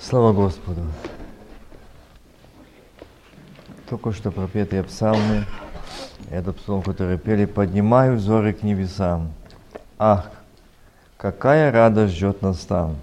Слава 0.00 0.32
Господу! 0.32 0.82
Только 3.90 4.12
что 4.12 4.30
пропетые 4.30 4.84
псалмы, 4.84 5.44
это 6.30 6.52
псалом, 6.52 6.82
который 6.82 7.18
пели 7.18 7.46
«Поднимаю 7.46 8.16
взоры 8.16 8.52
к 8.52 8.62
небесам». 8.62 9.32
Ах, 9.98 10.30
какая 11.16 11.72
радость 11.72 12.14
ждет 12.14 12.42
нас 12.42 12.58
там! 12.60 12.94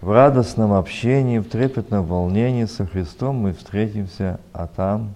В 0.00 0.10
радостном 0.10 0.72
общении, 0.72 1.38
в 1.38 1.48
трепетном 1.48 2.06
волнении 2.06 2.64
со 2.64 2.86
Христом 2.86 3.36
мы 3.36 3.52
встретимся, 3.52 4.40
а 4.54 4.66
там... 4.66 5.14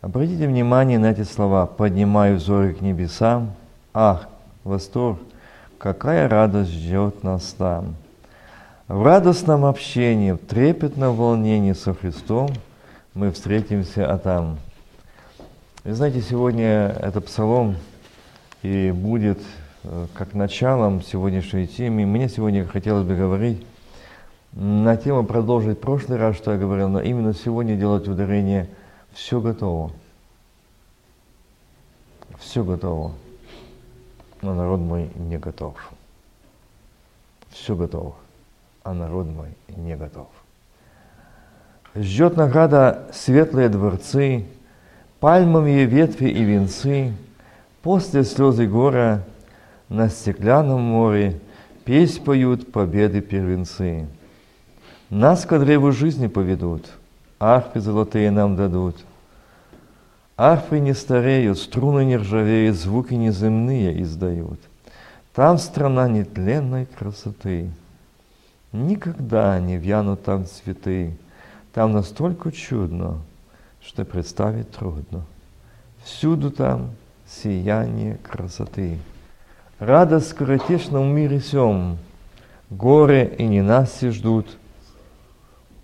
Обратите 0.00 0.48
внимание 0.48 0.98
на 0.98 1.10
эти 1.10 1.24
слова 1.24 1.66
«поднимаю 1.66 2.36
взоры 2.36 2.72
к 2.72 2.80
небесам». 2.80 3.52
Ах, 3.92 4.28
восторг, 4.64 5.18
какая 5.76 6.26
радость 6.26 6.70
ждет 6.70 7.22
нас 7.22 7.54
там! 7.58 7.96
В 8.92 9.02
радостном 9.04 9.64
общении, 9.64 10.32
в 10.32 10.36
трепетном 10.36 11.16
волнении 11.16 11.72
со 11.72 11.94
Христом 11.94 12.50
мы 13.14 13.32
встретимся, 13.32 14.06
а 14.12 14.18
там. 14.18 14.58
Вы 15.82 15.94
знаете, 15.94 16.20
сегодня 16.20 16.94
это 17.00 17.22
псалом 17.22 17.76
и 18.62 18.90
будет 18.90 19.38
э, 19.84 20.06
как 20.12 20.34
началом 20.34 21.00
сегодняшней 21.02 21.66
темы. 21.66 22.04
Мне 22.04 22.28
сегодня 22.28 22.66
хотелось 22.66 23.06
бы 23.06 23.16
говорить 23.16 23.66
на 24.52 24.94
тему 24.98 25.24
продолжить 25.24 25.80
прошлый 25.80 26.18
раз, 26.18 26.36
что 26.36 26.52
я 26.52 26.58
говорил, 26.58 26.90
но 26.90 27.00
именно 27.00 27.32
сегодня 27.32 27.76
делать 27.76 28.06
ударение 28.08 28.68
«все 29.14 29.40
готово». 29.40 29.90
Все 32.38 32.62
готово, 32.62 33.12
но 34.42 34.52
народ 34.52 34.80
мой 34.80 35.08
не 35.16 35.38
готов. 35.38 35.76
Все 37.52 37.74
готово 37.74 38.16
а 38.84 38.94
народ 38.94 39.26
мой 39.26 39.48
не 39.68 39.96
готов. 39.96 40.28
Ждет 41.94 42.36
награда 42.36 43.06
светлые 43.12 43.68
дворцы, 43.68 44.46
пальмовые 45.20 45.84
ветви 45.84 46.28
и 46.28 46.42
венцы, 46.42 47.12
после 47.82 48.24
слезы 48.24 48.66
гора 48.66 49.22
на 49.88 50.08
стеклянном 50.08 50.80
море 50.80 51.38
песнь 51.84 52.22
поют 52.24 52.72
победы 52.72 53.20
первенцы. 53.20 54.06
Нас 55.10 55.44
к 55.44 55.58
древу 55.58 55.92
жизни 55.92 56.28
поведут, 56.28 56.86
арфы 57.38 57.80
золотые 57.80 58.30
нам 58.30 58.56
дадут. 58.56 58.96
Арфы 60.38 60.80
не 60.80 60.94
стареют, 60.94 61.58
струны 61.58 62.06
не 62.06 62.16
ржавеют, 62.16 62.76
звуки 62.76 63.12
неземные 63.12 64.02
издают. 64.02 64.58
Там 65.34 65.58
страна 65.58 66.08
нетленной 66.08 66.86
красоты— 66.86 67.70
Никогда 68.72 69.60
не 69.60 69.76
вянут 69.76 70.24
там 70.24 70.46
цветы. 70.46 71.14
Там 71.74 71.92
настолько 71.92 72.50
чудно, 72.50 73.18
что 73.82 74.04
представить 74.04 74.70
трудно. 74.70 75.24
Всюду 76.02 76.50
там 76.50 76.90
сияние 77.26 78.16
красоты. 78.16 78.98
Радость 79.78 80.28
скоротечном 80.28 81.14
мире 81.14 81.40
сем. 81.40 81.98
Горе 82.70 83.34
и 83.38 83.44
ненасти 83.44 84.08
ждут. 84.08 84.56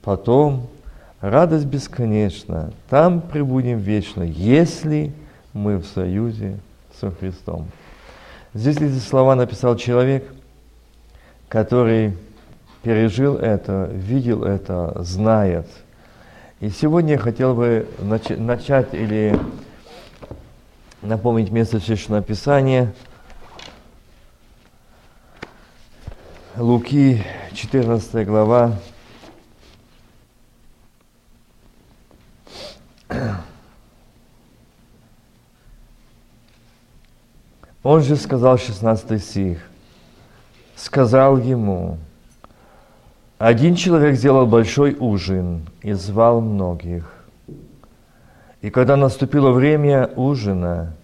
Потом 0.02 0.68
радость 1.20 1.66
бесконечна. 1.66 2.72
Там 2.88 3.20
пребудем 3.20 3.78
вечно, 3.78 4.22
если 4.22 5.12
мы 5.52 5.76
в 5.76 5.86
союзе 5.86 6.58
со 6.98 7.10
Христом. 7.10 7.66
Здесь 8.54 8.76
эти 8.76 8.98
слова 8.98 9.34
написал 9.34 9.76
человек, 9.76 10.24
который 11.48 12.16
пережил 12.82 13.36
это, 13.36 13.90
видел 13.92 14.44
это, 14.44 14.94
знает. 15.02 15.66
И 16.60 16.70
сегодня 16.70 17.12
я 17.12 17.18
хотел 17.18 17.54
бы 17.54 17.88
нач- 17.98 18.36
начать 18.36 18.92
или 18.92 19.38
напомнить 21.02 21.50
место 21.50 21.80
Священного 21.80 22.22
Писания. 22.22 22.92
Луки, 26.56 27.22
14 27.52 28.26
глава. 28.26 28.76
Он 37.84 38.02
же 38.02 38.16
сказал 38.16 38.58
16 38.58 39.22
стих, 39.22 39.60
сказал 40.74 41.38
ему, 41.38 41.98
один 43.38 43.76
человек 43.76 44.16
сделал 44.16 44.46
большой 44.46 44.96
ужин 44.98 45.62
и 45.82 45.92
звал 45.92 46.40
многих. 46.40 47.14
И 48.60 48.70
когда 48.70 48.96
наступило 48.96 49.52
время 49.52 50.10
ужина, 50.16 50.94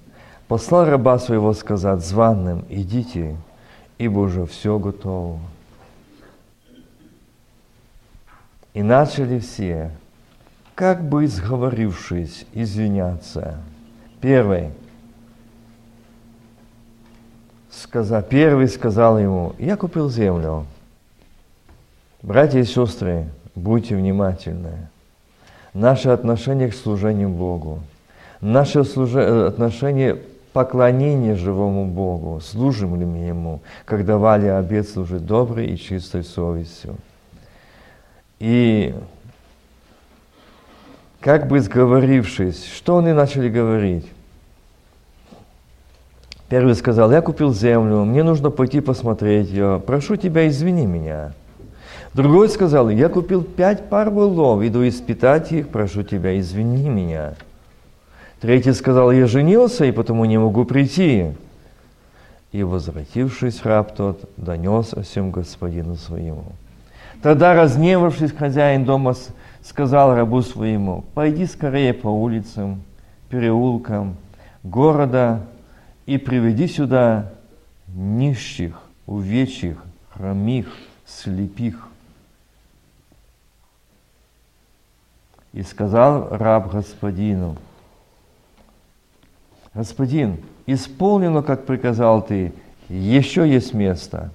послал 0.49 0.87
раба 0.87 1.21
своего 1.21 1.53
сказать 1.55 2.05
званым, 2.05 2.65
идите, 2.69 3.37
ибо 3.99 4.19
уже 4.19 4.47
все 4.47 4.81
готово. 4.81 5.39
И 8.73 8.83
начали 8.83 9.39
все, 9.39 9.93
как 10.75 11.09
бы 11.09 11.29
сговорившись, 11.29 12.47
извиняться. 12.53 13.59
Первый, 14.21 14.71
сказал, 17.71 18.23
первый 18.23 18.67
сказал 18.67 19.21
ему, 19.21 19.55
я 19.61 19.77
купил 19.77 20.11
землю, 20.11 20.67
Братья 22.25 22.59
и 22.59 22.65
сестры, 22.65 23.27
будьте 23.55 23.95
внимательны. 23.95 24.89
Наше 25.75 26.09
отношение 26.09 26.71
к 26.71 26.75
служению 26.75 27.29
Богу, 27.29 27.81
наше 28.41 28.83
служи... 28.85 29.21
Э, 29.21 29.47
отношение 29.49 30.19
поклонения 30.55 31.37
живому 31.37 31.85
Богу, 31.85 32.41
служим 32.41 32.99
ли 32.99 33.05
мы 33.05 33.19
Ему, 33.19 33.61
как 33.85 34.07
давали 34.07 34.47
обед 34.47 34.89
служить 34.89 35.27
доброй 35.27 35.67
и 35.67 35.77
чистой 35.77 36.25
совестью. 36.25 36.97
И 38.39 38.95
как 41.21 41.47
бы 41.47 41.61
сговорившись, 41.61 42.65
что 42.75 42.97
они 42.97 43.13
начали 43.13 43.51
говорить? 43.51 44.11
Первый 46.49 46.75
сказал, 46.75 47.13
я 47.13 47.21
купил 47.21 47.53
землю, 47.53 48.05
мне 48.05 48.23
нужно 48.23 48.49
пойти 48.49 48.81
посмотреть 48.81 49.51
ее, 49.51 49.79
прошу 49.87 50.17
тебя, 50.17 50.49
извини 50.49 50.87
меня. 50.87 51.35
Другой 52.15 52.49
сказал, 52.49 52.91
я 52.91 53.09
купил 53.09 53.43
пять 53.43 53.89
пар 53.89 54.09
волов, 54.09 54.63
иду 54.63 54.87
испытать 54.87 55.51
их, 55.51 55.69
прошу 55.69 56.05
тебя, 56.05 56.39
извини 56.39 56.89
меня. 56.89 57.35
Третий 58.41 58.73
сказал, 58.73 59.11
я 59.11 59.27
женился, 59.27 59.85
и 59.85 59.91
потому 59.91 60.25
не 60.25 60.39
могу 60.39 60.65
прийти. 60.65 61.33
И, 62.53 62.63
возвратившись, 62.63 63.65
раб 63.65 63.97
тот 63.97 64.31
донес 64.37 64.93
о 64.93 65.03
всем 65.03 65.33
господину 65.33 65.97
своему. 65.97 66.45
Тогда, 67.21 67.55
разневавшись, 67.55 68.31
хозяин 68.31 68.85
дома 68.85 69.15
сказал 69.63 70.15
рабу 70.15 70.43
своему, 70.43 71.05
пойди 71.15 71.47
скорее 71.47 71.95
по 71.95 72.09
улицам, 72.09 72.83
переулкам 73.29 74.17
города 74.63 75.41
и 76.07 76.19
приведи 76.19 76.69
сюда 76.69 77.33
нищих, 77.89 78.79
увечьих, 79.07 79.83
хромих, 80.11 80.69
слепих. 81.07 81.89
И 85.55 85.63
сказал 85.63 86.29
раб 86.31 86.73
господину, 86.73 87.55
«Господин, 89.73 90.39
исполнено, 90.67 91.43
как 91.43 91.65
приказал 91.65 92.23
ты, 92.23 92.53
еще 92.89 93.49
есть 93.49 93.73
место». 93.73 94.33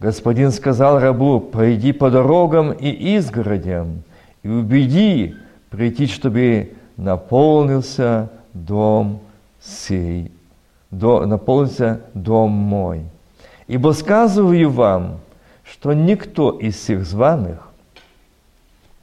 Господин 0.00 0.50
сказал 0.50 0.98
рабу, 0.98 1.38
«Пойди 1.38 1.92
по 1.92 2.10
дорогам 2.10 2.72
и 2.72 3.16
изгородям 3.16 4.02
и 4.42 4.48
убеди 4.48 5.36
прийти, 5.70 6.08
чтобы 6.08 6.74
наполнился 6.96 8.28
дом 8.52 9.20
сей, 9.60 10.32
до, 10.90 11.26
наполнился 11.26 12.00
дом 12.12 12.50
мой. 12.50 13.02
Ибо 13.68 13.92
сказываю 13.92 14.68
вам, 14.68 15.20
что 15.62 15.92
никто 15.92 16.50
из 16.50 16.74
всех 16.74 17.06
званых 17.06 17.63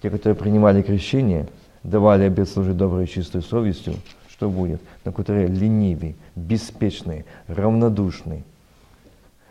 те, 0.02 0.10
которые 0.10 0.36
принимали 0.36 0.82
крещение, 0.82 1.48
давали 1.84 2.24
обет 2.24 2.50
служить 2.50 2.78
доброй 2.78 3.06
и 3.06 3.08
чистой 3.08 3.42
совестью, 3.42 3.94
что 4.30 4.50
будет? 4.50 4.82
На 5.06 5.12
которые 5.12 5.48
ленивый, 5.48 6.16
беспечный, 6.36 7.26
равнодушный. 7.48 8.44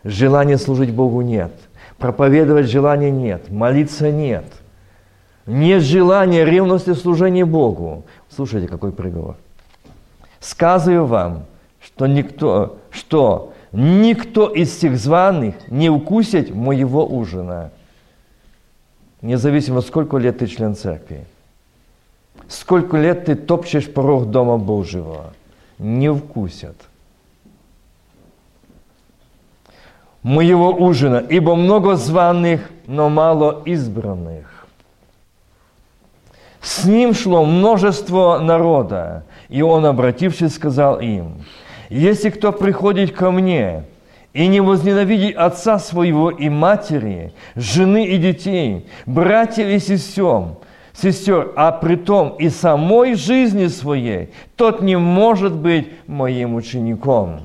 Желания 0.03 0.57
служить 0.57 0.91
Богу 0.91 1.21
нет. 1.21 1.51
Проповедовать 1.97 2.69
желания 2.69 3.11
нет. 3.11 3.49
Молиться 3.49 4.11
нет. 4.11 4.45
Нет 5.45 5.83
желания 5.83 6.43
ревности 6.43 6.93
служения 6.93 7.45
Богу. 7.45 8.03
Слушайте, 8.29 8.67
какой 8.67 8.91
приговор. 8.91 9.37
Сказываю 10.39 11.05
вам, 11.05 11.45
что 11.79 12.07
никто, 12.07 12.77
что 12.89 13.53
никто 13.71 14.49
из 14.49 14.75
всех 14.75 14.97
званых 14.97 15.55
не 15.69 15.89
укусит 15.89 16.53
моего 16.53 17.05
ужина. 17.05 17.71
Независимо, 19.21 19.81
сколько 19.81 20.17
лет 20.17 20.39
ты 20.39 20.47
член 20.47 20.75
церкви. 20.75 21.25
Сколько 22.47 22.97
лет 22.97 23.25
ты 23.25 23.35
топчешь 23.35 23.91
порог 23.91 24.31
Дома 24.31 24.57
Божьего. 24.57 25.33
Не 25.77 26.13
вкусят. 26.13 26.75
Моего 30.23 30.71
ужина, 30.71 31.17
ибо 31.17 31.55
много 31.55 31.95
званых, 31.95 32.69
но 32.85 33.09
мало 33.09 33.63
избранных. 33.65 34.67
С 36.61 36.85
ним 36.85 37.15
шло 37.15 37.43
множество 37.43 38.37
народа, 38.37 39.23
и 39.49 39.63
он, 39.63 39.85
обратившись, 39.85 40.53
сказал 40.53 40.99
им, 40.99 41.43
«Если 41.89 42.29
кто 42.29 42.51
приходит 42.51 43.13
ко 43.13 43.31
мне 43.31 43.83
и 44.33 44.47
не 44.47 44.61
возненавидит 44.61 45.35
отца 45.35 45.79
своего 45.79 46.31
и 46.31 46.49
матери, 46.49 47.33
жены 47.55 48.05
и 48.07 48.17
детей, 48.17 48.87
братьев 49.05 49.67
и 49.67 49.79
сестер, 49.79 50.55
сестер, 50.93 51.51
а 51.55 51.71
при 51.71 51.95
том 51.95 52.35
и 52.39 52.49
самой 52.49 53.15
жизни 53.15 53.67
своей, 53.67 54.29
тот 54.55 54.81
не 54.81 54.97
может 54.97 55.53
быть 55.53 55.89
моим 56.07 56.55
учеником. 56.55 57.41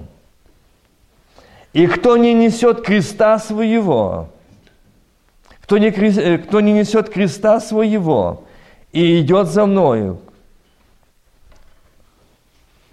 И 1.73 1.87
кто 1.87 2.17
не 2.17 2.33
несет 2.33 2.83
креста 2.83 3.39
своего, 3.39 4.31
кто 5.61 5.79
не, 5.79 5.89
э, 5.89 6.39
кто 6.39 6.61
не 6.61 6.73
несет 6.73 7.11
креста 7.11 7.61
своего 7.61 8.44
и 8.93 9.21
идет 9.21 9.49
за 9.49 9.67
мною, 9.67 10.21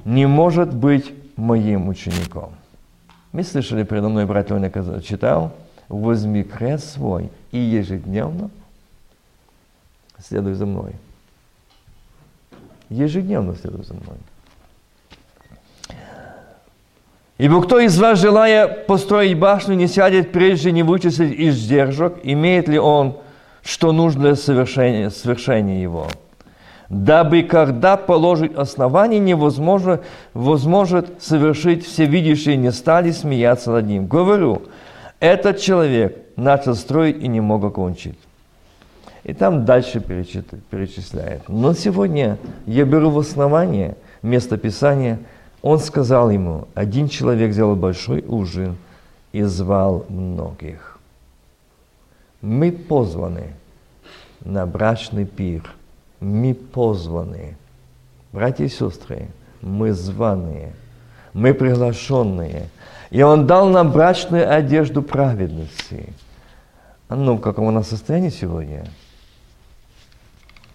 не 0.03 0.25
может 0.25 0.73
быть 0.73 1.13
моим 1.37 1.87
учеником. 1.87 2.55
Мы 3.33 3.43
слышали, 3.43 3.83
передо 3.83 4.09
мной 4.09 4.25
брат 4.25 4.49
Леня 4.51 4.71
читал, 5.01 5.51
возьми 5.89 6.43
крест 6.43 6.93
свой 6.93 7.29
и 7.51 7.57
ежедневно 7.57 8.49
следуй 10.23 10.53
за 10.53 10.65
мной. 10.65 10.93
Ежедневно 12.89 13.55
следуй 13.55 13.83
за 13.83 13.93
мной. 13.93 14.17
Ибо 17.39 17.61
кто 17.63 17.79
из 17.79 17.99
вас, 17.99 18.19
желая 18.19 18.67
построить 18.67 19.37
башню, 19.37 19.75
не 19.75 19.87
сядет 19.87 20.31
прежде, 20.31 20.71
не 20.71 20.83
вычислить 20.83 21.37
издержек, 21.37 22.19
имеет 22.23 22.67
ли 22.67 22.77
он, 22.77 23.17
что 23.63 23.91
нужно 23.91 24.21
для 24.21 24.35
совершения, 24.35 25.09
совершения 25.09 25.81
его? 25.81 26.07
Дабы 26.89 27.43
когда 27.43 27.97
положить 27.97 28.55
основание, 28.55 29.19
невозможно 29.19 30.01
возможно 30.33 31.05
совершить 31.19 31.85
всевидящие, 31.85 32.57
не 32.57 32.71
стали 32.71 33.11
смеяться 33.11 33.71
над 33.71 33.87
ним. 33.87 34.07
Говорю, 34.07 34.63
этот 35.19 35.59
человек 35.59 36.17
начал 36.35 36.75
строить 36.75 37.21
и 37.23 37.27
не 37.27 37.41
мог 37.41 37.63
окончить. 37.63 38.17
И 39.23 39.33
там 39.33 39.63
дальше 39.63 40.01
перечисляет. 40.01 41.47
Но 41.47 41.73
сегодня 41.73 42.37
я 42.65 42.83
беру 42.83 43.09
в 43.09 43.19
основание 43.19 43.95
место 44.21 44.57
Писания. 44.57 45.19
Он 45.61 45.79
сказал 45.79 46.29
ему, 46.29 46.67
один 46.73 47.07
человек 47.07 47.53
сделал 47.53 47.77
большой 47.77 48.21
ужин 48.27 48.75
и 49.31 49.43
звал 49.43 50.05
многих. 50.09 50.99
Мы 52.41 52.73
позваны 52.73 53.53
на 54.43 54.65
брачный 54.65 55.25
пир. 55.25 55.73
Мы 56.23 56.53
позваны. 56.53 57.57
Братья 58.31 58.63
и 58.63 58.69
сестры, 58.69 59.27
мы 59.61 59.91
званые, 59.91 60.71
мы 61.33 61.53
приглашенные. 61.53 62.69
И 63.09 63.21
Он 63.21 63.45
дал 63.45 63.67
нам 63.67 63.91
брачную 63.91 64.49
одежду 64.49 65.01
праведности. 65.03 66.13
А 67.09 67.17
ну, 67.17 67.35
в 67.35 67.41
каком 67.41 67.65
у 67.65 67.71
нас 67.71 67.89
состоянии 67.89 68.29
сегодня? 68.29 68.85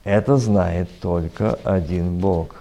Это 0.05 0.37
знает 0.37 0.91
только 1.00 1.55
один 1.65 2.19
Бог. 2.19 2.57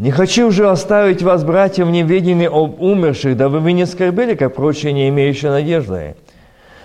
Не 0.00 0.12
хочу 0.12 0.48
уже 0.48 0.70
оставить 0.70 1.20
вас, 1.20 1.44
братья, 1.44 1.84
в 1.84 1.90
неведении 1.90 2.46
об 2.46 2.80
умерших, 2.80 3.36
дабы 3.36 3.60
вы 3.60 3.72
не 3.72 3.84
скорбели, 3.84 4.34
как 4.34 4.54
прочие, 4.54 4.94
не 4.94 5.10
имеющие 5.10 5.50
надежды. 5.50 6.16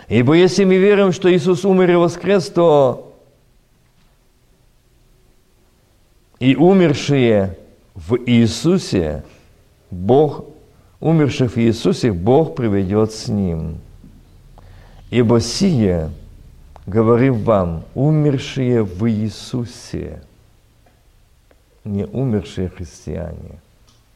Ибо 0.10 0.34
если 0.34 0.66
мы 0.66 0.76
верим, 0.76 1.14
что 1.14 1.34
Иисус 1.34 1.64
умер 1.64 1.92
и 1.92 1.96
воскрес, 1.96 2.50
то 2.50 3.14
И 6.42 6.58
умершие 6.58 7.58
в 7.94 8.18
Иисусе, 8.26 9.24
Бог, 9.90 10.44
умерших 11.00 11.56
в 11.56 11.58
Иисусе, 11.58 12.12
Бог 12.12 12.54
приведет 12.54 13.14
с 13.14 13.30
Ним. 13.30 13.78
Ибо 15.10 15.40
сие, 15.40 16.10
говорим 16.86 17.36
вам, 17.36 17.86
умершие 17.94 18.84
в 18.84 19.10
Иисусе, 19.10 20.22
не 21.86 22.06
умершие 22.06 22.68
христиане, 22.70 23.60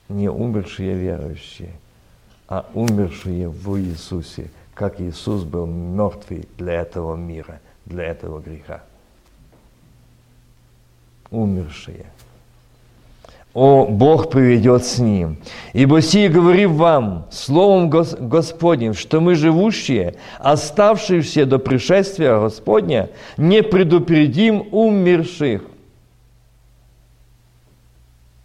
не 0.10 0.30
умершие 0.30 0.96
верующие, 0.96 1.72
а 2.48 2.66
умершие 2.74 3.48
в 3.48 3.80
Иисусе, 3.80 4.52
как 4.74 5.00
Иисус 5.00 5.44
был 5.44 5.66
мертвый 5.66 6.48
для 6.58 6.82
этого 6.82 7.16
мира, 7.16 7.62
для 7.86 8.04
этого 8.04 8.40
греха 8.40 8.82
умершие. 11.32 12.06
О, 13.54 13.88
Бог 13.88 14.30
приведет 14.30 14.86
с 14.86 15.00
ним. 15.00 15.38
Ибо 15.74 16.02
сие 16.02 16.30
говорим 16.30 16.76
вам, 16.76 17.26
Словом 17.32 17.90
Господним, 17.90 18.94
что 18.94 19.22
мы 19.22 19.36
живущие, 19.36 20.16
оставшиеся 20.38 21.46
до 21.46 21.58
пришествия 21.58 22.40
Господня, 22.40 23.10
не 23.38 23.64
предупредим 23.64 24.68
умерших. 24.72 25.64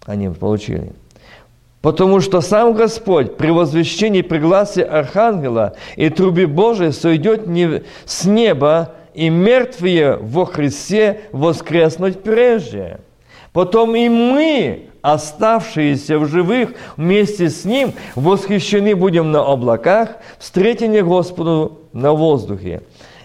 Они 0.07 0.29
получили. 0.29 0.93
Потому 1.81 2.21
что 2.21 2.41
сам 2.41 2.73
Господь 2.73 3.37
при 3.37 3.51
возвещении 3.51 4.23
пригласе 4.23 4.83
Архангела 4.83 5.75
и 5.97 6.09
трубе 6.09 6.47
Божией 6.47 6.93
сойдет 6.93 7.47
не 7.47 7.83
с 8.07 8.25
неба 8.25 8.93
и 9.13 9.29
мертвые 9.29 10.17
во 10.17 10.47
Христе 10.47 11.21
воскреснуть 11.33 12.23
прежде. 12.23 13.01
Потом 13.53 13.95
и 13.95 14.09
мы, 14.09 14.87
оставшиеся 15.03 16.19
в 16.19 16.27
живых 16.27 16.71
вместе 16.97 17.51
с 17.51 17.67
Ним, 17.67 17.93
восхищены 18.15 18.97
будем 18.97 19.31
на 19.31 19.43
облаках, 19.43 20.17
встретены 20.39 21.03
Господу 21.03 21.81
на 21.93 22.15
воздухе. 22.15 22.81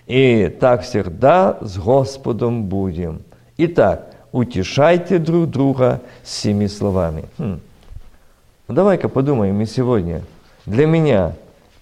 И 0.06 0.54
так 0.60 0.84
всегда 0.84 1.58
с 1.62 1.78
Господом 1.78 2.66
будем. 2.66 3.22
Итак, 3.56 4.16
утешайте 4.32 5.20
друг 5.20 5.50
друга 5.50 6.02
всеми 6.24 6.68
словами. 6.68 7.26
Хм. 7.38 7.60
Ну, 8.68 8.74
давай-ка 8.74 9.10
подумаем 9.10 9.56
мы 9.58 9.66
сегодня. 9.66 10.22
Для 10.66 10.86
меня 10.86 11.34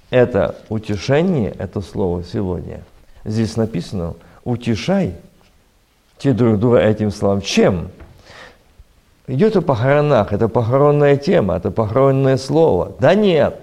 это 0.09 0.55
утешение, 0.69 1.51
это 1.51 1.81
слово 1.81 2.23
сегодня– 2.23 2.81
здесь 3.27 3.57
написано, 3.57 4.15
утешай 4.43 5.13
те 6.17 6.33
друг 6.33 6.59
друга 6.59 6.79
этим 6.79 7.11
словом. 7.11 7.41
Чем? 7.41 7.89
Идет 9.27 9.57
о 9.57 9.61
похоронах, 9.61 10.33
это 10.33 10.47
похоронная 10.47 11.17
тема, 11.17 11.57
это 11.57 11.69
похоронное 11.69 12.37
слово. 12.37 12.93
Да 12.99 13.13
нет. 13.13 13.61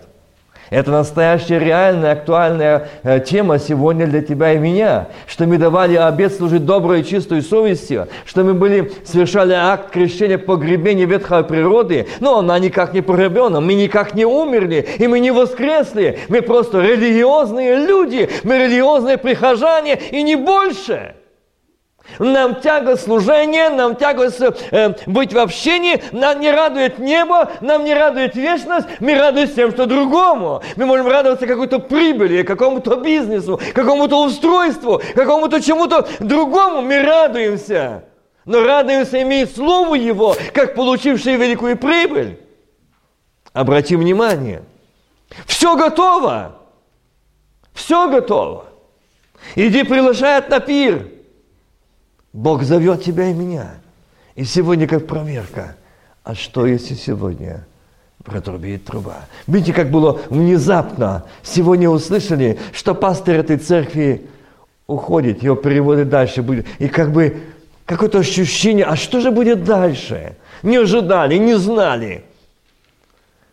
Это 0.70 0.90
настоящая 0.90 1.58
реальная, 1.58 2.12
актуальная 2.12 2.88
э, 3.02 3.20
тема 3.20 3.58
сегодня 3.58 4.06
для 4.06 4.22
тебя 4.22 4.52
и 4.54 4.58
меня, 4.58 5.08
что 5.26 5.46
мы 5.46 5.58
давали 5.58 5.96
обед 5.96 6.34
служить 6.34 6.64
доброй 6.64 7.00
и 7.00 7.04
чистой 7.04 7.42
совестью, 7.42 8.08
что 8.24 8.44
мы 8.44 8.54
были, 8.54 8.92
совершали 9.04 9.52
акт 9.52 9.90
крещения 9.90 10.38
погребения 10.38 11.06
ветхой 11.06 11.44
природы, 11.44 12.06
но 12.20 12.38
она 12.38 12.58
никак 12.58 12.94
не 12.94 13.02
погребена, 13.02 13.60
мы 13.60 13.74
никак 13.74 14.14
не 14.14 14.24
умерли, 14.24 14.86
и 14.98 15.06
мы 15.06 15.20
не 15.20 15.30
воскресли, 15.30 16.20
мы 16.28 16.42
просто 16.42 16.80
религиозные 16.80 17.76
люди, 17.76 18.30
мы 18.42 18.58
религиозные 18.58 19.18
прихожане, 19.18 19.98
и 20.10 20.22
не 20.22 20.36
больше. 20.36 21.14
Нам 22.18 22.60
тяга 22.60 22.96
служения, 22.96 23.70
нам 23.70 23.96
тяга 23.96 24.30
э, 24.70 24.94
быть 25.06 25.32
в 25.32 25.38
общении, 25.38 26.02
нам 26.12 26.38
не 26.38 26.50
радует 26.50 26.98
небо, 26.98 27.50
нам 27.60 27.84
не 27.84 27.94
радует 27.94 28.36
вечность, 28.36 28.86
мы 29.00 29.18
радуемся 29.18 29.54
тем, 29.54 29.70
что 29.72 29.86
другому. 29.86 30.62
Мы 30.76 30.86
можем 30.86 31.08
радоваться 31.08 31.46
какой-то 31.46 31.80
прибыли, 31.80 32.42
какому-то 32.42 32.96
бизнесу, 32.96 33.60
какому-то 33.74 34.22
устройству, 34.24 35.02
какому-то 35.14 35.60
чему-то 35.60 36.06
другому 36.20 36.82
мы 36.82 37.02
радуемся. 37.02 38.04
Но 38.44 38.62
радуемся, 38.62 39.22
имея 39.22 39.46
Слово 39.46 39.94
Его, 39.94 40.36
как 40.52 40.74
получившие 40.74 41.36
великую 41.36 41.78
прибыль. 41.78 42.38
Обрати 43.54 43.96
внимание, 43.96 44.62
все 45.46 45.74
готово, 45.74 46.56
все 47.72 48.08
готово. 48.10 48.66
Иди 49.56 49.84
приглашает 49.84 50.50
на 50.50 50.60
пир– 50.60 51.08
Бог 52.34 52.64
зовет 52.64 53.04
тебя 53.04 53.30
и 53.30 53.32
меня. 53.32 53.76
И 54.34 54.44
сегодня 54.44 54.88
как 54.88 55.06
проверка. 55.06 55.76
А 56.24 56.34
что, 56.34 56.66
если 56.66 56.94
сегодня 56.94 57.64
протрубит 58.24 58.84
труба? 58.84 59.26
Видите, 59.46 59.72
как 59.72 59.90
было 59.90 60.20
внезапно. 60.30 61.26
Сегодня 61.44 61.88
услышали, 61.88 62.58
что 62.72 62.96
пастор 62.96 63.36
этой 63.36 63.56
церкви 63.56 64.26
уходит, 64.88 65.44
его 65.44 65.54
переводят 65.54 66.08
дальше. 66.08 66.42
Будет. 66.42 66.66
И 66.80 66.88
как 66.88 67.12
бы 67.12 67.40
какое-то 67.86 68.18
ощущение, 68.18 68.84
а 68.84 68.96
что 68.96 69.20
же 69.20 69.30
будет 69.30 69.62
дальше? 69.62 70.36
Не 70.64 70.78
ожидали, 70.78 71.36
не 71.36 71.56
знали. 71.56 72.24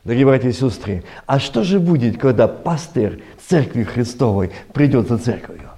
Дорогие 0.03 0.25
братья 0.25 0.49
и 0.49 0.53
сестры, 0.53 1.03
а 1.27 1.39
что 1.39 1.63
же 1.63 1.79
будет, 1.79 2.17
когда 2.17 2.47
пастырь 2.47 3.23
Церкви 3.47 3.83
Христовой 3.83 4.49
придет 4.73 5.07
за 5.07 5.19
церковью? 5.19 5.69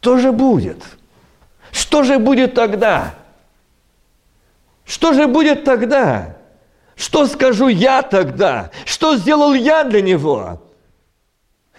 Что 0.00 0.16
же 0.16 0.32
будет? 0.32 0.95
Что 1.76 2.04
же 2.04 2.18
будет 2.18 2.54
тогда? 2.54 3.14
Что 4.86 5.12
же 5.12 5.26
будет 5.26 5.64
тогда? 5.64 6.36
Что 6.94 7.26
скажу 7.26 7.68
я 7.68 8.00
тогда? 8.00 8.70
Что 8.86 9.16
сделал 9.16 9.52
я 9.52 9.84
для 9.84 10.00
него? 10.00 10.62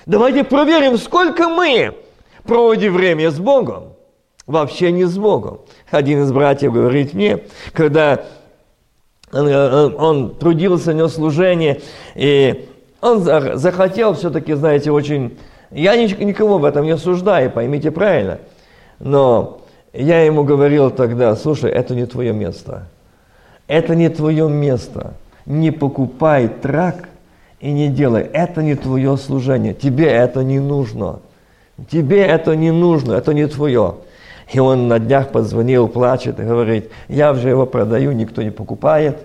Давайте 0.05 0.43
проверим, 0.43 0.99
сколько 0.99 1.49
мы 1.49 1.95
проводим 2.43 2.93
время 2.93 3.31
с 3.31 3.39
Богом. 3.39 3.93
Вообще 4.45 4.91
не 4.91 5.05
с 5.05 5.17
Богом. 5.17 5.61
Один 5.89 6.21
из 6.21 6.31
братьев 6.31 6.73
говорит 6.73 7.15
мне, 7.15 7.39
когда 7.73 8.23
он, 9.33 9.47
э, 9.47 9.95
он 9.95 10.35
трудился, 10.35 10.93
нес 10.93 11.15
служение, 11.15 11.81
и 12.13 12.69
он 13.01 13.21
захотел 13.23 14.13
все-таки, 14.13 14.53
знаете, 14.53 14.91
очень... 14.91 15.39
Я 15.71 15.95
никого 15.95 16.59
в 16.59 16.65
этом 16.65 16.85
не 16.85 16.91
осуждаю, 16.91 17.49
поймите 17.49 17.89
правильно. 17.89 18.39
Но 18.99 19.61
я 20.03 20.21
ему 20.21 20.43
говорил 20.43 20.91
тогда, 20.91 21.35
слушай, 21.35 21.71
это 21.71 21.95
не 21.95 22.05
твое 22.05 22.33
место. 22.33 22.87
Это 23.67 23.95
не 23.95 24.09
твое 24.09 24.49
место. 24.49 25.13
Не 25.45 25.71
покупай 25.71 26.47
трак 26.47 27.09
и 27.59 27.71
не 27.71 27.89
делай. 27.89 28.21
Это 28.21 28.61
не 28.61 28.75
твое 28.75 29.17
служение. 29.17 29.73
Тебе 29.73 30.05
это 30.05 30.43
не 30.43 30.59
нужно. 30.59 31.19
Тебе 31.89 32.21
это 32.21 32.55
не 32.55 32.71
нужно, 32.71 33.13
это 33.13 33.33
не 33.33 33.47
твое. 33.47 33.95
И 34.51 34.59
он 34.59 34.87
на 34.87 34.99
днях 34.99 35.29
позвонил, 35.29 35.87
плачет 35.87 36.39
и 36.39 36.43
говорит, 36.43 36.89
я 37.07 37.31
уже 37.31 37.49
его 37.49 37.65
продаю, 37.65 38.13
никто 38.13 38.41
не 38.41 38.49
покупает. 38.49 39.17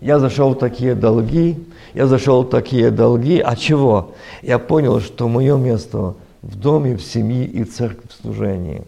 Я 0.00 0.18
зашел 0.18 0.54
в 0.54 0.58
такие 0.58 0.94
долги, 0.94 1.58
я 1.94 2.06
зашел 2.06 2.42
в 2.42 2.50
такие 2.50 2.90
долги. 2.90 3.40
А 3.40 3.56
чего? 3.56 4.12
Я 4.42 4.58
понял, 4.58 5.00
что 5.00 5.28
мое 5.28 5.56
место 5.56 6.14
в 6.42 6.56
доме, 6.56 6.96
в 6.96 7.02
семье 7.02 7.44
и 7.44 7.64
церкви, 7.64 8.08
в 8.08 8.22
служении. 8.22 8.84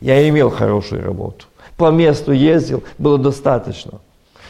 Я 0.00 0.28
имел 0.28 0.50
хорошую 0.50 1.04
работу. 1.04 1.46
По 1.76 1.90
месту 1.90 2.32
ездил, 2.32 2.82
было 2.98 3.18
достаточно. 3.18 4.00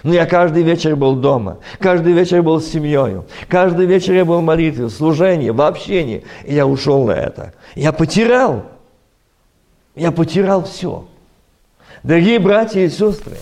Но 0.02 0.14
я 0.14 0.26
каждый 0.26 0.62
вечер 0.62 0.94
был 0.94 1.16
дома, 1.16 1.58
каждый 1.80 2.12
вечер 2.12 2.42
был 2.42 2.60
с 2.60 2.66
семьей, 2.66 3.22
каждый 3.48 3.86
вечер 3.86 4.14
я 4.14 4.24
был 4.24 4.38
в 4.38 4.44
молитве, 4.44 4.86
в 4.86 4.90
служении, 4.90 5.50
в 5.50 5.60
общении. 5.60 6.22
И 6.44 6.54
я 6.54 6.66
ушел 6.66 7.04
на 7.04 7.12
это. 7.12 7.52
Я 7.74 7.92
потерял 7.92 8.64
я 9.98 10.12
потерял 10.12 10.64
все. 10.64 11.04
Дорогие 12.02 12.38
братья 12.38 12.80
и 12.80 12.88
сестры, 12.88 13.36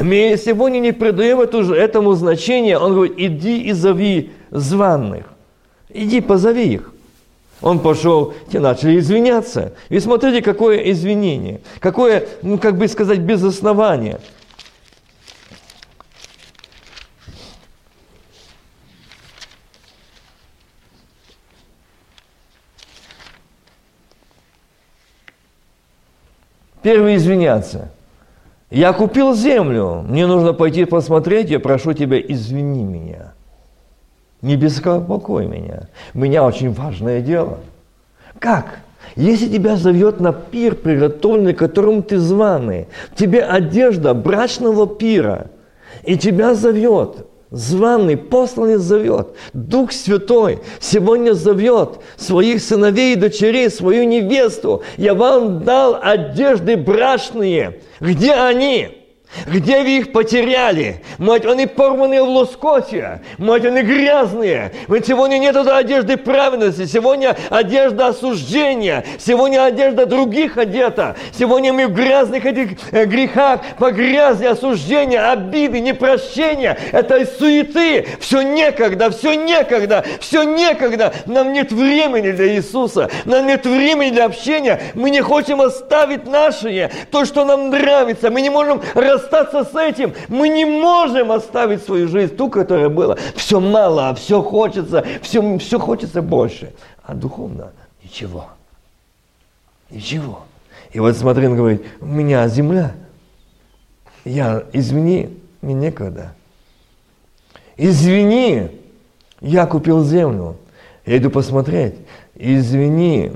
мы 0.00 0.36
сегодня 0.42 0.80
не 0.80 0.92
придаем 0.92 1.40
этому 1.40 2.14
значения. 2.14 2.76
Он 2.76 2.94
говорит, 2.94 3.14
иди 3.16 3.62
и 3.62 3.72
зови 3.72 4.32
званных. 4.50 5.26
Иди 5.88 6.20
позови 6.20 6.74
их. 6.74 6.91
Он 7.62 7.78
пошел, 7.78 8.34
те 8.50 8.58
начали 8.58 8.98
извиняться. 8.98 9.72
И 9.88 10.00
смотрите, 10.00 10.42
какое 10.42 10.78
извинение. 10.90 11.60
Какое, 11.78 12.26
ну, 12.42 12.58
как 12.58 12.76
бы 12.76 12.88
сказать, 12.88 13.20
без 13.20 13.42
основания. 13.44 14.18
Первый 26.82 27.14
извиняться. 27.14 27.92
Я 28.70 28.92
купил 28.92 29.36
землю, 29.36 30.04
мне 30.08 30.26
нужно 30.26 30.52
пойти 30.52 30.84
посмотреть, 30.84 31.50
я 31.50 31.60
прошу 31.60 31.92
тебя, 31.92 32.18
извини 32.20 32.82
меня. 32.82 33.34
Не 34.42 34.56
беспокой 34.56 35.46
меня. 35.46 35.88
У 36.14 36.18
меня 36.18 36.44
очень 36.44 36.72
важное 36.72 37.20
дело. 37.20 37.60
Как? 38.40 38.80
Если 39.14 39.46
тебя 39.46 39.76
зовет 39.76 40.20
на 40.20 40.32
пир, 40.32 40.74
приготовленный, 40.74 41.54
которым 41.54 42.02
ты 42.02 42.18
званый, 42.18 42.88
тебе 43.14 43.42
одежда 43.42 44.14
брачного 44.14 44.86
пира, 44.86 45.46
и 46.02 46.16
тебя 46.16 46.54
зовет, 46.54 47.26
званый, 47.50 48.16
посланный 48.16 48.76
зовет. 48.76 49.28
Дух 49.52 49.92
Святой 49.92 50.60
сегодня 50.80 51.34
зовет 51.34 52.00
своих 52.16 52.62
сыновей 52.62 53.12
и 53.12 53.16
дочерей, 53.16 53.70
свою 53.70 54.04
невесту. 54.04 54.82
Я 54.96 55.14
вам 55.14 55.62
дал 55.62 55.98
одежды 56.02 56.76
брачные. 56.76 57.80
Где 58.00 58.32
они? 58.32 59.01
Где 59.46 59.82
вы 59.82 59.98
их 59.98 60.12
потеряли? 60.12 61.02
Мать, 61.18 61.46
они 61.46 61.66
порванные 61.66 62.22
в 62.22 62.28
лоскоте. 62.28 63.22
Мать, 63.38 63.64
они 63.64 63.82
грязные. 63.82 64.72
Ведь 64.88 65.06
сегодня 65.06 65.38
нет 65.38 65.56
одежды 65.56 66.16
праведности. 66.16 66.86
Сегодня 66.86 67.36
одежда 67.48 68.08
осуждения. 68.08 69.04
Сегодня 69.18 69.64
одежда 69.64 70.06
других 70.06 70.58
одета. 70.58 71.16
Сегодня 71.36 71.72
мы 71.72 71.86
в 71.86 71.94
грязных 71.94 72.44
этих 72.44 72.78
э, 72.92 73.06
грехах, 73.06 73.60
по 73.78 73.90
грязи 73.90 74.44
осуждения, 74.44 75.30
обиды, 75.30 75.80
непрощения. 75.80 76.78
Это 76.92 77.24
суеты. 77.26 78.06
Все 78.20 78.42
некогда, 78.42 79.10
все 79.10 79.34
некогда, 79.34 80.04
все 80.20 80.42
некогда. 80.42 81.14
Нам 81.26 81.52
нет 81.52 81.72
времени 81.72 82.32
для 82.32 82.54
Иисуса. 82.54 83.10
Нам 83.24 83.46
нет 83.46 83.64
времени 83.64 84.10
для 84.10 84.26
общения. 84.26 84.80
Мы 84.94 85.10
не 85.10 85.22
хотим 85.22 85.60
оставить 85.60 86.26
наши, 86.26 86.90
то, 87.10 87.24
что 87.24 87.44
нам 87.44 87.70
нравится. 87.70 88.30
Мы 88.30 88.42
не 88.42 88.50
можем 88.50 88.82
рас 88.94 89.21
расстаться 89.22 89.64
с 89.64 89.74
этим. 89.74 90.14
Мы 90.28 90.48
не 90.48 90.64
можем 90.64 91.32
оставить 91.32 91.82
свою 91.82 92.08
жизнь, 92.08 92.36
ту, 92.36 92.50
которая 92.50 92.88
была. 92.88 93.16
Все 93.36 93.60
мало, 93.60 94.14
все 94.14 94.42
хочется, 94.42 95.04
все, 95.22 95.58
все 95.58 95.78
хочется 95.78 96.22
больше. 96.22 96.72
А 97.02 97.14
духовно 97.14 97.72
ничего. 98.02 98.48
Ничего. 99.90 100.42
И 100.92 101.00
вот 101.00 101.16
смотри, 101.16 101.46
он 101.46 101.56
говорит, 101.56 101.82
у 102.00 102.06
меня 102.06 102.46
земля. 102.48 102.94
Я, 104.24 104.64
извини, 104.72 105.38
мне 105.60 105.74
некогда. 105.74 106.34
Извини, 107.76 108.68
я 109.40 109.66
купил 109.66 110.04
землю. 110.04 110.56
Я 111.04 111.18
иду 111.18 111.30
посмотреть. 111.30 111.94
Извини, 112.34 113.32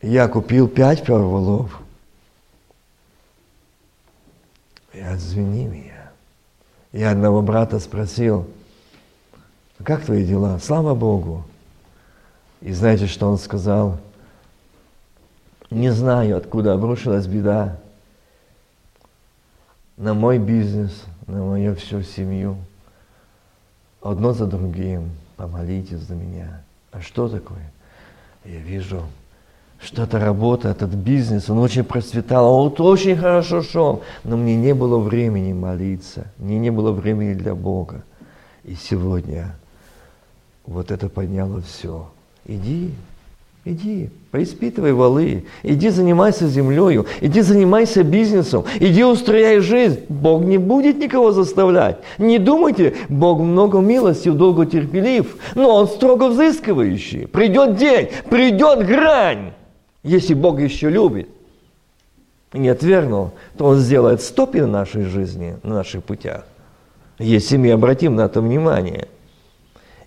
я 0.00 0.26
купил 0.26 0.68
пять 0.68 1.04
перволов. 1.04 1.82
И 4.91 4.91
извини 5.02 5.66
меня. 5.66 6.10
Я 6.92 7.10
одного 7.10 7.42
брата 7.42 7.78
спросил, 7.78 8.46
как 9.82 10.04
твои 10.04 10.24
дела? 10.24 10.58
Слава 10.60 10.94
Богу. 10.94 11.44
И 12.60 12.72
знаете, 12.72 13.06
что 13.06 13.28
он 13.28 13.38
сказал? 13.38 13.98
Не 15.70 15.90
знаю, 15.90 16.36
откуда 16.36 16.74
обрушилась 16.74 17.26
беда 17.26 17.78
на 19.96 20.14
мой 20.14 20.38
бизнес, 20.38 21.04
на 21.26 21.42
мою 21.42 21.74
всю 21.74 22.02
семью. 22.02 22.56
Одно 24.00 24.32
за 24.32 24.46
другим. 24.46 25.10
Помолитесь 25.36 26.00
за 26.00 26.14
меня. 26.14 26.62
А 26.92 27.00
что 27.00 27.28
такое? 27.28 27.72
Я 28.44 28.58
вижу 28.58 29.02
что 29.84 30.04
эта 30.04 30.18
работа, 30.18 30.68
этот 30.68 30.90
бизнес, 30.90 31.50
он 31.50 31.58
очень 31.58 31.84
процветал, 31.84 32.54
он 32.54 32.74
очень 32.78 33.16
хорошо 33.16 33.62
шел, 33.62 34.02
но 34.22 34.36
мне 34.36 34.56
не 34.56 34.74
было 34.74 34.98
времени 34.98 35.52
молиться, 35.52 36.26
мне 36.38 36.58
не 36.58 36.70
было 36.70 36.92
времени 36.92 37.34
для 37.34 37.54
Бога. 37.54 38.04
И 38.64 38.74
сегодня 38.74 39.56
вот 40.66 40.92
это 40.92 41.08
подняло 41.08 41.60
все. 41.62 42.08
Иди, 42.46 42.92
иди, 43.64 44.10
поиспитывай 44.30 44.92
валы, 44.92 45.46
иди 45.64 45.88
занимайся 45.88 46.46
землею, 46.46 47.06
иди 47.20 47.40
занимайся 47.40 48.04
бизнесом, 48.04 48.64
иди 48.78 49.02
устрояй 49.02 49.58
жизнь. 49.58 50.02
Бог 50.08 50.44
не 50.44 50.58
будет 50.58 50.98
никого 50.98 51.32
заставлять. 51.32 51.98
Не 52.18 52.38
думайте, 52.38 52.94
Бог 53.08 53.40
много 53.40 53.80
милости, 53.80 54.28
долго 54.28 54.64
терпелив, 54.64 55.36
но 55.56 55.74
Он 55.74 55.88
строго 55.88 56.28
взыскивающий. 56.28 57.26
Придет 57.26 57.76
день, 57.76 58.10
придет 58.30 58.86
грань. 58.86 59.54
Если 60.02 60.34
Бог 60.34 60.60
еще 60.60 60.90
любит 60.90 61.28
и 62.52 62.58
не 62.58 62.68
отвергнул, 62.68 63.32
то 63.56 63.66
Он 63.66 63.78
сделает 63.78 64.20
стопи 64.22 64.60
на 64.60 64.66
нашей 64.66 65.04
жизни, 65.04 65.56
на 65.62 65.76
наших 65.76 66.04
путях. 66.04 66.44
Если 67.18 67.56
мы 67.56 67.70
обратим 67.70 68.16
на 68.16 68.22
это 68.22 68.40
внимание. 68.40 69.08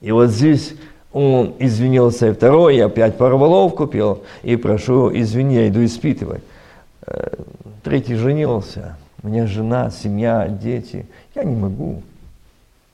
И 0.01 0.11
вот 0.11 0.29
здесь 0.29 0.75
он 1.13 1.55
извинился 1.59 2.27
и 2.27 2.33
второй, 2.33 2.75
я 2.75 2.87
опять 2.87 3.17
порвалов 3.17 3.73
купил, 3.73 4.23
и 4.43 4.57
прошу, 4.57 5.09
извини, 5.17 5.55
я 5.55 5.69
иду 5.69 5.85
испытывать. 5.85 6.43
э, 7.07 7.29
третий 7.83 8.15
женился, 8.15 8.97
у 9.23 9.27
меня 9.27 9.47
жена, 9.47 9.89
семья, 9.91 10.47
дети. 10.47 11.07
Я 11.33 11.45
не 11.45 11.55
могу. 11.55 12.03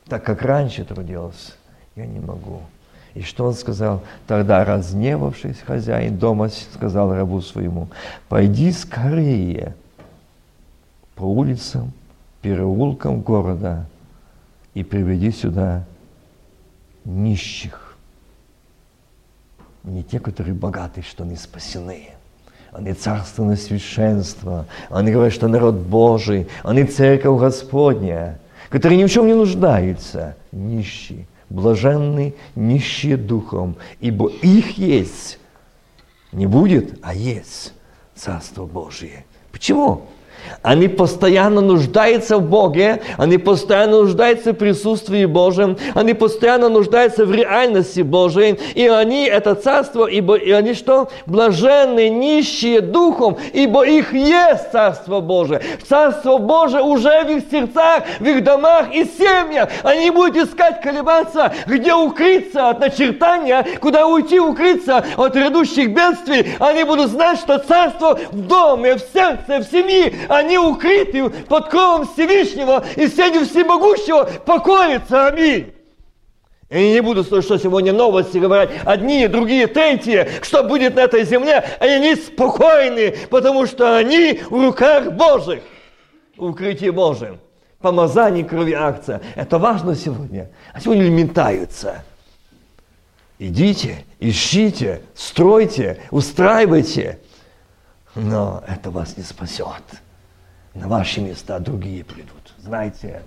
Так 0.08 0.24
как 0.24 0.44
раньше 0.44 0.86
трудился, 0.86 1.54
я 1.96 2.06
не 2.06 2.20
могу. 2.20 2.62
И 3.14 3.22
что 3.22 3.46
он 3.46 3.54
сказал? 3.54 4.02
Тогда, 4.26 4.64
разневавшись, 4.64 5.60
хозяин 5.66 6.18
дома 6.18 6.50
сказал 6.50 7.14
рабу 7.14 7.42
своему, 7.42 7.90
пойди 8.30 8.72
скорее 8.72 9.76
по 11.16 11.24
улицам, 11.24 11.92
переулкам 12.42 13.22
города 13.22 13.86
и 14.74 14.84
приведи 14.84 15.32
сюда 15.32 15.84
нищих. 17.04 17.98
Не 19.84 20.04
те, 20.04 20.20
которые 20.20 20.54
богаты, 20.54 21.02
что 21.02 21.24
они 21.24 21.36
спасены. 21.36 22.12
Они 22.72 22.94
царственное 22.94 23.58
священство. 23.58 24.66
Они 24.90 25.12
говорят, 25.12 25.34
что 25.34 25.50
народ 25.50 25.76
Божий. 25.76 26.48
Они 26.64 26.86
церковь 26.86 27.40
Господня, 27.40 28.40
которые 28.70 28.98
ни 28.98 29.06
в 29.06 29.12
чем 29.12 29.28
не 29.28 29.34
нуждаются. 29.34 30.38
Нищие 30.52 31.26
блаженны 31.52 32.34
нищие 32.56 33.18
духом, 33.18 33.78
ибо 34.00 34.30
их 34.30 34.78
есть. 34.78 35.40
Не 36.32 36.48
будет, 36.48 36.98
а 37.02 37.14
есть 37.14 37.74
Царство 38.16 38.66
Божие. 38.66 39.26
Почему? 39.52 40.08
Они 40.62 40.88
постоянно 40.88 41.62
нуждаются 41.62 42.38
в 42.38 42.44
Боге, 42.44 43.02
они 43.18 43.38
постоянно 43.38 44.02
нуждаются 44.02 44.52
в 44.52 44.56
присутствии 44.56 45.26
Божьем, 45.26 45.78
они 45.96 46.14
постоянно 46.14 46.70
нуждаются 46.70 47.26
в 47.26 47.34
реальности 47.34 48.02
Божьей, 48.02 48.60
и 48.76 48.88
они, 48.88 49.26
это 49.26 49.56
царство, 49.56 50.06
ибо 50.06 50.36
и 50.36 50.52
они 50.52 50.74
что? 50.74 51.10
Блаженные, 51.26 52.10
нищие 52.10 52.82
духом, 52.82 53.38
ибо 53.54 53.86
их 53.86 54.14
есть 54.14 54.72
Царство 54.72 55.20
Божие. 55.20 55.62
Царство 55.88 56.38
Божие 56.38 56.84
уже 56.84 57.24
в 57.24 57.30
их 57.30 57.44
сердцах, 57.52 58.04
в 58.20 58.26
их 58.26 58.44
домах 58.44 58.94
и 58.94 59.06
семьях. 59.06 59.70
Они 59.84 60.10
будут 60.10 60.38
искать 60.38 60.82
колебаться, 60.82 61.54
где 61.68 61.94
укрыться 61.94 62.70
от 62.70 62.80
начертания, 62.80 63.66
куда 63.80 64.08
уйти 64.08 64.40
укрыться 64.40 65.04
от 65.18 65.34
грядущих 65.34 65.94
бедствий. 65.94 66.54
Они 66.60 66.84
будут 66.84 67.12
знать, 67.12 67.40
что 67.40 67.60
Царство 67.60 68.20
в 68.32 68.42
доме, 68.48 68.96
в 68.96 69.02
сердце, 69.14 69.60
в 69.60 69.64
семье, 69.64 70.14
они 70.32 70.58
укрыты 70.58 71.30
под 71.30 71.68
кровом 71.68 72.08
Всевышнего 72.08 72.86
и 72.96 73.10
сенью 73.10 73.46
Всемогущего 73.46 74.24
покорятся. 74.46 75.28
Аминь. 75.28 75.74
И 76.70 76.94
не 76.94 77.02
буду 77.02 77.26
слушать, 77.26 77.46
что 77.46 77.58
сегодня 77.58 77.92
новости 77.92 78.38
говорят, 78.38 78.72
одни, 78.86 79.28
другие, 79.28 79.68
третьи, 79.68 80.26
что 80.42 80.64
будет 80.64 80.96
на 80.96 81.02
этой 81.02 81.26
земле, 81.26 81.66
и 81.82 81.84
они 81.84 82.16
спокойны, 82.16 83.14
потому 83.30 83.66
что 83.66 83.98
они 83.98 84.40
в 84.50 84.54
руках 84.54 85.12
Божьих, 85.12 85.64
в 86.38 86.46
укрытии 86.46 86.92
Божьем. 86.92 87.42
Помазание 87.82 88.46
крови 88.46 88.72
акция. 88.72 89.22
Это 89.36 89.60
важно 89.60 89.96
сегодня. 89.96 90.50
А 90.72 90.80
сегодня 90.80 91.04
лимитаются. 91.04 92.06
Идите, 93.38 94.06
ищите, 94.22 95.02
стройте, 95.14 96.00
устраивайте. 96.10 97.20
Но 98.16 98.64
это 98.66 98.92
вас 98.92 99.18
не 99.18 99.24
спасет 99.24 99.84
на 100.74 100.88
ваши 100.88 101.22
места 101.22 101.60
другие 101.60 102.04
придут. 102.04 102.54
Знайте 102.60 103.08
это. 103.08 103.24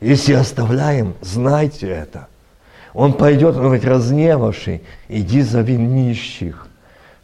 Если 0.00 0.32
оставляем, 0.34 1.14
знайте 1.20 1.88
это. 1.88 2.28
Он 2.92 3.12
пойдет, 3.12 3.56
он 3.56 3.64
говорит, 3.64 3.84
разневавший, 3.84 4.82
иди 5.08 5.42
зови 5.42 5.76
нищих, 5.76 6.68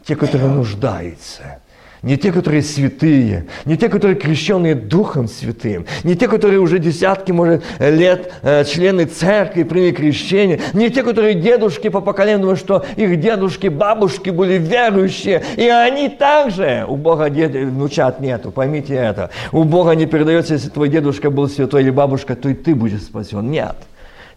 те, 0.05 0.17
которые 0.17 0.51
нуждаются 0.51 1.60
не 2.03 2.17
те, 2.17 2.33
которые 2.33 2.63
святые, 2.63 3.47
не 3.65 3.77
те, 3.77 3.89
которые 3.89 4.17
крещенные 4.17 4.75
Духом 4.75 5.29
Святым, 5.29 5.87
не 6.05 6.15
те, 6.15 6.29
которые 6.29 6.61
уже 6.61 6.79
десятки, 6.79 7.33
может, 7.33 7.63
лет 7.79 8.33
э, 8.43 8.65
члены 8.65 9.05
церкви, 9.05 9.63
приняли 9.65 9.93
крещение, 9.93 10.61
не 10.73 10.91
те, 10.91 11.03
которые 11.03 11.35
дедушки 11.35 11.89
по 11.89 12.01
поколению, 12.01 12.57
что 12.57 12.85
их 12.97 13.21
дедушки, 13.21 13.67
бабушки 13.69 14.31
были 14.31 14.55
верующие, 14.55 15.43
и 15.57 15.69
они 15.69 16.09
также, 16.09 16.85
у 16.89 16.97
Бога 16.97 17.29
дед, 17.29 17.53
внучат 17.53 18.21
нету, 18.21 18.51
поймите 18.51 18.95
это, 18.95 19.31
у 19.53 19.65
Бога 19.65 19.93
не 19.93 20.07
передается, 20.07 20.55
если 20.55 20.71
твой 20.71 20.89
дедушка 20.89 21.31
был 21.31 21.49
святой 21.49 21.83
или 21.83 21.91
бабушка, 21.91 22.35
то 22.35 22.49
и 22.49 22.55
ты 22.55 22.75
будешь 22.75 23.03
спасен. 23.03 23.51
Нет. 23.51 23.77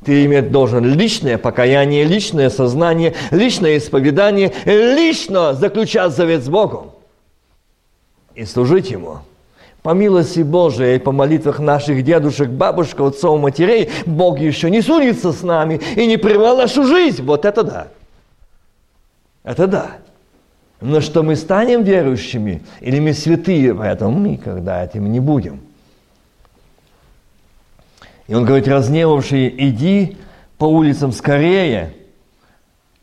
Ты 0.04 0.26
иметь 0.26 0.52
должен 0.52 0.84
личное 0.84 1.38
покаяние, 1.38 2.04
личное 2.04 2.49
сознание, 2.49 3.13
личное 3.32 3.78
исповедание, 3.78 4.52
лично 4.65 5.54
заключать 5.54 6.12
завет 6.12 6.43
с 6.43 6.49
Богом 6.49 6.91
и 8.36 8.46
служить 8.46 8.89
Ему. 8.89 9.19
По 9.82 9.89
милости 9.89 10.39
Божией 10.39 10.98
по 10.98 11.12
молитвах 11.12 11.60
наших 11.60 12.04
дедушек, 12.04 12.50
бабушек, 12.50 13.02
отцов, 13.02 13.39
матерей, 13.39 13.89
Бог 14.06 14.39
еще 14.39 14.69
не 14.69 14.82
судится 14.82 15.34
с 15.34 15.43
нами 15.43 15.82
и 15.98 16.06
не 16.06 16.15
прервал 16.15 16.56
нашу 16.56 16.86
жизнь. 16.86 17.22
Вот 17.24 17.43
это 17.43 17.63
да. 17.63 17.88
Это 19.43 19.67
да. 19.67 19.98
Но 20.80 21.02
что 21.02 21.22
мы 21.22 21.36
станем 21.36 21.84
верующими, 21.84 22.62
или 22.80 23.00
мы 23.02 23.13
святые, 23.13 23.76
поэтому 23.76 24.19
мы 24.19 24.30
никогда 24.30 24.84
этим 24.84 25.12
не 25.12 25.19
будем. 25.19 25.60
И 28.28 28.34
он 28.34 28.46
говорит, 28.46 28.69
разневавший, 28.69 29.54
иди 29.58 30.17
по 30.58 30.63
улицам 30.63 31.12
скорее 31.12 31.93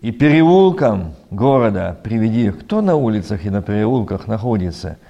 и 0.00 0.12
переулкам 0.12 1.14
города 1.30 1.98
приведи. 2.02 2.50
Кто 2.50 2.80
на 2.80 2.96
улицах 2.96 3.44
и 3.44 3.50
на 3.50 3.60
переулках 3.60 4.26
находится– 4.26 4.96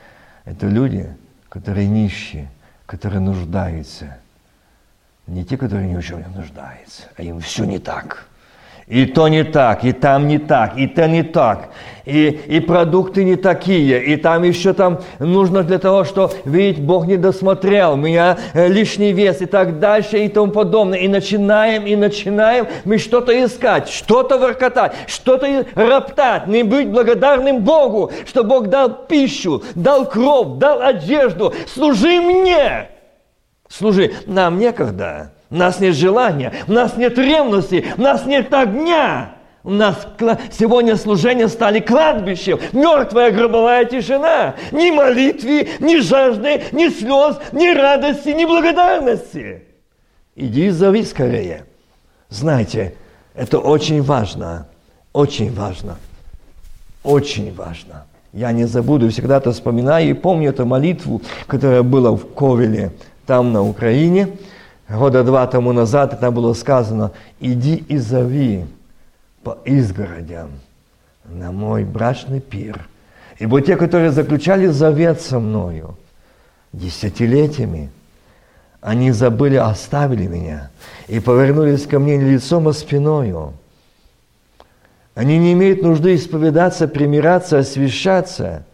это 0.50 0.66
люди, 0.66 1.08
которые 1.48 1.86
нищие, 1.88 2.50
которые 2.86 3.20
нуждаются. 3.20 4.18
Не 5.26 5.44
те, 5.44 5.56
которые 5.56 5.88
ни 5.88 5.96
в 5.96 6.04
чем 6.04 6.18
не 6.18 6.36
нуждаются, 6.36 7.04
а 7.16 7.22
им 7.22 7.40
все 7.40 7.64
не 7.64 7.78
так– 7.78 8.26
и 8.90 9.06
то 9.06 9.28
не 9.28 9.44
так, 9.44 9.84
и 9.84 9.92
там 9.92 10.26
не 10.26 10.38
так, 10.38 10.76
и 10.76 10.86
то 10.88 11.06
не 11.06 11.22
так, 11.22 11.70
и, 12.04 12.26
и 12.26 12.60
продукты 12.60 13.22
не 13.22 13.36
такие, 13.36 14.02
и 14.04 14.16
там 14.16 14.42
еще 14.42 14.72
там 14.72 14.98
нужно 15.20 15.62
для 15.62 15.78
того, 15.78 16.04
что, 16.04 16.32
видеть, 16.44 16.82
Бог 16.82 17.06
не 17.06 17.16
досмотрел, 17.16 17.92
у 17.92 17.96
меня 17.96 18.36
э, 18.52 18.66
лишний 18.66 19.12
вес 19.12 19.40
и 19.42 19.46
так 19.46 19.78
дальше 19.78 20.18
и 20.18 20.28
тому 20.28 20.50
подобное. 20.50 20.98
И 20.98 21.08
начинаем, 21.08 21.86
и 21.86 21.94
начинаем 21.94 22.66
мы 22.84 22.98
что-то 22.98 23.32
искать, 23.44 23.88
что-то 23.88 24.38
воркотать, 24.38 24.92
что-то 25.06 25.64
роптать, 25.74 26.48
не 26.48 26.64
быть 26.64 26.88
благодарным 26.88 27.60
Богу, 27.60 28.10
что 28.26 28.42
Бог 28.42 28.68
дал 28.68 29.06
пищу, 29.06 29.62
дал 29.76 30.06
кровь, 30.06 30.58
дал 30.58 30.82
одежду. 30.82 31.54
Служи 31.72 32.20
мне! 32.20 32.88
Служи. 33.68 34.12
Нам 34.26 34.58
некогда. 34.58 35.30
У 35.50 35.56
нас 35.56 35.80
нет 35.80 35.96
желания, 35.96 36.52
у 36.68 36.72
нас 36.72 36.96
нет 36.96 37.18
ревности, 37.18 37.84
у 37.96 38.00
нас 38.00 38.24
нет 38.24 38.52
огня. 38.54 39.34
У 39.62 39.70
нас 39.70 40.06
сегодня 40.58 40.96
служение 40.96 41.46
стали 41.48 41.80
кладбищем, 41.80 42.58
мертвая 42.72 43.30
гробовая 43.30 43.84
тишина. 43.84 44.54
Ни 44.72 44.90
молитвы, 44.90 45.68
ни 45.80 46.00
жажды, 46.00 46.62
ни 46.72 46.88
слез, 46.88 47.36
ни 47.52 47.68
радости, 47.74 48.30
ни 48.30 48.46
благодарности. 48.46 49.64
Иди 50.34 50.70
зови 50.70 51.04
скорее. 51.04 51.66
Знаете, 52.30 52.94
это 53.34 53.58
очень 53.58 54.02
важно, 54.02 54.66
очень 55.12 55.52
важно, 55.52 55.98
очень 57.02 57.52
важно. 57.54 58.06
Я 58.32 58.52
не 58.52 58.64
забуду, 58.64 59.10
всегда 59.10 59.38
это 59.38 59.52
вспоминаю 59.52 60.08
и 60.08 60.14
помню 60.14 60.50
эту 60.50 60.64
молитву, 60.64 61.20
которая 61.46 61.82
была 61.82 62.12
в 62.12 62.32
Ковеле, 62.32 62.92
там 63.26 63.52
на 63.52 63.62
Украине– 63.62 64.28
года 64.98 65.22
два 65.24 65.46
тому 65.46 65.72
назад, 65.72 66.18
там 66.20 66.34
было 66.34 66.52
сказано, 66.54 67.12
иди 67.38 67.76
и 67.76 67.98
зови 67.98 68.66
по 69.42 69.58
изгородям 69.64 70.50
на 71.24 71.52
мой 71.52 71.84
брачный 71.84 72.40
пир. 72.40 72.88
Ибо 73.38 73.62
те, 73.62 73.76
которые 73.76 74.10
заключали 74.10 74.66
завет 74.66 75.20
со 75.20 75.38
мною 75.38 75.96
десятилетиями, 76.72 77.90
они 78.80 79.12
забыли, 79.12 79.56
оставили 79.56 80.26
меня 80.26 80.70
и 81.06 81.20
повернулись 81.20 81.86
ко 81.86 81.98
мне 81.98 82.18
лицом 82.18 82.68
и 82.68 82.72
спиною. 82.72 83.54
Они 85.14 85.38
не 85.38 85.52
имеют 85.52 85.82
нужды 85.82 86.14
исповедаться, 86.14 86.88
примираться, 86.88 87.58
освящаться. 87.58 88.64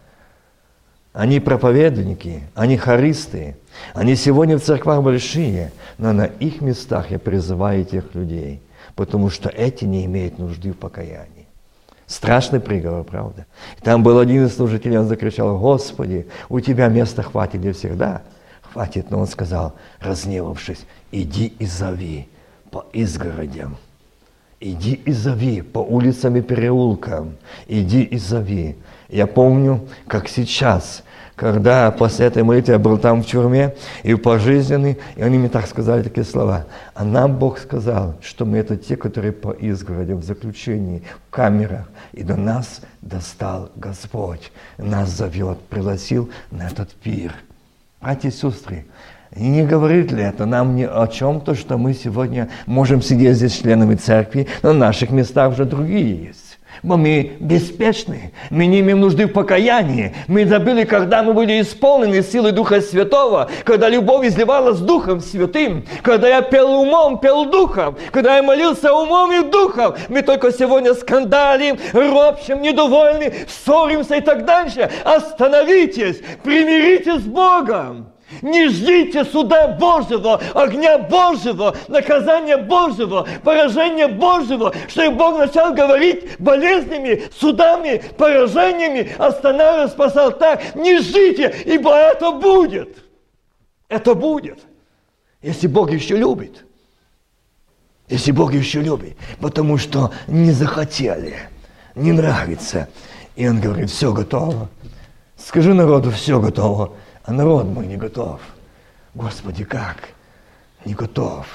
Они 1.17 1.39
проповедники, 1.39 2.43
они 2.53 2.77
хористы– 2.77 3.55
они 3.93 4.15
сегодня 4.15 4.57
в 4.57 4.63
церквах 4.63 5.01
большие, 5.01 5.71
но 5.97 6.13
на 6.13 6.25
их 6.25 6.61
местах 6.61 7.11
я 7.11 7.19
призываю 7.19 7.81
этих 7.81 8.13
людей, 8.15 8.61
потому 8.95 9.29
что 9.29 9.49
эти 9.49 9.85
не 9.85 10.05
имеют 10.05 10.39
нужды 10.39 10.71
в 10.71 10.77
покаянии. 10.77 11.47
Страшный 12.05 12.59
приговор, 12.59 13.03
правда? 13.03 13.45
Там 13.81 14.01
был 14.01 14.17
один 14.17 14.45
из 14.45 14.55
служителей, 14.55 14.97
он 14.97 15.07
закричал, 15.07 15.57
Господи, 15.57 16.27
у 16.49 16.59
Тебя 16.59 16.87
места 16.87 17.21
хватит 17.21 17.61
для 17.61 17.73
всех. 17.73 17.97
Да, 17.97 18.21
хватит, 18.61 19.11
но 19.11 19.19
он 19.19 19.27
сказал, 19.27 19.73
разневавшись, 19.99 20.85
иди 21.11 21.53
и 21.59 21.65
зови 21.65 22.29
по 22.71 22.85
изгородям 22.93 23.77
Иди 24.59 24.93
и 24.93 25.11
зови 25.11 25.61
по 25.61 25.79
улицам 25.79 26.35
и 26.35 26.41
переулкам. 26.41 27.35
Иди 27.67 28.01
и 28.01 28.17
зови. 28.17 28.75
Я 29.07 29.27
помню, 29.27 29.87
как 30.07 30.27
сейчас, 30.27 31.03
когда 31.37 31.91
после 31.91 32.25
этой 32.25 32.41
молитвы 32.41 32.73
я 32.73 32.79
был 32.79 32.97
там 32.97 33.21
в 33.21 33.27
тюрьме 33.27 33.75
и 34.01 34.15
пожизненный, 34.15 34.97
и 35.15 35.21
они 35.21 35.37
мне 35.37 35.49
так 35.49 35.67
сказали 35.67 36.01
такие 36.01 36.25
слова. 36.25 36.65
А 36.95 37.05
нам 37.05 37.37
Бог 37.37 37.59
сказал, 37.59 38.15
что 38.21 38.43
мы 38.43 38.57
это 38.57 38.75
те, 38.75 38.97
которые 38.97 39.33
по 39.33 39.51
изгороди, 39.51 40.13
в 40.13 40.23
заключении, 40.23 41.03
в 41.27 41.29
камерах. 41.29 41.87
И 42.13 42.23
до 42.23 42.35
нас 42.35 42.81
достал 43.03 43.69
Господь. 43.75 44.51
Нас 44.79 45.09
зовет, 45.09 45.59
пригласил 45.69 46.31
на 46.49 46.67
этот 46.67 46.91
пир. 46.93 47.35
Братья 48.01 48.29
и 48.29 48.31
сестры, 48.31 48.85
не 49.35 49.63
говорит 49.63 50.11
ли 50.11 50.23
это 50.23 50.47
нам 50.47 50.75
ни 50.75 50.85
о 50.85 51.05
чем, 51.05 51.39
то, 51.41 51.53
что 51.53 51.77
мы 51.77 51.93
сегодня 51.93 52.49
можем 52.65 53.03
сидеть 53.03 53.35
здесь 53.35 53.59
членами 53.59 53.93
церкви, 53.93 54.47
но 54.63 54.73
на 54.73 54.87
наших 54.87 55.11
местах 55.11 55.51
уже 55.51 55.65
другие 55.65 56.25
есть. 56.25 56.46
Бо 56.83 56.97
мы 56.97 57.37
беспечны, 57.39 58.31
мы 58.49 58.65
не 58.67 58.81
имеем 58.81 59.01
нужды 59.01 59.25
в 59.25 59.33
покаянии. 59.33 60.15
Мы 60.27 60.45
забыли, 60.45 60.83
когда 60.83 61.23
мы 61.23 61.33
были 61.33 61.61
исполнены 61.61 62.21
силой 62.21 62.51
Духа 62.51 62.81
Святого, 62.81 63.49
когда 63.63 63.89
любовь 63.89 64.27
изливалась 64.27 64.79
Духом 64.79 65.21
Святым, 65.21 65.85
когда 66.03 66.27
я 66.27 66.41
пел 66.41 66.71
умом, 66.71 67.19
пел 67.19 67.45
Духом, 67.45 67.97
когда 68.11 68.37
я 68.37 68.43
молился 68.43 68.93
умом 68.93 69.31
и 69.31 69.49
Духом. 69.49 69.95
Мы 70.09 70.21
только 70.21 70.51
сегодня 70.51 70.93
скандалим, 70.93 71.77
ропщим, 71.93 72.61
недовольны, 72.61 73.33
ссоримся 73.47 74.15
и 74.15 74.21
так 74.21 74.45
дальше. 74.45 74.89
Остановитесь, 75.03 76.21
примиритесь 76.43 77.23
с 77.23 77.25
Богом. 77.25 78.11
Не 78.41 78.67
ждите 78.67 79.23
суда 79.23 79.69
Божьего, 79.69 80.41
огня 80.53 80.97
Божьего, 80.97 81.75
наказания 81.87 82.57
Божьего, 82.57 83.25
поражения 83.43 84.09
Божьего, 84.09 84.73
чтобы 84.89 85.15
Бог 85.17 85.37
начал 85.39 85.73
говорить 85.73 86.37
болезнями, 86.37 87.23
судами, 87.39 88.03
поражениями, 88.17 89.13
останавливал, 89.17 89.89
спасал 89.89 90.31
так. 90.33 90.75
Не 90.75 90.99
ждите, 90.99 91.55
ибо 91.65 91.95
это 91.95 92.31
будет. 92.31 92.97
Это 93.87 94.13
будет. 94.13 94.59
Если 95.41 95.67
Бог 95.67 95.91
еще 95.91 96.17
любит. 96.17 96.65
Если 98.09 98.31
Бог 98.33 98.53
еще 98.53 98.81
любит. 98.81 99.15
Потому 99.39 99.77
что 99.77 100.11
не 100.27 100.51
захотели, 100.51 101.37
не 101.95 102.11
нравится. 102.11 102.89
И 103.37 103.47
Он 103.47 103.61
говорит, 103.61 103.89
все 103.89 104.11
готово. 104.11 104.69
Скажи 105.37 105.73
народу, 105.73 106.11
все 106.11 106.41
готово 106.41 106.91
а 107.27 107.33
народ 107.33 107.65
мой 107.65 107.85
не 107.85 107.97
готов. 107.97 108.39
Господи, 109.13 109.65
как? 109.65 109.97
Не 110.85 110.93
готов. 110.93 111.45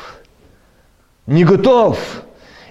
Не 1.27 1.45
готов. 1.45 1.99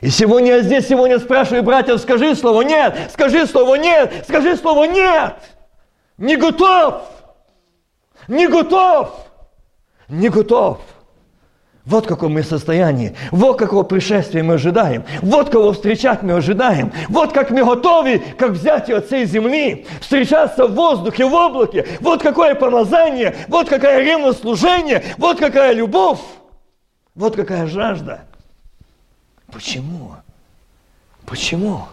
И 0.02 0.10
сегодня 0.12 0.58
я 0.58 0.62
здесь, 0.62 0.88
сегодня 0.88 1.20
спрашиваю 1.20 1.64
братьев, 1.64 2.00
скажи 2.00 2.36
слово 2.36 2.62
нет, 2.62 3.10
скажи 3.12 3.48
слово 3.48 3.76
нет, 3.76 4.26
скажи 4.28 4.56
слово 4.56 4.84
нет. 4.84 5.36
Не 6.18 6.38
готов. 6.38 7.02
Не 8.28 8.48
готов. 8.48 9.28
Не 10.08 10.30
готов. 10.30 10.80
Вот 11.86 12.06
какое 12.06 12.30
мы 12.30 12.44
состояние, 12.44 13.16
вот 13.32 13.58
какого 13.58 13.82
пришествия 13.82 14.44
мы 14.44 14.54
ожидаем, 14.54 15.04
вот 15.24 15.50
кого 15.50 15.74
встречать 15.74 16.22
мы 16.22 16.34
ожидаем, 16.34 16.92
вот 17.10 17.34
как 17.34 17.50
мы 17.50 17.66
готовы, 17.66 18.22
как 18.38 18.52
взять 18.52 18.88
от 18.92 19.08
всей 19.08 19.26
земли, 19.26 19.88
встречаться 20.00 20.68
в 20.68 20.76
воздухе, 20.76 21.26
в 21.26 21.34
облаке, 21.34 21.88
вот 22.00 22.22
какое 22.22 22.54
помазание, 22.54 23.36
вот 23.48 23.68
какая 23.68 24.04
ревность 24.04 24.42
служения, 24.42 25.04
вот 25.18 25.40
какая 25.40 25.74
любовь, 25.74 26.20
вот 27.16 27.36
какая 27.36 27.66
жажда. 27.66 28.26
Почему? 29.52 30.16
Почему? 31.26 31.86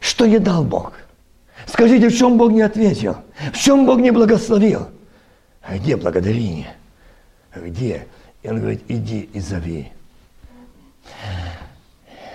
Что 0.00 0.24
не 0.24 0.38
дал 0.38 0.64
Бог? 0.64 0.94
Скажите, 1.66 2.08
в 2.08 2.16
чем 2.16 2.38
Бог 2.38 2.52
не 2.52 2.62
ответил? 2.62 3.16
В 3.52 3.58
чем 3.58 3.84
Бог 3.84 3.98
не 3.98 4.12
благословил? 4.12 4.88
А 5.62 5.76
где 5.76 5.96
благодарение? 5.96 6.74
Где 7.54 8.06
и 8.42 8.48
он 8.48 8.60
говорит, 8.60 8.84
иди 8.88 9.22
и 9.32 9.40
зови. 9.40 9.92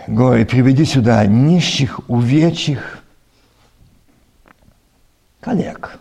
Говорит, 0.07 0.49
приведи 0.49 0.83
сюда 0.83 1.25
нищих, 1.25 1.99
увечьих, 2.09 2.99
коллег, 5.39 5.99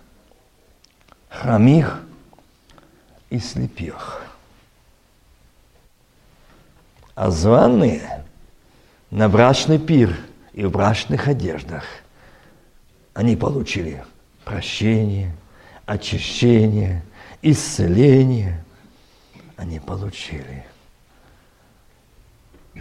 хромих 1.29 2.01
и 3.29 3.39
слепих. 3.39 4.23
А 7.15 7.31
званые 7.31 8.25
на 9.11 9.29
брачный 9.29 9.79
пир 9.79 10.19
и 10.55 10.65
в 10.65 10.71
брачных 10.71 11.29
одеждах 11.29 11.85
они 13.13 13.37
получили 13.37 14.03
прощение, 14.45 15.37
очищение, 15.87 17.05
исцеление– 17.43 18.65
они 19.61 19.79
получили, 19.79 20.65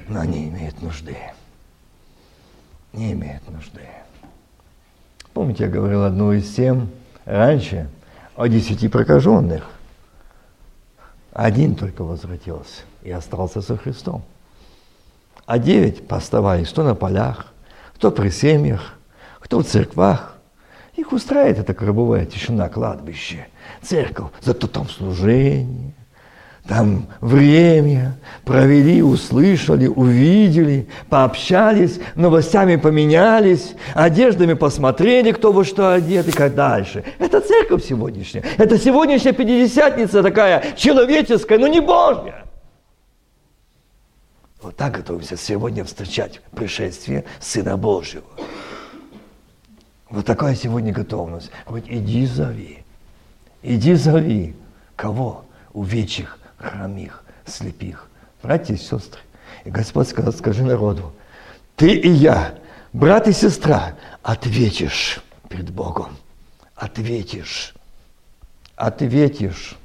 но 0.07 0.21
они 0.21 0.47
имеют 0.47 0.81
нужды. 0.81 1.17
Не 2.93 3.11
имеют 3.11 3.45
нужды. 3.49 3.81
Помните, 5.33 5.65
я 5.65 5.69
говорил 5.69 6.05
одну 6.05 6.31
из 6.31 6.55
тем 6.55 6.89
раньше 7.25 7.89
о 8.37 8.47
десяти 8.47 8.87
прокаженных. 8.87 9.69
Один 11.33 11.75
только 11.75 12.05
возвратился 12.05 12.83
и 13.03 13.11
остался 13.11 13.61
со 13.61 13.75
Христом. 13.75 14.23
А 15.45 15.59
девять 15.59 16.07
поставались 16.07 16.69
кто 16.69 16.83
на 16.83 16.95
полях, 16.95 17.47
кто 17.95 18.09
при 18.09 18.29
семьях, 18.29 18.97
кто 19.41 19.59
в 19.59 19.65
церквах. 19.65 20.37
Их 20.95 21.11
устраивает 21.11 21.59
эта 21.59 21.73
гробовая 21.73 22.25
тишина, 22.25 22.69
кладбище, 22.69 23.47
церковь, 23.81 24.31
зато 24.41 24.67
там 24.67 24.87
служение, 24.87 25.93
там 26.67 27.07
время 27.19 28.15
провели, 28.45 29.01
услышали, 29.01 29.87
увидели, 29.87 30.87
пообщались, 31.09 31.99
новостями 32.15 32.75
поменялись, 32.75 33.73
одеждами 33.95 34.53
посмотрели, 34.53 35.31
кто 35.31 35.51
во 35.51 35.65
что 35.65 35.93
одет 35.93 36.27
и 36.27 36.31
как 36.31 36.53
дальше. 36.55 37.03
Это 37.17 37.41
церковь 37.41 37.83
сегодняшняя. 37.83 38.43
Это 38.57 38.77
сегодняшняя 38.77 39.33
пятидесятница 39.33 40.21
такая 40.21 40.73
человеческая, 40.75 41.57
но 41.57 41.67
не 41.67 41.79
Божья. 41.79 42.45
Вот 44.61 44.75
так 44.75 44.93
готовимся 44.93 45.37
сегодня 45.37 45.83
встречать 45.85 46.41
пришествие 46.55 47.23
Сына 47.39 47.77
Божьего. 47.77 48.25
Вот 50.09 50.25
такая 50.25 50.55
сегодня 50.55 50.91
готовность. 50.91 51.49
Вот 51.65 51.83
иди 51.87 52.25
зови. 52.25 52.79
Иди 53.61 53.93
зови. 53.93 54.55
Кого? 54.95 55.45
Увечьих, 55.71 56.39
хромих, 56.59 57.23
слепих. 57.45 58.07
Братья 58.43 58.73
и 58.73 58.77
сестры. 58.77 59.21
И 59.65 59.69
Господь 59.69 60.07
сказал, 60.07 60.33
скажи 60.33 60.63
народу, 60.63 61.13
ты 61.75 61.93
и 61.93 62.09
я, 62.09 62.55
брат 62.93 63.27
и 63.27 63.33
сестра, 63.33 63.95
ответишь 64.21 65.21
перед 65.49 65.71
Богом. 65.71 66.17
Ответишь. 66.75 67.73
Ответишь. 68.75 69.75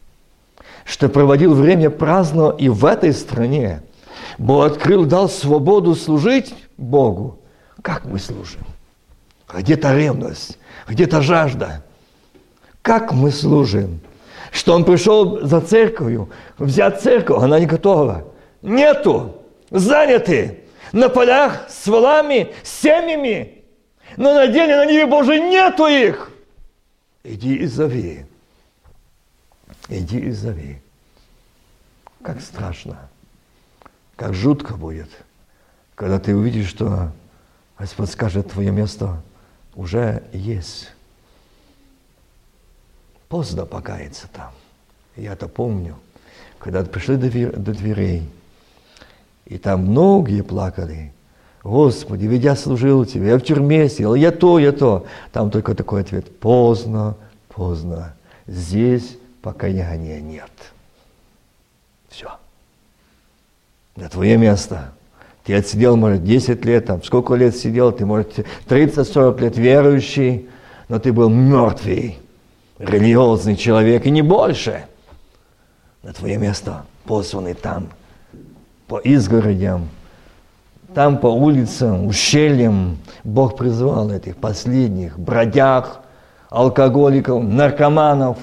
Что 0.84 1.08
проводил 1.08 1.54
время 1.54 1.90
праздно 1.90 2.54
и 2.56 2.68
в 2.68 2.84
этой 2.84 3.12
стране. 3.12 3.82
Бог 4.38 4.66
открыл, 4.66 5.04
дал 5.04 5.28
свободу 5.28 5.94
служить 5.94 6.54
Богу. 6.76 7.38
Как 7.82 8.04
мы 8.04 8.18
служим? 8.18 8.62
Где-то 9.52 9.96
ревность, 9.96 10.58
где-то 10.88 11.20
жажда. 11.22 11.84
Как 12.82 13.12
мы 13.12 13.30
служим? 13.30 14.00
Что 14.54 14.72
он 14.72 14.84
пришел 14.84 15.44
за 15.44 15.60
церковью, 15.60 16.30
взять 16.58 17.02
церковь, 17.02 17.42
она 17.42 17.58
не 17.58 17.66
готова. 17.66 18.32
Нету, 18.62 19.42
заняты 19.70 20.60
на 20.92 21.08
полях 21.08 21.68
с 21.68 21.88
валами, 21.88 22.54
с 22.62 22.70
семьями, 22.70 23.64
но 24.16 24.32
на 24.32 24.46
деле 24.46 24.76
на 24.76 24.86
небе 24.86 25.06
Божьей 25.06 25.40
нету 25.40 25.86
их. 25.86 26.30
Иди 27.24 27.56
и 27.56 27.66
зови. 27.66 28.26
Иди 29.88 30.20
и 30.20 30.30
зови. 30.30 30.80
Как 32.22 32.40
страшно, 32.40 33.10
как 34.14 34.34
жутко 34.34 34.74
будет, 34.74 35.10
когда 35.96 36.20
ты 36.20 36.34
увидишь, 36.34 36.68
что 36.68 37.10
Господь 37.76 38.10
скажет, 38.10 38.52
твое 38.52 38.70
место 38.70 39.20
уже 39.74 40.22
есть 40.32 40.93
поздно 43.34 43.66
покаяться 43.66 44.28
там. 44.32 44.52
Я 45.16 45.32
это 45.32 45.48
помню, 45.48 45.96
когда 46.60 46.84
пришли 46.84 47.16
до, 47.16 47.72
дверей, 47.72 48.22
и 49.44 49.58
там 49.58 49.86
многие 49.86 50.42
плакали. 50.42 51.12
Господи, 51.64 52.26
ведь 52.26 52.44
я 52.44 52.54
служил 52.54 53.04
тебе, 53.04 53.30
я 53.30 53.36
в 53.36 53.40
тюрьме 53.40 53.88
сел, 53.88 54.14
я 54.14 54.30
то, 54.30 54.60
я 54.60 54.70
то. 54.70 55.06
Там 55.32 55.50
только 55.50 55.74
такой 55.74 56.02
ответ, 56.02 56.38
поздно, 56.38 57.16
поздно. 57.48 58.14
Здесь 58.46 59.18
покаяния 59.42 60.20
нет. 60.20 60.52
Все. 62.08 62.38
На 63.96 64.08
твое 64.08 64.36
место 64.36 64.92
Ты 65.42 65.54
отсидел, 65.54 65.96
может, 65.96 66.22
10 66.22 66.64
лет, 66.64 66.86
там, 66.86 67.02
сколько 67.02 67.34
лет 67.34 67.56
сидел, 67.56 67.90
ты, 67.90 68.06
может, 68.06 68.46
30-40 68.68 69.40
лет 69.40 69.56
верующий, 69.56 70.48
но 70.88 71.00
ты 71.00 71.12
был 71.12 71.28
мертвый, 71.28 72.20
религиозный 72.78 73.56
человек, 73.56 74.06
и 74.06 74.10
не 74.10 74.22
больше. 74.22 74.84
На 76.02 76.12
твое 76.12 76.36
место 76.36 76.84
посланный 77.04 77.54
там, 77.54 77.88
по 78.86 78.98
изгородям, 78.98 79.88
там 80.94 81.18
по 81.18 81.26
улицам, 81.26 82.06
ущельям 82.06 82.98
Бог 83.24 83.56
призвал 83.56 84.10
этих 84.10 84.36
последних 84.36 85.18
бродяг, 85.18 86.00
алкоголиков, 86.50 87.42
наркоманов, 87.42 88.38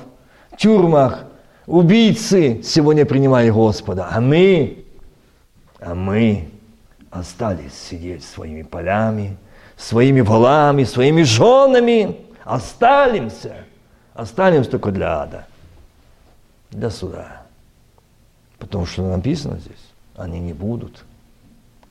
тюрьмах, 0.58 1.24
убийцы 1.65 2.62
сегодня 2.63 3.06
принимали 3.06 3.50
Господа. 3.50 4.10
А 4.12 4.20
мы, 4.20 4.86
а 5.80 5.96
мы 5.96 6.50
остались 7.10 7.74
сидеть 7.74 8.24
своими 8.24 8.63
полями, 8.63 9.38
своими 9.78 10.22
валами, 10.22 10.84
своими 10.84 11.24
женами. 11.24 12.17
Останемся. 12.44 13.65
Останемся 14.13 14.71
только 14.71 14.91
для 14.91 15.21
ада, 15.21 15.45
для 16.69 16.89
суда. 16.89 17.43
Потому 18.60 18.86
что 18.86 19.08
написано 19.08 19.58
здесь, 19.60 19.91
они 20.15 20.39
не 20.39 20.54
будут. 20.54 21.04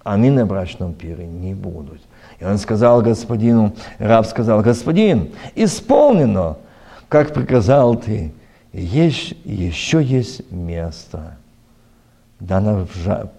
Они 0.02 0.30
на 0.30 0.46
брачном 0.46 0.94
пире 0.94 1.26
не 1.26 1.54
будут. 1.54 2.00
И 2.38 2.44
он 2.44 2.58
сказал 2.58 3.02
господину, 3.02 3.74
раб 3.98 4.26
сказал, 4.26 4.62
господин, 4.62 5.32
исполнено, 5.54 6.56
как 7.08 7.34
приказал 7.34 7.96
ты, 7.96 8.32
есть, 8.72 9.34
еще 9.44 10.02
есть 10.02 10.50
место. 10.50 11.36
Дана 12.38 12.86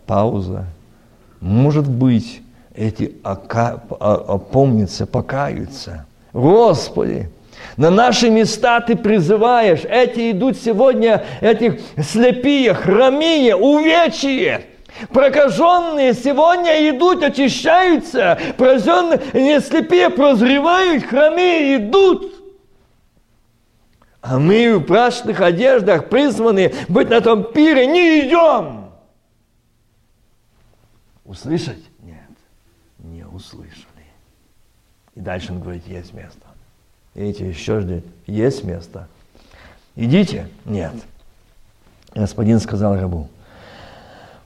пауза. 0.06 0.66
Может 1.40 1.90
быть, 1.90 2.44
эти 2.76 3.16
опомнятся, 3.24 5.08
покаются. 5.08 6.06
Господи, 6.34 7.32
на 7.78 7.90
наши 7.90 8.30
места 8.30 8.80
Ты 8.82 8.96
призываешь. 8.96 9.82
Эти 9.84 10.32
идут 10.32 10.58
сегодня, 10.58 11.26
эти 11.42 11.82
слепые, 12.02 12.74
хромие, 12.74 13.56
увечье. 13.56 14.66
Прокаженные 15.10 16.14
сегодня 16.14 16.90
идут, 16.90 17.24
очищаются. 17.24 18.38
Прозенные, 18.58 19.60
слепые 19.62 20.10
прозревают, 20.10 21.04
хромые 21.06 21.78
идут. 21.78 22.36
А 24.22 24.38
мы 24.38 24.78
в 24.78 24.84
прачных 24.84 25.42
одеждах 25.42 26.10
призваны 26.10 26.74
быть 26.88 27.10
на 27.10 27.22
том 27.22 27.52
пире, 27.52 27.88
не 27.88 28.28
идем. 28.28 28.92
Услышать? 31.26 31.84
Нет, 32.04 32.30
не 33.00 33.26
услышали. 33.26 33.88
И 35.16 35.20
дальше 35.20 35.52
он 35.52 35.62
говорит, 35.62 35.88
есть 35.88 36.14
место. 36.14 36.51
Видите, 37.14 37.50
еще 37.50 37.82
ждет, 37.82 38.06
есть 38.26 38.64
место. 38.64 39.08
Идите? 39.96 40.48
Нет. 40.66 40.94
Господин 42.14 42.60
сказал 42.60 42.96
рабу, 42.96 43.30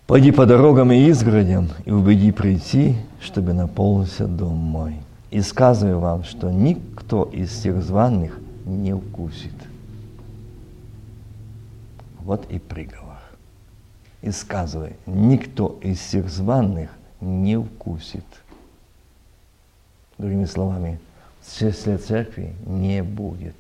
пойди 0.08 0.32
по 0.32 0.45
дорогам 0.45 0.91
и 0.91 1.08
изгородям 1.10 1.69
и 1.86 1.91
убеди 1.91 2.32
прийти, 2.32 2.95
чтобы 3.19 3.54
наполнился 3.54 4.28
дом 4.28 4.56
мой. 4.56 4.97
И 5.32 5.41
сказываю 5.41 5.99
вам, 5.99 6.23
что 6.23 6.51
никто 6.51 7.23
из 7.25 7.49
всех 7.49 7.84
званых 7.84 8.39
не 8.65 8.93
укусит. 8.93 9.54
Вот 12.19 12.49
и 12.49 12.58
приговор 12.58 13.06
и 14.25 14.32
сказывай, 14.32 14.95
никто 15.06 15.78
из 15.84 15.99
всех 15.99 16.30
званных 16.30 16.89
не 17.21 17.62
вкусит. 17.62 18.25
Другими 20.17 20.45
словами, 20.45 20.99
счастья 21.47 21.97
церкви 21.97 22.55
не 22.65 23.03
будет. 23.03 23.55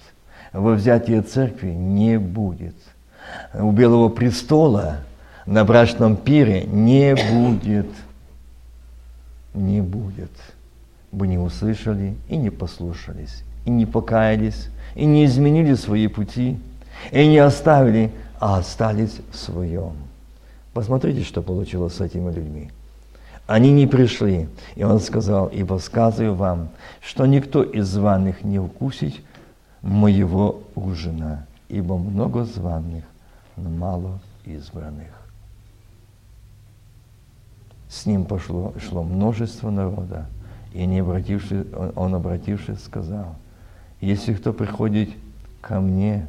Во 0.53 0.73
взятие 0.73 1.21
церкви 1.21 1.69
не 1.69 2.17
будет. 2.17 2.75
У 3.53 3.71
Белого 3.71 4.09
престола 4.09 4.97
на 5.45 5.63
брачном 5.65 6.15
пире 6.15 6.63
не 6.63 7.15
будет. 7.15 7.87
Не 9.53 9.81
будет. 9.81 10.31
Вы 11.11 11.27
не 11.27 11.37
услышали 11.37 12.15
и 12.27 12.35
не 12.35 12.49
послушались, 12.49 13.43
и 13.65 13.69
не 13.69 13.85
покаялись, 13.85 14.67
и 14.95 15.05
не 15.05 15.25
изменили 15.25 15.75
свои 15.75 16.07
пути, 16.07 16.59
и 17.11 17.27
не 17.27 17.37
оставили, 17.37 18.11
а 18.39 18.57
остались 18.57 19.17
в 19.31 19.35
своем. 19.37 19.93
Посмотрите, 20.73 21.23
что 21.23 21.41
получилось 21.41 21.93
с 21.93 22.01
этими 22.01 22.31
людьми. 22.33 22.69
Они 23.47 23.71
не 23.71 23.85
пришли. 23.85 24.49
И 24.75 24.83
он 24.83 24.99
сказал, 24.99 25.47
ибо 25.47 25.77
сказываю 25.77 26.33
вам, 26.33 26.69
что 27.01 27.25
никто 27.25 27.63
из 27.63 27.87
званых 27.87 28.43
не 28.43 28.59
укусит 28.59 29.21
моего 29.81 30.63
ужина, 30.73 31.45
ибо 31.69 31.97
много 31.97 32.43
званых, 32.43 33.03
но 33.55 33.69
мало 33.69 34.19
избранных. 34.45 35.09
С 37.87 38.05
ним 38.05 38.25
пошло, 38.25 38.73
шло 38.79 39.03
множество 39.03 39.69
народа, 39.69 40.25
и 40.73 40.85
не 40.85 40.99
обратившись, 40.99 41.65
он, 41.95 42.15
обратившись 42.15 42.83
сказал, 42.83 43.35
если 44.01 44.33
кто 44.33 44.53
приходит 44.53 45.09
ко 45.61 45.79
мне 45.79 46.27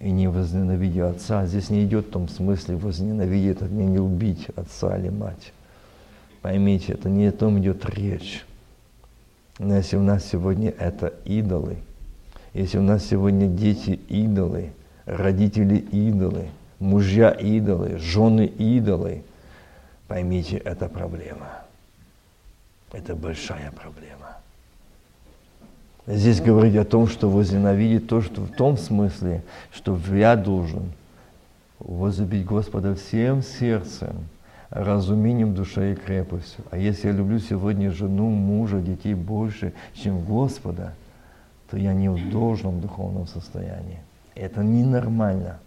и 0.00 0.10
не 0.10 0.28
возненавидя 0.28 1.10
отца. 1.10 1.46
Здесь 1.46 1.70
не 1.70 1.84
идет 1.84 2.06
в 2.06 2.10
том 2.10 2.28
смысле 2.28 2.76
возненавидеть, 2.76 3.56
это 3.56 3.66
не, 3.66 3.86
не 3.86 3.98
убить 3.98 4.48
отца 4.56 4.98
или 4.98 5.08
мать. 5.08 5.52
Поймите, 6.42 6.92
это 6.92 7.08
не 7.08 7.26
о 7.26 7.32
том 7.32 7.58
идет 7.58 7.88
речь. 7.88 8.44
Но 9.58 9.76
если 9.76 9.96
у 9.96 10.02
нас 10.02 10.24
сегодня 10.24 10.70
это 10.70 11.14
идолы, 11.24 11.78
если 12.52 12.78
у 12.78 12.82
нас 12.82 13.04
сегодня 13.04 13.48
дети 13.48 14.00
идолы, 14.08 14.72
родители 15.06 15.76
идолы, 15.76 16.48
мужья 16.78 17.30
идолы, 17.30 17.98
жены 17.98 18.46
идолы, 18.46 19.22
поймите, 20.08 20.56
это 20.58 20.88
проблема. 20.88 21.64
Это 22.92 23.14
большая 23.14 23.72
проблема. 23.72 24.36
Здесь 26.06 26.40
говорить 26.40 26.76
о 26.76 26.84
том, 26.84 27.08
что 27.08 27.28
возненавидеть 27.28 28.08
то, 28.08 28.22
что 28.22 28.42
в 28.42 28.52
том 28.52 28.76
смысле, 28.76 29.42
что 29.72 29.98
я 30.12 30.36
должен 30.36 30.92
возлюбить 31.80 32.44
Господа 32.44 32.94
всем 32.94 33.42
сердцем, 33.42 34.14
разумением 34.70 35.54
души 35.54 35.92
и 35.92 35.94
крепостью. 35.94 36.64
А 36.70 36.78
если 36.78 37.08
я 37.08 37.12
люблю 37.12 37.38
сегодня 37.38 37.90
жену, 37.90 38.28
мужа, 38.28 38.80
детей 38.80 39.14
больше, 39.14 39.72
чем 39.94 40.24
Господа, 40.24 40.94
то 41.70 41.76
я 41.76 41.94
не 41.94 42.08
в 42.08 42.30
должном 42.30 42.80
духовном 42.80 43.26
состоянии. 43.26 44.00
Это 44.34 44.62
ненормально. 44.62 45.58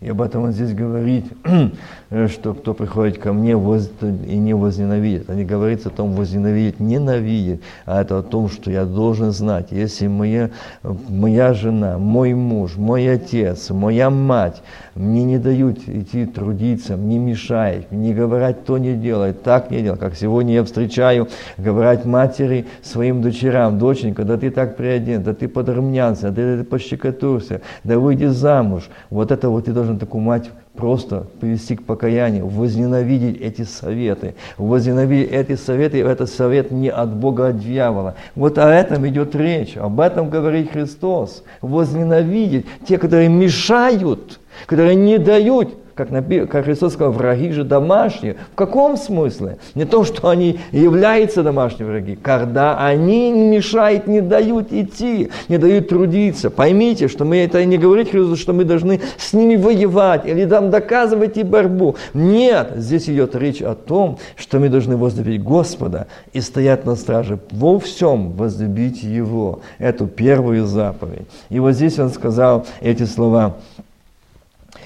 И 0.00 0.08
об 0.10 0.20
этом 0.20 0.44
он 0.44 0.52
здесь 0.52 0.74
говорит, 0.74 1.24
что 2.28 2.52
кто 2.52 2.74
приходит 2.74 3.18
ко 3.18 3.32
мне 3.32 3.52
и 3.52 4.36
не 4.36 4.54
возненавидит. 4.54 5.30
А 5.30 5.34
не 5.34 5.44
говорится 5.44 5.88
о 5.88 5.92
том, 5.92 6.12
возненавидеть, 6.12 6.78
ненавидит, 6.78 7.62
а 7.86 8.02
это 8.02 8.18
о 8.18 8.22
том, 8.22 8.48
что 8.48 8.70
я 8.70 8.84
должен 8.84 9.32
знать, 9.32 9.68
если 9.70 10.06
моя, 10.06 10.50
моя 10.82 11.54
жена, 11.54 11.98
мой 11.98 12.34
муж, 12.34 12.76
мой 12.76 13.10
отец, 13.10 13.70
моя 13.70 14.10
мать 14.10 14.62
мне 14.94 15.24
не 15.24 15.38
дают 15.38 15.78
идти 15.88 16.24
трудиться, 16.24 16.96
мне 16.96 17.18
мешают, 17.18 17.90
не 17.90 18.14
говорят 18.14 18.64
то 18.64 18.78
не 18.78 18.94
делать, 18.94 19.42
так 19.42 19.70
не 19.70 19.82
делать, 19.82 19.98
как 19.98 20.14
сегодня 20.14 20.54
я 20.54 20.64
встречаю, 20.64 21.28
говорят 21.58 22.04
матери 22.04 22.66
своим 22.82 23.20
дочерям, 23.20 23.78
доченька, 23.78 24.24
да 24.24 24.36
ты 24.36 24.50
так 24.50 24.76
приоден, 24.76 25.22
да 25.22 25.34
ты 25.34 25.48
подровнялся, 25.48 26.30
да 26.30 26.58
ты 26.58 26.64
пощекотурся, 26.64 27.60
да 27.82 27.98
выйди 27.98 28.26
замуж. 28.26 28.88
Вот 29.10 29.32
это 29.32 29.48
вот 29.48 29.64
ты 29.64 29.72
должен 29.74 29.98
такую 29.98 30.22
мать 30.22 30.50
просто 30.76 31.26
привести 31.40 31.76
к 31.76 31.84
покаянию, 31.84 32.46
возненавидеть 32.46 33.40
эти 33.40 33.62
советы, 33.62 34.34
возненавидеть 34.58 35.30
эти 35.30 35.56
советы, 35.56 35.98
и 35.98 36.02
этот 36.02 36.30
совет 36.30 36.70
не 36.70 36.88
от 36.88 37.14
Бога, 37.14 37.46
а 37.46 37.48
от 37.50 37.60
дьявола. 37.60 38.14
Вот 38.34 38.58
о 38.58 38.68
этом 38.68 39.06
идет 39.06 39.34
речь, 39.36 39.76
об 39.76 40.00
этом 40.00 40.30
говорит 40.30 40.72
Христос. 40.72 41.44
Возненавидеть 41.60 42.66
те, 42.86 42.98
которые 42.98 43.28
мешают, 43.28 44.40
которые 44.66 44.96
не 44.96 45.18
дают 45.18 45.74
как, 45.94 46.08
как 46.50 46.64
Христос 46.64 46.94
сказал, 46.94 47.12
враги 47.12 47.50
же 47.52 47.64
домашние. 47.64 48.36
В 48.52 48.56
каком 48.56 48.96
смысле? 48.96 49.58
Не 49.74 49.84
то, 49.84 50.04
что 50.04 50.28
они 50.28 50.58
являются 50.72 51.42
домашними 51.42 51.88
враги, 51.88 52.16
когда 52.16 52.84
они 52.84 53.32
мешают, 53.32 54.06
не 54.06 54.20
дают 54.20 54.72
идти, 54.72 55.30
не 55.48 55.58
дают 55.58 55.88
трудиться. 55.88 56.50
Поймите, 56.50 57.08
что 57.08 57.24
мы 57.24 57.38
это 57.38 57.64
не 57.64 57.78
говорит 57.78 58.10
Христос, 58.10 58.38
что 58.40 58.52
мы 58.52 58.64
должны 58.64 59.00
с 59.18 59.32
ними 59.32 59.56
воевать 59.56 60.26
или 60.26 60.44
там 60.46 60.70
доказывать 60.70 61.36
и 61.36 61.42
борьбу. 61.42 61.96
Нет, 62.12 62.72
здесь 62.76 63.08
идет 63.08 63.36
речь 63.36 63.62
о 63.62 63.74
том, 63.74 64.18
что 64.36 64.58
мы 64.58 64.68
должны 64.68 64.96
возлюбить 64.96 65.42
Господа 65.42 66.08
и 66.32 66.40
стоять 66.40 66.84
на 66.84 66.96
страже 66.96 67.38
во 67.50 67.78
всем, 67.78 68.32
возлюбить 68.32 69.02
Его. 69.02 69.60
Эту 69.78 70.06
первую 70.06 70.66
заповедь. 70.66 71.26
И 71.50 71.60
вот 71.60 71.72
здесь 71.72 71.98
он 71.98 72.10
сказал 72.10 72.66
эти 72.80 73.04
слова. 73.04 73.56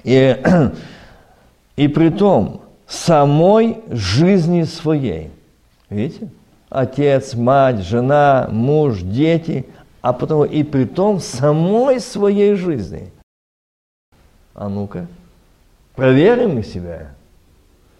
И 0.04 0.36
И 1.78 1.86
при 1.86 2.10
том, 2.10 2.62
самой 2.88 3.78
жизни 3.88 4.64
своей. 4.64 5.30
Видите? 5.88 6.28
Отец, 6.68 7.34
мать, 7.34 7.82
жена, 7.82 8.48
муж, 8.50 9.00
дети, 9.02 9.64
а 10.00 10.12
потом 10.12 10.44
и 10.44 10.64
при 10.64 10.86
том 10.86 11.20
самой 11.20 12.00
своей 12.00 12.56
жизни. 12.56 13.12
А 14.54 14.68
ну-ка, 14.68 15.06
проверим 15.94 16.56
мы 16.56 16.64
себя. 16.64 17.10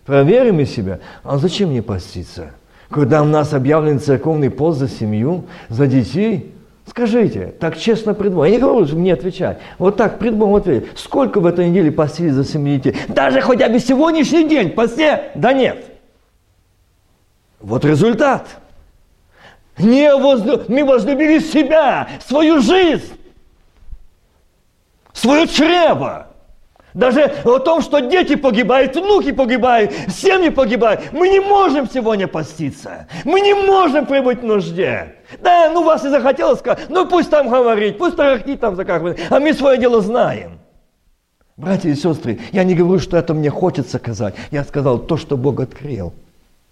Проверим 0.04 0.56
мы 0.56 0.64
себя. 0.64 0.98
А 1.22 1.38
зачем 1.38 1.68
мне 1.68 1.80
поститься? 1.80 2.50
Когда 2.90 3.22
у 3.22 3.26
нас 3.26 3.54
объявлен 3.54 4.00
церковный 4.00 4.50
пост 4.50 4.80
за 4.80 4.88
семью, 4.88 5.44
за 5.68 5.86
детей, 5.86 6.52
Скажите, 6.88 7.54
так 7.60 7.76
честно 7.76 8.14
пред 8.14 8.32
Богом. 8.32 8.46
Я 8.46 8.50
не 8.52 8.58
говорю, 8.58 8.96
мне 8.96 9.12
отвечать. 9.12 9.58
Вот 9.78 9.96
так 9.96 10.18
пред 10.18 10.34
Богом 10.34 10.56
ответить. 10.56 10.98
Сколько 10.98 11.40
в 11.40 11.46
этой 11.46 11.68
неделе 11.68 11.92
постили 11.92 12.30
за 12.30 12.44
детей? 12.44 12.96
Даже 13.08 13.40
хотя 13.40 13.68
бы 13.68 13.78
сегодняшний 13.78 14.48
день 14.48 14.70
посте? 14.70 15.30
Да 15.34 15.52
нет. 15.52 15.84
Вот 17.60 17.84
результат. 17.84 18.46
Не 19.76 20.14
возлю... 20.16 20.64
Мы 20.68 20.84
возлюбили 20.84 21.40
себя, 21.40 22.08
свою 22.26 22.60
жизнь, 22.60 23.12
свое 25.12 25.46
чрево. 25.46 26.27
Даже 26.98 27.32
о 27.44 27.60
том, 27.60 27.80
что 27.80 28.00
дети 28.00 28.34
погибают, 28.34 28.96
внуки 28.96 29.30
погибают, 29.30 29.92
семьи 30.08 30.48
погибают. 30.48 31.12
Мы 31.12 31.28
не 31.28 31.38
можем 31.38 31.88
сегодня 31.88 32.26
поститься. 32.26 33.06
Мы 33.24 33.40
не 33.40 33.54
можем 33.54 34.04
прибыть 34.04 34.40
в 34.40 34.44
нужде. 34.44 35.14
Да, 35.40 35.70
ну 35.72 35.84
вас 35.84 36.04
и 36.04 36.08
захотелось 36.08 36.58
сказать, 36.58 36.86
ну 36.88 37.06
пусть 37.06 37.30
там 37.30 37.48
говорить, 37.48 37.98
пусть 37.98 38.16
тарахтит 38.16 38.58
там 38.58 38.74
за 38.74 38.84
как 38.84 39.04
а 39.30 39.38
мы 39.38 39.54
свое 39.54 39.78
дело 39.78 40.00
знаем. 40.00 40.58
Братья 41.56 41.88
и 41.88 41.94
сестры, 41.94 42.40
я 42.50 42.64
не 42.64 42.74
говорю, 42.74 42.98
что 42.98 43.16
это 43.16 43.32
мне 43.32 43.48
хочется 43.48 43.98
сказать. 43.98 44.34
Я 44.50 44.64
сказал 44.64 44.98
то, 44.98 45.16
что 45.16 45.36
Бог 45.36 45.60
открыл, 45.60 46.12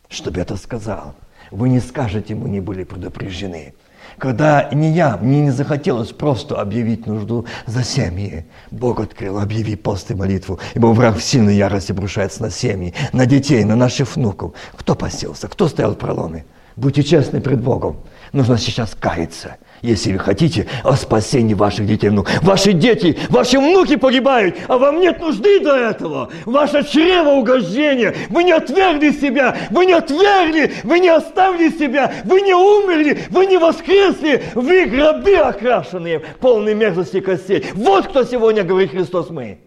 чтобы 0.08 0.40
это 0.40 0.56
сказал. 0.56 1.14
Вы 1.52 1.68
не 1.68 1.78
скажете, 1.78 2.34
мы 2.34 2.48
не 2.48 2.58
были 2.58 2.82
предупреждены. 2.82 3.74
Когда 4.18 4.68
не 4.72 4.92
я, 4.92 5.18
мне 5.18 5.42
не 5.42 5.50
захотелось 5.50 6.12
просто 6.12 6.60
объявить 6.60 7.06
нужду 7.06 7.44
за 7.66 7.84
семьи. 7.84 8.46
Бог 8.70 9.00
открыл, 9.00 9.38
объяви 9.38 9.76
пост 9.76 10.10
и 10.10 10.14
молитву, 10.14 10.58
ибо 10.74 10.86
враг 10.86 11.16
в 11.16 11.22
сильной 11.22 11.56
ярости 11.56 11.92
брушается 11.92 12.42
на 12.42 12.50
семьи, 12.50 12.94
на 13.12 13.26
детей, 13.26 13.62
на 13.64 13.76
наших 13.76 14.16
внуков. 14.16 14.52
Кто 14.72 14.94
постился, 14.94 15.48
кто 15.48 15.68
стоял 15.68 15.92
в 15.92 15.98
проломе? 15.98 16.46
Будьте 16.76 17.02
честны 17.02 17.40
пред 17.40 17.60
Богом. 17.60 17.98
Нужно 18.32 18.58
сейчас 18.58 18.94
каяться 18.94 19.56
если 19.82 20.12
вы 20.12 20.18
хотите 20.18 20.66
о 20.84 20.94
спасении 20.94 21.54
ваших 21.54 21.86
детей 21.86 22.08
внуков. 22.08 22.42
Ваши 22.42 22.72
дети, 22.72 23.18
ваши 23.28 23.58
внуки 23.58 23.96
погибают, 23.96 24.56
а 24.68 24.78
вам 24.78 25.00
нет 25.00 25.20
нужды 25.20 25.60
до 25.60 25.76
этого. 25.76 26.30
Ваше 26.44 26.84
чрево 26.84 27.30
угождения. 27.30 28.14
Вы 28.30 28.44
не 28.44 28.52
отвергли 28.52 29.10
себя, 29.10 29.56
вы 29.70 29.86
не 29.86 29.92
отвергли, 29.92 30.72
вы 30.84 30.98
не 30.98 31.08
оставили 31.08 31.70
себя, 31.70 32.12
вы 32.24 32.40
не 32.40 32.54
умерли, 32.54 33.18
вы 33.30 33.46
не 33.46 33.58
воскресли, 33.58 34.42
вы 34.54 34.86
гробы 34.86 35.36
окрашенные, 35.36 36.20
полные 36.40 36.74
мерзости 36.74 37.20
костей. 37.20 37.66
Вот 37.74 38.08
кто 38.08 38.24
сегодня 38.24 38.64
говорит 38.64 38.90
Христос 38.90 39.30
мы. 39.30 39.58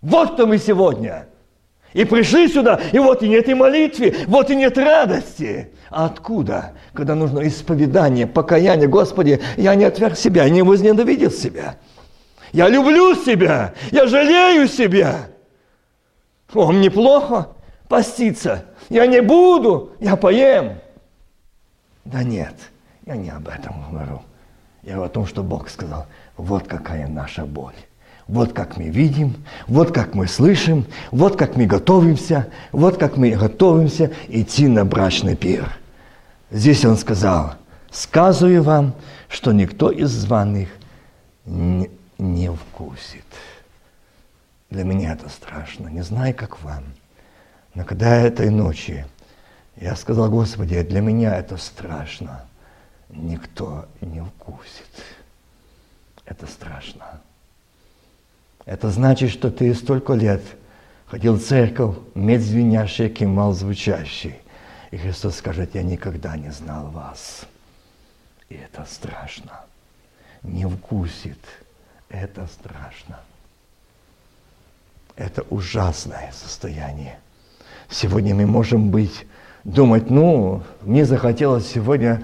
Вот 0.00 0.34
кто 0.34 0.46
мы 0.46 0.58
сегодня. 0.58 1.28
И 1.94 2.04
пришли 2.04 2.48
сюда, 2.48 2.80
и 2.92 2.98
вот 2.98 3.22
и 3.22 3.28
нет 3.28 3.48
и 3.48 3.54
молитвы, 3.54 4.14
вот 4.26 4.50
и 4.50 4.56
нет 4.56 4.76
радости. 4.76 5.70
А 5.90 6.06
откуда? 6.06 6.72
Когда 6.92 7.14
нужно 7.14 7.46
исповедание, 7.46 8.26
покаяние. 8.26 8.88
Господи, 8.88 9.40
я 9.56 9.76
не 9.76 9.84
отверг 9.84 10.18
себя, 10.18 10.48
не 10.48 10.62
возненавидел 10.62 11.30
себя. 11.30 11.76
Я 12.52 12.68
люблю 12.68 13.14
себя, 13.14 13.74
я 13.92 14.08
жалею 14.08 14.66
себя. 14.66 15.28
О, 16.52 16.72
мне 16.72 16.90
плохо 16.90 17.48
поститься. 17.88 18.64
Я 18.88 19.06
не 19.06 19.22
буду, 19.22 19.92
я 20.00 20.16
поем. 20.16 20.80
Да 22.04 22.24
нет, 22.24 22.54
я 23.06 23.14
не 23.14 23.30
об 23.30 23.46
этом 23.46 23.88
говорю. 23.90 24.20
Я 24.82 25.00
о 25.00 25.08
том, 25.08 25.26
что 25.26 25.44
Бог 25.44 25.70
сказал, 25.70 26.06
вот 26.36 26.66
какая 26.66 27.06
наша 27.06 27.44
боль. 27.44 27.74
Вот 28.26 28.54
как 28.54 28.76
мы 28.78 28.88
видим, 28.88 29.44
вот 29.66 29.92
как 29.92 30.14
мы 30.14 30.26
слышим, 30.26 30.86
вот 31.10 31.36
как 31.36 31.56
мы 31.56 31.66
готовимся, 31.66 32.48
вот 32.72 32.96
как 32.96 33.16
мы 33.16 33.30
готовимся 33.32 34.12
идти 34.28 34.66
на 34.66 34.84
брачный 34.84 35.36
пир. 35.36 35.76
Здесь 36.50 36.84
он 36.84 36.96
сказал, 36.96 37.54
сказываю 37.90 38.62
вам, 38.62 38.94
что 39.28 39.52
никто 39.52 39.90
из 39.90 40.10
званых 40.10 40.68
не, 41.44 41.90
не 42.16 42.50
вкусит. 42.50 43.24
Для 44.70 44.84
меня 44.84 45.12
это 45.12 45.28
страшно, 45.28 45.88
не 45.88 46.02
знаю, 46.02 46.34
как 46.34 46.62
вам. 46.62 46.84
Но 47.74 47.84
когда 47.84 48.16
этой 48.16 48.50
ночи 48.50 49.04
я 49.76 49.96
сказал, 49.96 50.30
Господи, 50.30 50.80
для 50.82 51.00
меня 51.00 51.36
это 51.36 51.56
страшно, 51.56 52.46
никто 53.10 53.86
не 54.00 54.22
вкусит. 54.22 54.88
Это 56.24 56.46
страшно. 56.46 57.20
Это 58.66 58.90
значит, 58.90 59.30
что 59.30 59.50
ты 59.50 59.74
столько 59.74 60.14
лет 60.14 60.42
ходил 61.06 61.34
в 61.34 61.42
церковь, 61.42 61.96
медь 62.14 62.42
звенящий, 62.42 63.08
кимал 63.08 63.52
звучащий. 63.52 64.36
И 64.90 64.96
Христос 64.96 65.36
скажет, 65.36 65.74
я 65.74 65.82
никогда 65.82 66.36
не 66.36 66.50
знал 66.50 66.86
вас. 66.88 67.46
И 68.48 68.54
это 68.54 68.86
страшно. 68.88 69.64
Не 70.42 70.66
вкусит. 70.66 71.38
Это 72.08 72.46
страшно. 72.46 73.20
Это 75.16 75.42
ужасное 75.50 76.32
состояние. 76.32 77.18
Сегодня 77.90 78.34
мы 78.34 78.46
можем 78.46 78.90
быть, 78.90 79.26
думать, 79.64 80.10
ну, 80.10 80.62
мне 80.82 81.04
захотелось 81.04 81.66
сегодня 81.66 82.22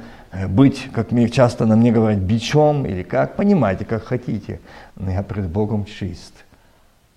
быть, 0.48 0.88
как 0.92 1.12
мне 1.12 1.28
часто 1.28 1.66
на 1.66 1.76
мне 1.76 1.92
говорят, 1.92 2.20
бичом 2.20 2.86
или 2.86 3.02
как, 3.02 3.36
понимаете, 3.36 3.84
как 3.84 4.04
хотите. 4.04 4.60
Но 4.96 5.10
я 5.10 5.22
пред 5.22 5.48
Богом 5.48 5.84
чист. 5.84 6.32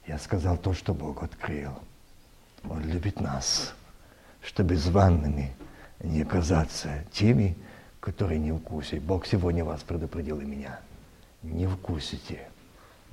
Я 0.08 0.17
сказал 0.17 0.58
то, 0.58 0.73
что 0.73 0.93
Бог 0.93 1.23
открыл. 1.23 1.71
Он 2.69 2.82
любит 2.82 3.19
нас 3.19 3.73
чтобы 4.43 4.76
званными 4.76 5.52
не 6.04 6.21
оказаться 6.21 6.89
теми, 7.12 7.56
которые 7.99 8.39
не 8.39 8.52
вкусят. 8.52 9.02
Бог 9.02 9.26
сегодня 9.26 9.63
вас 9.63 9.82
предупредил 9.82 10.39
и 10.41 10.45
меня. 10.45 10.80
Не 11.41 11.67
вкусите– 11.67 12.39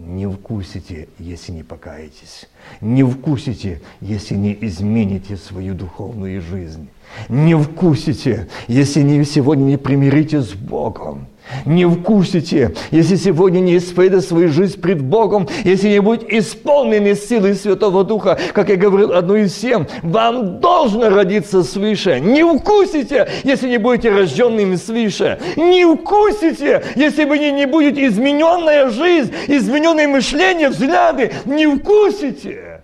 не 0.01 0.27
вкусите, 0.27 1.11
если 1.19 1.53
не 1.53 1.63
покаетесь. 1.63 2.49
Не 2.81 3.05
вкусите, 3.05 3.83
если 4.01 4.35
не 4.35 4.57
измените 4.65 5.37
свою 5.37 5.75
духовную 5.75 6.41
жизнь. 6.41 6.89
Не 7.29 7.57
вкусите, 7.57 8.49
если 8.69 9.01
не, 9.03 9.25
сегодня 9.25 9.65
не 9.65 9.77
примирите 9.77 10.41
с 10.41 10.53
Богом. 10.53 11.27
Не 11.65 11.85
вкусите, 11.89 12.77
если 12.91 13.17
сегодня 13.17 13.59
не 13.61 13.77
исповедуете 13.77 14.27
свою 14.27 14.49
жизнь 14.49 14.81
пред 14.81 15.03
Богом, 15.03 15.49
если 15.65 15.89
не 15.89 16.01
будете 16.01 16.39
исполнены 16.39 17.15
силой 17.17 17.55
Святого 17.55 18.05
Духа, 18.05 18.39
как 18.53 18.69
я 18.69 18.77
говорил 18.77 19.13
одну 19.13 19.37
из 19.37 19.53
всем, 19.53 19.87
вам 20.03 20.61
должно 20.61 21.09
родиться 21.09 21.63
свыше. 21.65 22.21
Не 22.21 22.45
вкусите, 22.45 23.29
если 23.43 23.69
не 23.69 23.79
будете 23.79 24.11
рожденными 24.11 24.77
свыше. 24.77 25.41
Не 25.57 25.85
вкусите, 25.85 26.85
если 26.95 27.25
вы 27.25 27.39
не, 27.39 27.51
не 27.51 27.67
будете 27.67 28.07
измененная 28.07 28.89
жизнь, 28.91 29.33
измененное 29.49 30.07
мышление, 30.07 30.69
взгляды. 30.69 31.33
Не 31.47 31.67
вкусите. 31.67 32.83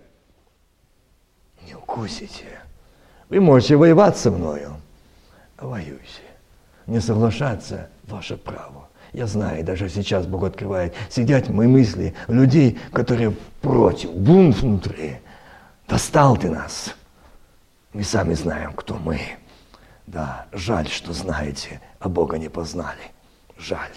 Не 1.67 1.75
вкусите. 1.75 2.56
Вы 3.29 3.41
можете 3.41 3.77
воевать 3.77 4.17
со 4.17 4.31
мною. 4.31 4.77
Воюйте. 5.59 6.23
Не 6.87 7.01
соглашаться– 7.01 7.89
ваше 8.07 8.37
право. 8.37 8.89
Я 9.13 9.27
знаю, 9.27 9.65
даже 9.65 9.89
сейчас 9.89 10.27
Бог 10.27 10.45
открывает, 10.45 10.95
сидят 11.09 11.49
мои 11.49 11.67
мысли 11.67 12.15
людей, 12.29 12.79
которые 12.93 13.33
против, 13.63 14.13
бунт 14.13 14.57
внутри. 14.57 15.19
Достал 15.89 16.37
ты 16.37 16.51
нас. 16.51 16.95
Мы 17.93 18.05
сами 18.05 18.35
знаем, 18.35 18.73
кто 18.75 18.95
мы. 18.95 19.21
Да, 20.07 20.47
жаль, 20.53 20.89
что 20.89 21.13
знаете, 21.13 21.81
а 21.99 22.09
Бога 22.09 22.39
не 22.39 22.49
познали. 22.49 23.11
Жаль, 23.59 23.93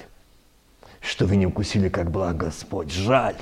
что 1.02 1.26
вы 1.26 1.36
не 1.36 1.46
укусили, 1.46 1.90
как 1.90 2.10
благ 2.10 2.38
Господь. 2.38 2.92
Жаль 2.92 3.36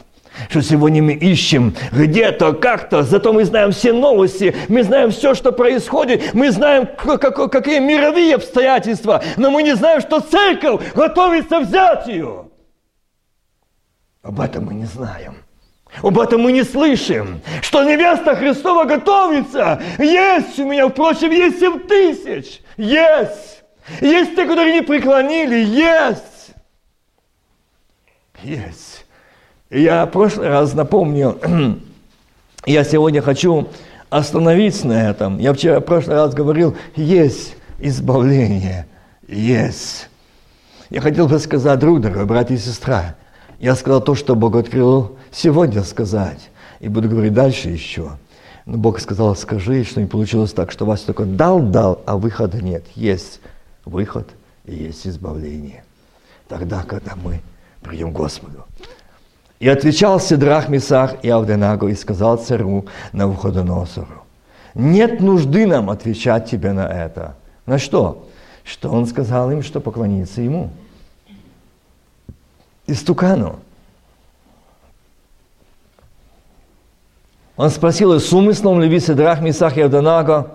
что 0.49 0.61
сегодня 0.61 1.01
мы 1.01 1.13
ищем 1.13 1.75
где-то, 1.91 2.53
как-то, 2.53 3.03
зато 3.03 3.33
мы 3.33 3.45
знаем 3.45 3.71
все 3.71 3.93
новости, 3.93 4.55
мы 4.67 4.83
знаем 4.83 5.11
все, 5.11 5.33
что 5.33 5.51
происходит, 5.51 6.33
мы 6.33 6.51
знаем, 6.51 6.87
как, 6.97 7.51
какие 7.51 7.79
мировые 7.79 8.35
обстоятельства, 8.35 9.23
но 9.37 9.51
мы 9.51 9.63
не 9.63 9.75
знаем, 9.75 10.01
что 10.01 10.19
церковь 10.19 10.93
готовится 10.93 11.59
взять 11.59 12.07
ее. 12.07 12.45
Об 14.23 14.39
этом 14.41 14.65
мы 14.65 14.73
не 14.73 14.85
знаем. 14.85 15.37
Об 16.03 16.19
этом 16.19 16.41
мы 16.41 16.51
не 16.51 16.63
слышим, 16.63 17.41
что 17.61 17.83
невеста 17.83 18.35
Христова 18.35 18.83
готовится. 18.83 19.81
Есть 19.97 20.59
у 20.59 20.65
меня, 20.65 20.87
впрочем, 20.89 21.31
есть 21.31 21.59
семь 21.59 21.79
тысяч. 21.79 22.61
Есть. 22.75 23.63
Есть 24.01 24.35
те, 24.35 24.45
которые 24.45 24.73
не 24.73 24.81
преклонили. 24.81 25.55
Есть. 25.55 26.53
Есть. 28.43 28.96
Я 29.69 30.05
в 30.05 30.11
прошлый 30.11 30.47
раз 30.47 30.73
напомню, 30.73 31.37
я 32.65 32.83
сегодня 32.85 33.21
хочу 33.21 33.67
остановиться 34.09 34.87
на 34.87 35.09
этом. 35.09 35.39
Я 35.39 35.53
вчера, 35.53 35.81
в 35.81 35.83
прошлый 35.83 36.15
раз 36.15 36.33
говорил, 36.33 36.77
есть 36.95 37.55
избавление, 37.77 38.87
есть. 39.27 40.09
Я 40.89 41.01
хотел 41.01 41.27
бы 41.27 41.37
сказать, 41.39 41.79
друг 41.79 41.99
дорогой, 41.99 42.25
брат 42.25 42.49
и 42.49 42.57
сестра, 42.57 43.15
я 43.59 43.75
сказал 43.75 43.99
то, 43.99 44.15
что 44.15 44.35
Бог 44.35 44.55
открыл 44.55 45.17
сегодня 45.31 45.83
сказать, 45.83 46.49
и 46.79 46.87
буду 46.87 47.09
говорить 47.09 47.33
дальше 47.33 47.69
еще. 47.69 48.11
Но 48.65 48.77
Бог 48.77 49.01
сказал, 49.01 49.35
скажи, 49.35 49.83
что 49.83 49.99
не 49.99 50.07
получилось 50.07 50.53
так, 50.53 50.71
что 50.71 50.85
вас 50.85 51.01
только 51.01 51.25
дал, 51.25 51.59
дал, 51.59 52.01
а 52.05 52.17
выхода 52.17 52.61
нет. 52.61 52.85
Есть 52.95 53.41
выход 53.83 54.29
и 54.65 54.75
есть 54.75 55.05
избавление. 55.07 55.83
Тогда, 56.47 56.83
когда 56.83 57.15
мы 57.15 57.41
придем 57.81 58.13
к 58.13 58.15
Господу. 58.15 58.65
И 59.59 59.67
отвечал 59.67 60.19
Сидрах, 60.19 60.69
Месах 60.69 61.15
и 61.23 61.29
Авденаго 61.29 61.87
и 61.87 61.95
сказал 61.95 62.37
царю 62.37 62.85
Навуходоносору, 63.11 64.23
нет 64.75 65.19
нужды 65.19 65.65
нам 65.65 65.89
отвечать 65.89 66.49
тебе 66.49 66.71
на 66.73 66.87
это. 66.87 67.35
На 67.65 67.79
что? 67.79 68.27
Что 68.63 68.89
он 68.89 69.07
сказал 69.07 69.49
им, 69.51 69.63
что 69.63 69.79
поклониться 69.79 70.41
ему. 70.41 70.69
Истукану. 72.85 73.59
Он 77.55 77.71
спросил, 77.71 78.13
и 78.13 78.19
с 78.19 78.31
умыслом 78.31 78.79
ли 78.79 78.87
вы, 78.87 78.99
Сидрах, 78.99 79.41
Месах 79.41 79.77
и 79.77 79.81
Авденаго, 79.81 80.51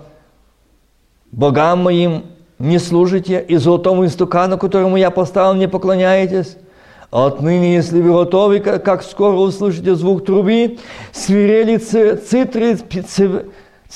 богам 1.33 1.83
моим 1.83 2.27
не 2.59 2.79
служите, 2.79 3.43
и 3.45 3.57
золотому 3.57 4.05
истукану, 4.05 4.57
которому 4.57 4.95
я 4.95 5.11
поставил, 5.11 5.53
не 5.53 5.67
поклоняетесь? 5.67 6.55
Отныне, 7.13 7.75
если 7.75 8.01
вы 8.01 8.11
готовы, 8.11 8.59
как 8.59 9.03
скоро 9.03 9.35
услышите 9.35 9.93
звук 9.93 10.25
трубы, 10.25 10.79
свирели 11.11 11.77
цитры, 11.77 12.79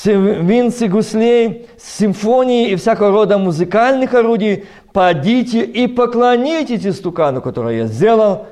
винцы 0.05 0.87
гуслей, 0.87 1.65
симфонии 1.79 2.69
и 2.69 2.75
всякого 2.75 3.09
рода 3.09 3.39
музыкальных 3.39 4.13
орудий, 4.13 4.65
подите 4.93 5.63
и 5.65 5.87
поклонитесь 5.87 6.85
истукану, 6.85 7.41
который 7.41 7.77
я 7.77 7.87
сделал. 7.87 8.45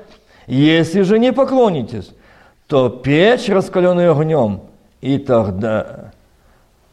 Если 0.48 1.02
же 1.02 1.20
не 1.20 1.32
поклонитесь, 1.32 2.10
то 2.66 2.88
печь, 2.88 3.48
раскаленную 3.48 4.18
огнем, 4.18 4.62
и 5.00 5.18
тогда, 5.18 6.10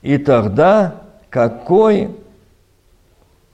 и 0.03 0.19
тогда 0.19 0.97
какой 1.31 2.11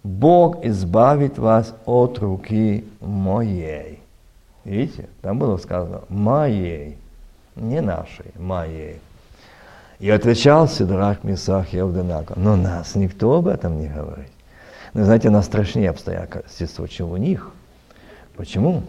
Бог 0.03 0.65
избавит 0.65 1.37
вас 1.37 1.73
от 1.85 2.19
руки 2.19 2.83
моей. 2.99 3.98
Видите, 4.65 5.07
там 5.21 5.39
было 5.39 5.57
сказано 5.57 6.01
«моей», 6.09 6.97
не 7.55 7.81
нашей, 7.81 8.31
«моей». 8.37 8.99
И 9.99 10.09
отвечал 10.09 10.67
Сидрах, 10.67 11.23
Месах 11.23 11.73
и 11.73 11.77
Авденако. 11.77 12.33
Но 12.37 12.55
нас 12.55 12.95
никто 12.95 13.35
об 13.35 13.47
этом 13.47 13.79
не 13.79 13.87
говорит. 13.87 14.31
Но 14.93 15.03
знаете, 15.03 15.29
нас 15.29 15.45
страшнее 15.45 15.89
обстоятельства, 15.89 16.87
чем 16.87 17.11
у 17.11 17.17
них. 17.17 17.51
Почему? 18.35 18.83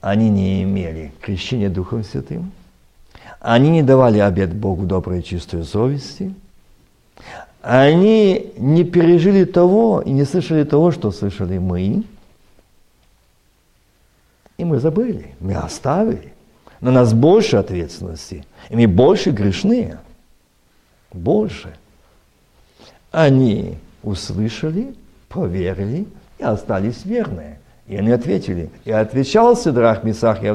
Они 0.00 0.28
не 0.28 0.64
имели 0.64 1.12
крещения 1.20 1.70
Духом 1.70 2.02
Святым. 2.02 2.50
Они 3.40 3.70
не 3.70 3.82
давали 3.82 4.18
обед 4.18 4.54
Богу 4.54 4.86
доброй 4.86 5.20
и 5.20 5.24
чистой 5.24 5.64
совести. 5.64 6.34
Они 7.62 8.52
не 8.56 8.84
пережили 8.84 9.44
того 9.44 10.00
и 10.00 10.10
не 10.10 10.24
слышали 10.24 10.64
того, 10.64 10.90
что 10.90 11.10
слышали 11.10 11.58
мы. 11.58 12.04
И 14.58 14.64
мы 14.64 14.78
забыли, 14.78 15.34
мы 15.40 15.54
оставили. 15.54 16.32
На 16.80 16.90
нас 16.90 17.14
больше 17.14 17.56
ответственности, 17.56 18.44
и 18.68 18.76
мы 18.76 18.86
больше 18.86 19.30
грешные. 19.30 19.98
Больше. 21.12 21.74
Они 23.10 23.78
услышали, 24.02 24.94
поверили 25.28 26.06
и 26.38 26.42
остались 26.42 27.04
верные. 27.04 27.58
И 27.86 27.96
они 27.96 28.10
ответили. 28.10 28.68
И 28.84 28.90
отвечал 28.90 29.56
Сидрах, 29.56 30.02
Мисах 30.02 30.42
и 30.42 30.48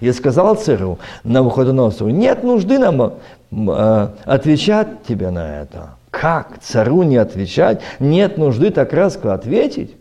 и 0.00 0.12
сказал 0.12 0.56
царю 0.56 0.98
на 1.22 1.34
Навуходоносору, 1.34 2.10
нет 2.10 2.42
нужды 2.42 2.78
нам 2.78 3.14
э, 3.50 4.08
отвечать 4.24 5.04
тебе 5.06 5.30
на 5.30 5.60
это. 5.60 5.90
Как 6.10 6.58
царю 6.60 7.02
не 7.02 7.16
отвечать? 7.16 7.82
Нет 7.98 8.38
нужды 8.38 8.70
так 8.70 8.94
резко 8.94 9.34
ответить. 9.34 9.94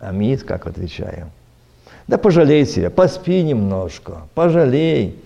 А 0.00 0.12
мы 0.12 0.36
как 0.36 0.66
отвечаем? 0.66 1.30
Да 2.06 2.18
пожалей 2.18 2.66
себя, 2.66 2.90
поспи 2.90 3.42
немножко, 3.42 4.28
пожалей. 4.34 5.18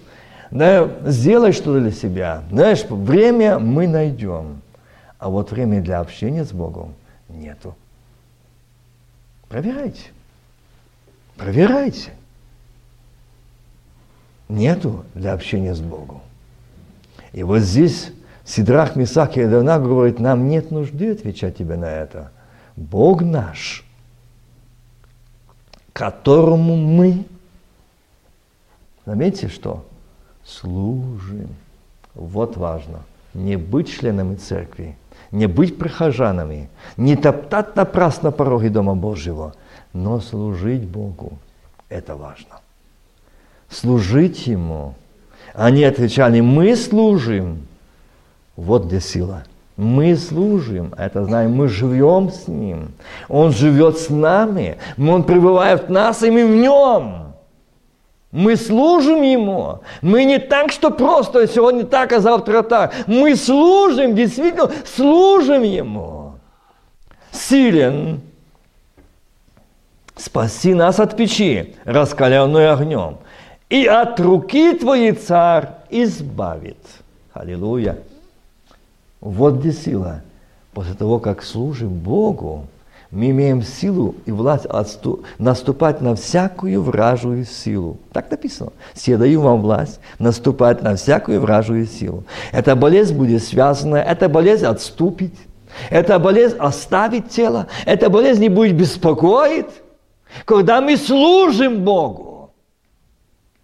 Да, 0.51 0.89
сделай 1.05 1.53
что-то 1.53 1.81
для 1.81 1.91
себя. 1.91 2.45
Знаешь, 2.51 2.85
время 2.85 3.59
мы 3.59 3.87
найдем, 3.89 4.63
а 5.19 5.29
вот 5.29 5.51
время 5.51 5.83
для 5.83 6.01
общения 6.01 6.45
с 6.45 6.53
Богом 6.53 6.95
нету. 7.29 7.75
Проверяйте. 9.49 10.11
Проверяйте. 11.37 12.13
Нету 14.49 15.05
для 15.15 15.35
общения 15.35 15.75
с 15.75 15.81
Богом. 15.81 16.23
И 17.33 17.43
вот 17.43 17.59
здесь 17.59 18.13
Сидрах, 18.45 18.97
Мисак 18.97 19.37
и 19.37 19.43
Эдонак 19.43 19.83
говорит, 19.83 20.21
нам 20.21 20.49
нет 20.49 20.71
нужды 20.71 21.13
отвечать 21.13 21.59
тебе 21.59 21.77
на 21.77 21.91
это. 21.91 22.31
Бог 22.77 23.21
наш– 23.21 23.85
которому 25.93 26.77
мы, 26.77 27.25
заметьте, 29.07 29.49
что 29.49 29.85
служим. 30.45 31.49
Вот 32.15 32.57
важно. 32.57 33.03
Не 33.35 33.57
быть 33.57 33.89
членами 33.89 34.35
церкви, 34.37 34.97
не 35.31 35.47
быть 35.47 35.79
прихожанами, 35.79 36.69
не 36.97 37.15
топтать 37.15 37.77
напрасно 37.77 38.33
пороги 38.33 38.69
Дома 38.69 38.95
Божьего, 38.95 39.55
но 39.93 40.21
служить 40.21 40.85
Богу. 40.85 41.39
Это 41.89 42.17
важно. 42.17 42.61
Служить 43.69 44.47
Ему. 44.47 44.95
Они 45.55 45.85
отвечали, 45.85 46.41
мы 46.41 46.75
служим. 46.77 47.67
Вот 48.57 48.87
где 48.87 49.01
сила. 49.01 49.45
Мы 49.79 50.17
служим, 50.17 50.93
это 50.99 51.25
знаем, 51.25 51.53
мы 51.53 51.69
живем 51.69 52.31
с 52.33 52.49
Ним. 52.49 52.95
Он 53.29 53.53
живет 53.53 53.97
с 53.97 54.11
нами, 54.11 54.77
Он 54.99 55.23
пребывает 55.23 55.87
в 55.87 55.91
нас, 55.91 56.25
и 56.25 56.33
мы 56.33 56.49
в 56.49 56.57
Нем. 56.57 57.35
Мы 58.33 58.57
служим 58.57 59.23
Ему. 59.23 59.79
Мы 60.03 60.25
не 60.25 60.41
так, 60.41 60.73
что 60.73 60.91
просто 60.91 61.47
сегодня 61.47 61.85
так, 61.85 62.13
а 62.13 62.19
завтра 62.19 62.63
так. 62.63 62.93
Мы 63.07 63.37
служим, 63.37 64.17
действительно 64.17 64.69
служим 64.85 65.63
Ему. 65.63 66.33
Силен 67.31 68.21
спаси 70.17 70.75
нас 70.75 70.99
от 70.99 71.17
печи, 71.17 71.77
раскаленной 71.85 72.69
огнем, 72.73 73.19
и 73.71 73.87
от 73.87 74.19
руки 74.19 74.73
Твоей 74.73 75.13
царь 75.13 75.69
избавит. 75.89 76.79
Аллилуйя. 77.33 77.99
Вот 79.21 79.57
где 79.57 79.73
сила. 79.73 80.23
После 80.73 80.95
того, 80.95 81.19
как 81.19 81.43
служим 81.43 81.91
Богу, 81.91 82.67
мы 83.11 83.31
имеем 83.31 83.63
силу 83.63 84.15
и 84.27 84.31
власть 84.31 84.67
отступ, 84.67 85.25
наступать 85.39 86.01
на 86.03 86.15
всякую 86.15 86.83
вражую 86.83 87.45
силу. 87.47 87.97
Так 88.13 88.31
написано. 88.31 88.73
Все 88.93 89.17
даю 89.17 89.41
вам 89.41 89.63
власть 89.63 89.99
наступать 90.19 90.83
на 90.83 90.95
всякую 90.95 91.41
вражую 91.41 91.87
силу. 91.87 92.25
Эта 92.53 92.77
болезнь 92.77 93.17
будет 93.17 93.43
связана, 93.43 93.97
эта 93.97 94.29
болезнь 94.29 94.67
отступит, 94.67 95.33
эта 95.89 96.19
болезнь 96.19 96.57
оставит 96.59 97.31
тело, 97.31 97.67
эта 97.87 98.11
болезнь 98.11 98.43
не 98.43 98.51
будет 98.51 98.77
беспокоить, 98.77 99.67
когда 100.45 100.83
мы 100.83 100.97
служим 100.99 101.83
Богу. 101.85 102.28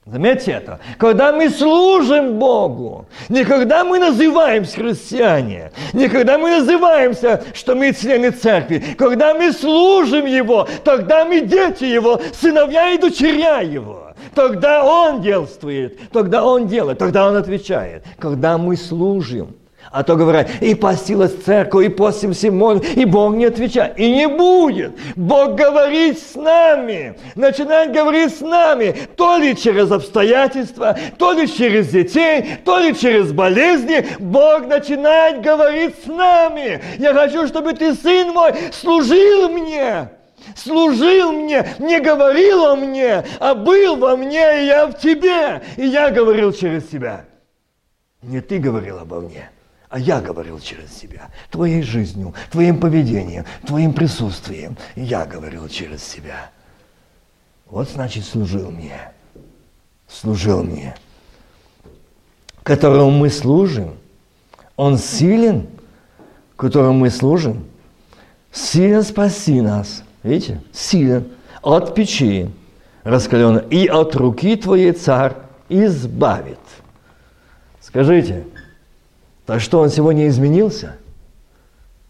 Заметьте 0.06 0.52
это. 0.52 0.80
Когда 0.98 1.32
мы 1.32 1.48
служим 1.48 2.38
Богу, 2.38 3.06
не 3.30 3.42
когда 3.42 3.84
мы 3.84 3.98
называемся 3.98 4.76
христиане, 4.76 5.72
не 5.94 6.08
когда 6.08 6.36
мы 6.36 6.58
называемся, 6.58 7.42
что 7.54 7.74
мы 7.74 7.94
члены 7.94 8.30
церкви, 8.30 8.84
когда 8.98 9.32
мы 9.32 9.50
служим 9.50 10.26
Его, 10.26 10.68
тогда 10.84 11.24
мы 11.24 11.40
дети 11.40 11.84
Его, 11.84 12.20
сыновья 12.38 12.90
и 12.90 12.98
дочеря 12.98 13.60
Его. 13.60 14.12
Тогда 14.34 14.84
Он 14.84 15.22
действует, 15.22 15.98
тогда 16.10 16.44
Он 16.44 16.66
делает, 16.66 16.98
тогда 16.98 17.26
Он 17.26 17.36
отвечает. 17.36 18.04
Когда 18.18 18.58
мы 18.58 18.76
служим– 18.76 19.56
а 19.94 20.02
то 20.02 20.16
говорят, 20.16 20.50
и 20.60 20.74
постилась 20.74 21.36
церковь, 21.44 21.86
и 21.86 21.88
постимся 21.88 22.50
молим, 22.50 22.82
и 22.96 23.04
Бог 23.04 23.36
не 23.36 23.44
отвечает. 23.44 23.96
И 23.96 24.10
не 24.10 24.26
будет. 24.26 24.90
Бог 25.14 25.54
говорит 25.54 26.18
с 26.18 26.34
нами, 26.34 27.16
начинает 27.36 27.92
говорить 27.92 28.36
с 28.36 28.40
нами, 28.40 28.96
то 29.16 29.36
ли 29.36 29.56
через 29.56 29.92
обстоятельства, 29.92 30.98
то 31.16 31.30
ли 31.30 31.46
через 31.46 31.90
детей, 31.90 32.56
то 32.64 32.80
ли 32.80 32.92
через 32.96 33.30
болезни. 33.30 34.04
Бог 34.18 34.66
начинает 34.66 35.40
говорить 35.42 35.94
с 36.04 36.06
нами. 36.08 36.82
Я 36.98 37.14
хочу, 37.14 37.46
чтобы 37.46 37.72
ты, 37.74 37.94
сын 37.94 38.30
мой, 38.30 38.52
служил 38.72 39.48
мне 39.48 40.08
служил 40.56 41.32
мне, 41.32 41.66
не 41.78 42.00
говорил 42.00 42.66
о 42.66 42.76
мне, 42.76 43.24
а 43.40 43.54
был 43.54 43.96
во 43.96 44.14
мне, 44.14 44.62
и 44.62 44.66
я 44.66 44.86
в 44.88 44.98
тебе. 44.98 45.62
И 45.78 45.86
я 45.86 46.10
говорил 46.10 46.52
через 46.52 46.84
тебя. 46.88 47.24
Не 48.20 48.42
ты 48.42 48.58
говорил 48.58 48.98
обо 48.98 49.20
мне, 49.20 49.48
а 49.94 49.98
я 50.00 50.20
говорил 50.20 50.58
через 50.58 50.92
себя, 50.92 51.30
твоей 51.52 51.80
жизнью, 51.82 52.34
твоим 52.50 52.80
поведением, 52.80 53.44
твоим 53.64 53.92
присутствием. 53.92 54.76
Я 54.96 55.24
говорил 55.24 55.68
через 55.68 56.02
себя. 56.02 56.50
Вот 57.66 57.88
значит 57.88 58.24
служил 58.24 58.72
мне. 58.72 59.12
Служил 60.08 60.64
мне. 60.64 60.96
Которому 62.64 63.12
мы 63.12 63.30
служим. 63.30 63.94
Он 64.74 64.98
силен, 64.98 65.68
которому 66.56 66.94
мы 66.94 67.10
служим. 67.10 67.64
Силен 68.50 69.04
спаси 69.04 69.60
нас. 69.60 70.02
Видите? 70.24 70.60
Силен. 70.72 71.28
От 71.62 71.94
печи 71.94 72.50
раскаленной. 73.04 73.68
И 73.70 73.86
от 73.86 74.16
руки 74.16 74.56
твоей 74.56 74.90
царь 74.90 75.34
избавит. 75.68 76.58
Скажите, 77.80 78.44
так 79.46 79.60
что 79.60 79.80
он 79.80 79.90
сегодня 79.90 80.28
изменился? 80.28 80.96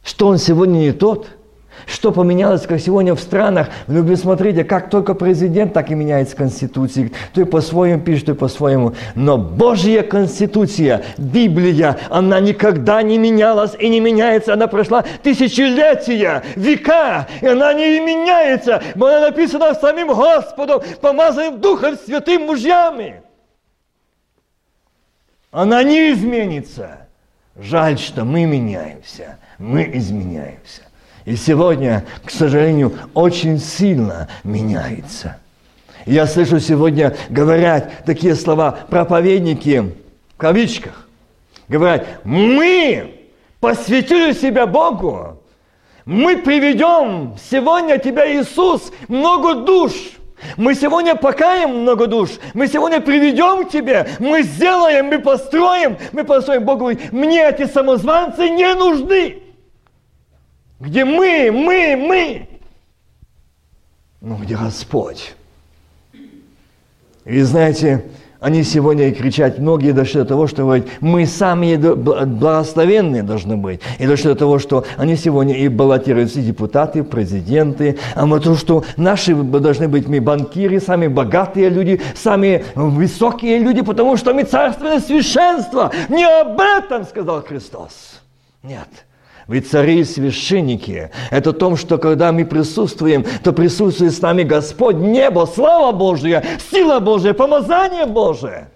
Что 0.03 0.29
он 0.29 0.39
сегодня 0.39 0.79
не 0.79 0.93
тот? 0.93 1.29
Что 1.87 2.13
поменялось, 2.13 2.63
как 2.63 2.81
сегодня 2.81 3.15
в 3.15 3.21
странах? 3.21 3.69
Вы 3.87 4.17
смотрите, 4.17 4.65
как 4.65 4.89
только 4.91 5.15
президент, 5.15 5.73
так 5.75 5.91
и 5.91 5.95
меняется 5.95 6.37
Конституция. 6.37 7.11
То 7.35 7.45
по-своему 7.45 8.01
пишет, 8.01 8.27
то 8.27 8.35
по-своему. 8.35 8.95
Но 9.15 9.37
Божья 9.37 10.03
Конституция, 10.03 11.05
Библия, 11.19 11.99
она 12.09 12.41
никогда 12.41 13.03
не 13.03 13.19
менялась 13.19 13.73
и 13.79 13.89
не 13.89 14.01
меняется. 14.01 14.55
Она 14.55 14.67
прошла 14.67 15.05
тысячелетия, 15.23 16.43
века, 16.57 17.29
и 17.43 17.47
она 17.47 17.75
не 17.75 18.01
меняется. 18.01 18.83
Она 18.95 19.21
написана 19.21 19.75
самим 19.75 20.09
Господом, 20.09 20.83
помазанным 21.01 21.61
Духом 21.61 21.97
Святым 21.97 22.47
мужьями. 22.47 23.23
Она 25.51 25.83
не 25.83 26.13
изменится. 26.13 27.04
Жаль, 27.57 27.99
что 27.99 28.25
мы 28.25 28.45
меняемся, 28.47 29.39
мы 29.59 29.89
изменяемся. 29.95 30.83
И 31.25 31.37
сегодня, 31.37 32.05
к 32.25 32.31
сожалению, 32.31 32.93
очень 33.15 33.59
сильно 33.59 34.29
меняется. 34.43 35.39
Я 36.05 36.27
слышу 36.27 36.59
сегодня 36.61 37.17
говорят 37.31 38.05
такие 38.05 38.35
слова 38.35 38.73
проповедники 38.91 39.95
в 40.35 40.37
кавичках. 40.37 41.09
Говорят, 41.69 42.07
мы 42.25 43.29
посвятили 43.61 44.33
себя 44.33 44.67
Богу, 44.67 45.41
мы 46.05 46.37
приведем 46.37 47.37
сегодня 47.51 47.99
тебя, 47.99 48.31
Иисус, 48.31 48.93
много 49.09 49.55
душ– 49.55 49.93
мы 50.57 50.75
сегодня 50.75 51.15
покаем 51.15 51.83
много 51.83 52.07
душ. 52.07 52.31
Мы 52.55 52.69
сегодня 52.69 53.01
приведем 53.01 53.67
к 53.67 53.71
тебе. 53.71 54.09
Мы 54.19 54.43
сделаем, 54.43 55.07
мы 55.07 55.19
построим. 55.19 55.97
Мы 56.13 56.25
построим. 56.25 56.65
Бог 56.65 56.79
говорит, 56.79 57.13
мне 57.13 57.49
эти 57.49 57.67
самозванцы 57.67 58.49
не 58.49 58.75
нужны. 58.75 59.43
Где 60.81 61.05
мы, 61.05 61.51
мы, 61.53 61.97
мы. 61.97 62.49
Ну, 64.21 64.37
где 64.37 64.57
Господь? 64.57 65.35
И 67.25 67.41
знаете, 67.41 68.05
они 68.45 68.63
сегодня 68.63 69.09
и 69.09 69.13
кричать, 69.13 69.59
многие 69.59 69.93
дошли 69.93 70.21
до 70.21 70.27
того, 70.27 70.47
что 70.47 70.65
говорят, 70.65 70.87
мы 71.01 71.25
сами 71.25 71.77
благословенные 71.77 73.23
должны 73.23 73.57
быть. 73.57 73.81
И 73.99 74.07
дошли 74.07 74.29
до 74.29 74.35
того, 74.35 74.59
что 74.59 74.85
они 74.99 75.17
сегодня 75.17 75.57
и 75.57 75.69
баллотируются 75.69 76.41
и 76.41 76.43
депутаты, 76.43 77.05
президенты. 77.05 77.99
А 78.15 78.27
мы 78.27 78.41
то, 78.41 78.55
что 78.55 78.85
наши 78.99 79.35
должны 79.35 79.89
быть 79.89 80.09
мы 80.09 80.21
банкиры, 80.21 80.79
самые 80.79 81.09
богатые 81.09 81.71
люди, 81.71 82.03
самые 82.15 82.67
высокие 82.75 83.59
люди, 83.61 83.81
потому 83.81 84.19
что 84.19 84.35
мы 84.35 84.45
царственное 84.45 85.01
священство. 85.01 85.91
Не 86.11 86.25
об 86.25 86.61
этом 86.61 87.07
сказал 87.07 87.43
Христос. 87.43 88.21
Нет. 88.63 88.89
Вы 89.47 89.61
цари 89.61 90.01
и 90.01 90.05
священники. 90.05 91.11
Это 91.31 91.51
о 91.51 91.53
том, 91.53 91.77
что 91.77 91.99
когда 91.99 92.33
мы 92.33 92.47
присутствуем, 92.47 93.25
то 93.43 93.53
присутствует 93.53 94.15
с 94.15 94.23
нами 94.23 94.43
Господь, 94.43 94.97
небо, 94.97 95.47
слава 95.53 95.93
Божья, 95.93 96.43
сила 96.71 96.99
Божья, 97.01 97.35
помазание 97.35 98.07
Божие. 98.07 98.69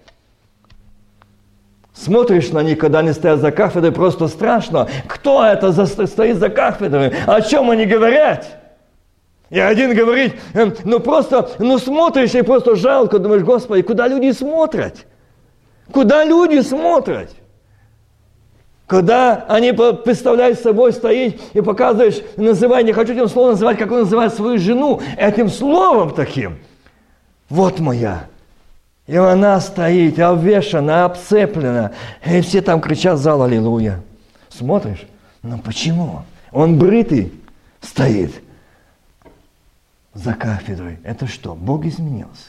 Смотришь 1.93 2.51
на 2.51 2.61
них, 2.61 2.77
когда 2.77 2.99
они 2.99 3.11
стоят 3.11 3.39
за 3.39 3.51
кафедрой, 3.51 3.91
просто 3.91 4.27
страшно. 4.27 4.87
Кто 5.07 5.43
это 5.43 5.71
за, 5.71 5.85
стоит 5.85 6.37
за 6.37 6.49
кафедрой? 6.49 7.13
О 7.25 7.41
чем 7.41 7.71
они 7.71 7.85
говорят? 7.85 8.47
И 9.49 9.59
один 9.59 9.95
говорит, 9.95 10.35
«Эм, 10.53 10.75
ну 10.85 10.99
просто, 10.99 11.49
ну 11.57 11.79
смотришь 11.79 12.35
и 12.35 12.43
просто 12.43 12.75
жалко, 12.75 13.17
думаешь, 13.17 13.41
Господи, 13.41 13.81
куда 13.81 14.07
люди 14.07 14.31
смотрят? 14.31 15.07
Куда 15.91 16.23
люди 16.23 16.61
смотрят? 16.61 17.31
Когда 18.89 19.45
они 19.47 19.71
представляют 19.71 20.59
собой 20.59 20.93
стоит 20.93 21.39
и 21.53 21.61
показываешь, 21.61 22.23
называй, 22.37 22.83
не 22.83 22.91
хочу 22.91 23.13
этим 23.13 23.29
словом 23.29 23.51
называть, 23.51 23.77
как 23.77 23.91
он 23.91 23.99
называет 23.99 24.33
свою 24.33 24.57
жену, 24.57 24.99
этим 25.15 25.47
словом 25.49 26.15
таким. 26.15 26.57
Вот 27.49 27.79
моя. 27.79 28.25
И 29.05 29.15
она 29.15 29.59
стоит, 29.61 30.17
обвешана, 30.17 31.05
обцеплена. 31.05 31.91
И 32.25 32.41
все 32.41 32.63
там 32.63 32.81
кричат 32.81 33.19
зал 33.19 33.43
Аллилуйя. 33.43 34.01
Смотришь? 34.49 35.05
Но 35.43 35.59
почему? 35.59 36.23
Он 36.51 36.79
бритый 36.79 37.31
стоит 37.81 38.41
за 40.15 40.33
кафедрой. 40.33 40.97
Это 41.03 41.27
что, 41.27 41.53
Бог 41.53 41.85
изменился? 41.85 42.47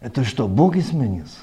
Это 0.00 0.24
что, 0.24 0.48
Бог 0.48 0.74
изменился? 0.74 1.38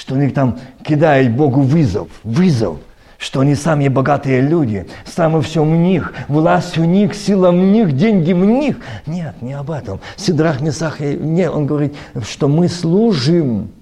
Что 0.00 0.14
они 0.14 0.30
там 0.30 0.58
кидают 0.82 1.32
Богу 1.32 1.60
вызов, 1.60 2.08
вызов, 2.24 2.78
что 3.18 3.40
они 3.40 3.54
самые 3.54 3.90
богатые 3.90 4.40
люди, 4.40 4.86
самое 5.04 5.44
все 5.44 5.62
в 5.62 5.68
них, 5.68 6.14
власть 6.26 6.78
у 6.78 6.84
них, 6.84 7.14
сила 7.14 7.50
в 7.50 7.54
них, 7.54 7.92
деньги 7.92 8.32
в 8.32 8.42
них. 8.42 8.78
Нет, 9.04 9.34
не 9.42 9.52
об 9.52 9.70
этом. 9.70 10.00
Сидрах 10.16 10.62
Месах, 10.62 11.00
не, 11.00 11.50
он 11.50 11.66
говорит, 11.66 11.94
что 12.22 12.48
мы 12.48 12.68
служим, 12.68 13.72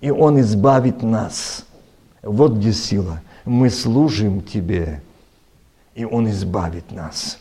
и 0.00 0.10
он 0.10 0.40
избавит 0.40 1.04
нас. 1.04 1.64
Вот 2.20 2.54
где 2.54 2.72
сила. 2.72 3.20
Мы 3.44 3.70
служим 3.70 4.40
тебе, 4.40 5.00
и 5.94 6.04
он 6.04 6.28
избавит 6.30 6.90
нас. 6.90 7.38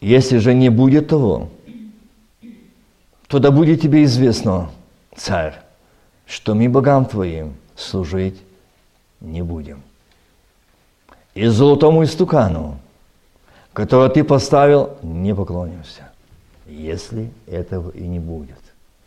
Если 0.00 0.38
же 0.38 0.54
не 0.54 0.70
будет 0.70 1.08
того, 1.08 1.48
то 3.28 3.38
да 3.38 3.50
будет 3.50 3.82
тебе 3.82 4.04
известно, 4.04 4.70
царь, 5.14 5.60
что 6.26 6.54
мы 6.54 6.68
богам 6.68 7.04
твоим 7.04 7.54
служить 7.76 8.40
не 9.20 9.42
будем. 9.42 9.82
И 11.34 11.46
золотому 11.46 12.02
истукану, 12.04 12.78
которого 13.72 14.08
ты 14.08 14.24
поставил, 14.24 14.96
не 15.02 15.34
поклонимся, 15.34 16.10
если 16.66 17.30
этого 17.46 17.90
и 17.90 18.06
не 18.06 18.18
будет. 18.18 18.58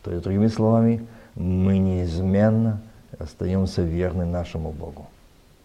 То 0.03 0.11
есть, 0.11 0.23
другими 0.23 0.47
словами, 0.47 1.05
мы 1.35 1.79
неизменно 1.79 2.81
остаемся 3.17 3.81
верны 3.81 4.25
нашему 4.25 4.71
Богу, 4.71 5.07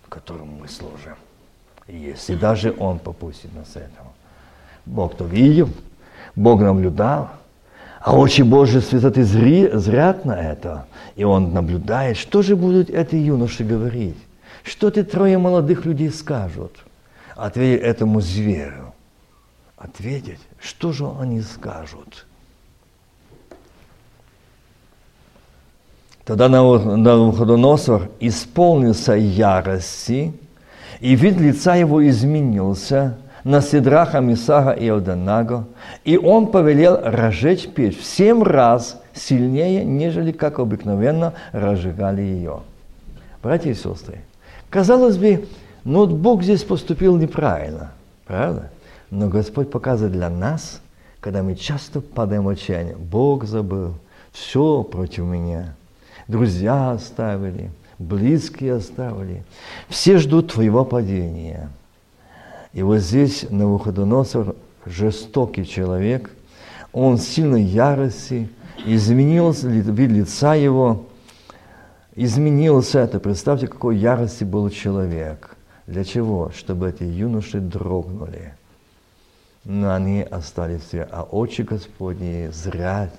которому 0.08 0.58
мы 0.60 0.68
служим. 0.68 1.16
Если 1.86 2.34
даже 2.34 2.74
Он 2.78 2.98
попустит 2.98 3.54
нас 3.54 3.76
этого. 3.76 4.07
Бог-то 4.88 5.24
видел, 5.24 5.68
Бог 6.34 6.60
наблюдал, 6.60 7.28
а 8.00 8.16
очи 8.16 8.42
Божьи 8.42 8.80
святоты 8.80 9.22
зри, 9.22 9.68
зрят 9.72 10.24
на 10.24 10.32
это, 10.32 10.86
и 11.14 11.24
Он 11.24 11.52
наблюдает, 11.52 12.16
что 12.16 12.42
же 12.42 12.56
будут 12.56 12.88
эти 12.88 13.16
юноши 13.16 13.64
говорить, 13.64 14.16
что 14.64 14.90
ты 14.90 15.04
трое 15.04 15.36
молодых 15.36 15.84
людей 15.84 16.10
скажут, 16.10 16.72
ответить 17.36 17.84
этому 17.84 18.20
зверю, 18.20 18.94
ответить, 19.76 20.40
что 20.58 20.92
же 20.92 21.06
они 21.20 21.42
скажут. 21.42 22.26
Тогда 26.24 26.48
Навуходоносор 26.48 28.10
исполнился 28.20 29.14
ярости, 29.14 30.32
и 31.00 31.14
вид 31.14 31.38
лица 31.38 31.74
его 31.74 32.08
изменился– 32.08 33.18
на 33.48 33.62
Сидраха, 33.62 34.20
Мисаха 34.20 34.72
и 34.72 34.86
Элданаго, 34.86 35.64
и 36.04 36.18
он 36.18 36.48
повелел 36.48 37.00
разжечь 37.02 37.66
печь 37.66 37.98
в 37.98 38.04
семь 38.04 38.42
раз 38.42 39.00
сильнее, 39.14 39.86
нежели 39.86 40.32
как 40.32 40.58
обыкновенно 40.58 41.32
разжигали 41.52 42.20
ее. 42.20 42.60
Братья 43.42 43.70
и 43.70 43.74
сестры, 43.74 44.20
казалось 44.68 45.16
бы, 45.16 45.48
ну 45.82 46.06
Бог 46.06 46.42
здесь 46.42 46.62
поступил 46.62 47.16
неправильно, 47.16 47.92
правда? 48.26 48.70
Но 49.10 49.28
Господь 49.28 49.70
показывает 49.70 50.12
для 50.12 50.28
нас, 50.28 50.82
когда 51.20 51.42
мы 51.42 51.54
часто 51.54 52.02
падаем 52.02 52.44
в 52.44 52.50
отчаяние, 52.50 52.96
Бог 52.96 53.44
забыл, 53.46 53.94
все 54.30 54.82
против 54.82 55.24
меня, 55.24 55.74
друзья 56.26 56.90
оставили, 56.90 57.70
близкие 57.98 58.74
оставили, 58.74 59.42
все 59.88 60.18
ждут 60.18 60.52
твоего 60.52 60.84
падения– 60.84 61.70
и 62.72 62.82
вот 62.82 62.98
здесь 62.98 63.46
Навуходоносор, 63.50 64.54
жестокий 64.86 65.66
человек, 65.66 66.30
он 66.92 67.18
сильно 67.18 67.56
ярости, 67.56 68.48
изменился 68.84 69.68
вид 69.68 70.10
лица 70.10 70.54
его, 70.54 71.06
изменился 72.14 73.00
это. 73.00 73.20
Представьте, 73.20 73.66
какой 73.66 73.96
ярости 73.96 74.44
был 74.44 74.70
человек. 74.70 75.56
Для 75.86 76.04
чего? 76.04 76.50
Чтобы 76.54 76.90
эти 76.90 77.04
юноши 77.04 77.60
дрогнули. 77.60 78.54
Но 79.64 79.94
они 79.94 80.22
остались 80.22 80.82
все, 80.82 81.08
а 81.10 81.22
очи 81.22 81.62
Господни 81.62 82.48
зря 82.52 83.10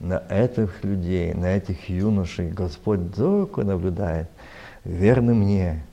на 0.00 0.22
этих 0.28 0.84
людей, 0.84 1.32
на 1.34 1.56
этих 1.56 1.88
юношей. 1.88 2.50
Господь 2.50 3.14
зорко 3.14 3.62
наблюдает, 3.62 4.28
верны 4.84 5.34
мне, 5.34 5.84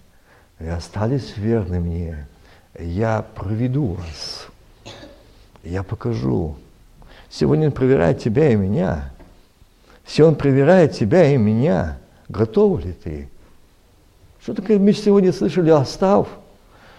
и 0.59 0.67
остались 0.67 1.37
верны 1.37 1.79
мне. 1.79 2.27
Я 2.79 3.23
проведу 3.35 3.93
вас, 3.93 4.47
я 5.63 5.83
покажу. 5.83 6.55
Сегодня 7.29 7.67
Он 7.67 7.71
проверяет 7.71 8.19
тебя 8.19 8.49
и 8.49 8.55
меня. 8.55 9.11
Все 10.03 10.27
Он 10.27 10.35
проверяет 10.35 10.93
тебя 10.93 11.25
и 11.31 11.37
меня. 11.37 11.97
Готов 12.29 12.83
ли 12.83 12.93
ты? 12.93 13.29
Что 14.41 14.53
такое 14.53 14.79
мы 14.79 14.93
сегодня 14.93 15.31
слышали? 15.31 15.69
Оставь. 15.69 16.27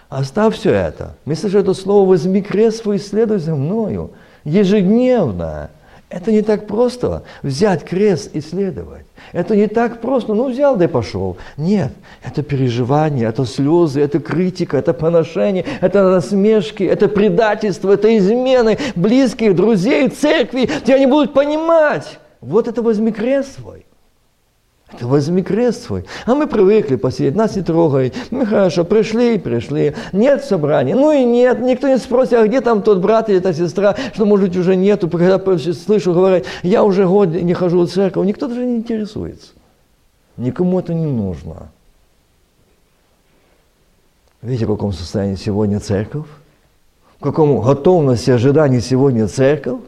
Оставь 0.09 0.55
все 0.55 0.71
это. 0.71 1.15
Мы 1.25 1.35
слышали 1.35 1.63
это 1.63 1.73
слово 1.73 2.07
«возьми 2.07 2.41
крест 2.41 2.83
свой 2.83 2.97
и 2.97 2.99
следуй 2.99 3.39
за 3.39 3.55
мною». 3.55 4.11
Ежедневно. 4.43 5.71
Это 6.09 6.31
не 6.31 6.43
так 6.43 6.67
просто 6.67 7.23
взять 7.41 7.83
крест 7.83 8.29
и 8.33 8.41
следовать. 8.41 9.05
Это 9.33 9.55
не 9.55 9.67
так 9.67 10.01
просто, 10.01 10.33
ну 10.33 10.49
взял 10.49 10.75
да 10.75 10.85
и 10.85 10.87
пошел. 10.87 11.37
Нет, 11.57 11.91
это 12.23 12.43
переживание, 12.43 13.27
это 13.27 13.45
слезы, 13.45 14.01
это 14.01 14.19
критика, 14.19 14.77
это 14.77 14.93
поношение, 14.93 15.65
это 15.81 16.03
насмешки, 16.03 16.83
это 16.83 17.07
предательство, 17.07 17.91
это 17.91 18.15
измены 18.17 18.77
близких, 18.95 19.55
друзей, 19.55 20.09
церкви. 20.09 20.69
Тебя 20.85 20.99
не 20.99 21.07
будут 21.07 21.33
понимать. 21.33 22.19
Вот 22.39 22.67
это 22.67 22.81
возьми 22.83 23.11
крест 23.11 23.59
свой. 23.59 23.84
Это 24.91 25.07
возьми 25.07 25.41
крест 25.41 25.83
свой. 25.83 26.05
А 26.25 26.35
мы 26.35 26.45
привыкли 26.45 26.95
посидеть, 26.95 27.35
нас 27.35 27.55
не 27.55 27.63
трогают. 27.63 28.13
Мы 28.29 28.45
хорошо 28.45 28.83
пришли 28.83 29.35
и 29.35 29.39
пришли. 29.39 29.95
Нет 30.13 30.43
собрания. 30.45 30.95
Ну 30.95 31.11
и 31.11 31.23
нет. 31.25 31.59
Никто 31.59 31.87
не 31.87 31.97
спросит, 31.97 32.33
а 32.33 32.47
где 32.47 32.61
там 32.61 32.83
тот 32.83 32.99
брат 32.99 33.29
или 33.29 33.39
та 33.39 33.51
сестра, 33.51 33.95
что, 34.13 34.25
может 34.25 34.49
быть, 34.49 34.57
уже 34.57 34.75
нету. 34.75 35.09
Когда 35.09 35.39
слышу, 35.73 36.13
говорят, 36.13 36.45
я 36.61 36.83
уже 36.83 37.07
год 37.07 37.29
не 37.29 37.53
хожу 37.55 37.81
в 37.81 37.89
церковь. 37.89 38.27
Никто 38.27 38.47
даже 38.47 38.63
не 38.63 38.77
интересуется. 38.77 39.53
Никому 40.37 40.79
это 40.79 40.93
не 40.93 41.07
нужно. 41.07 41.69
Видите, 44.43 44.65
в 44.65 44.69
каком 44.69 44.93
состоянии 44.93 45.35
сегодня 45.35 45.79
церковь? 45.79 46.27
В 47.17 47.23
каком 47.23 47.59
готовности 47.59 48.29
ожидании 48.29 48.79
сегодня 48.79 49.27
церковь? 49.27 49.79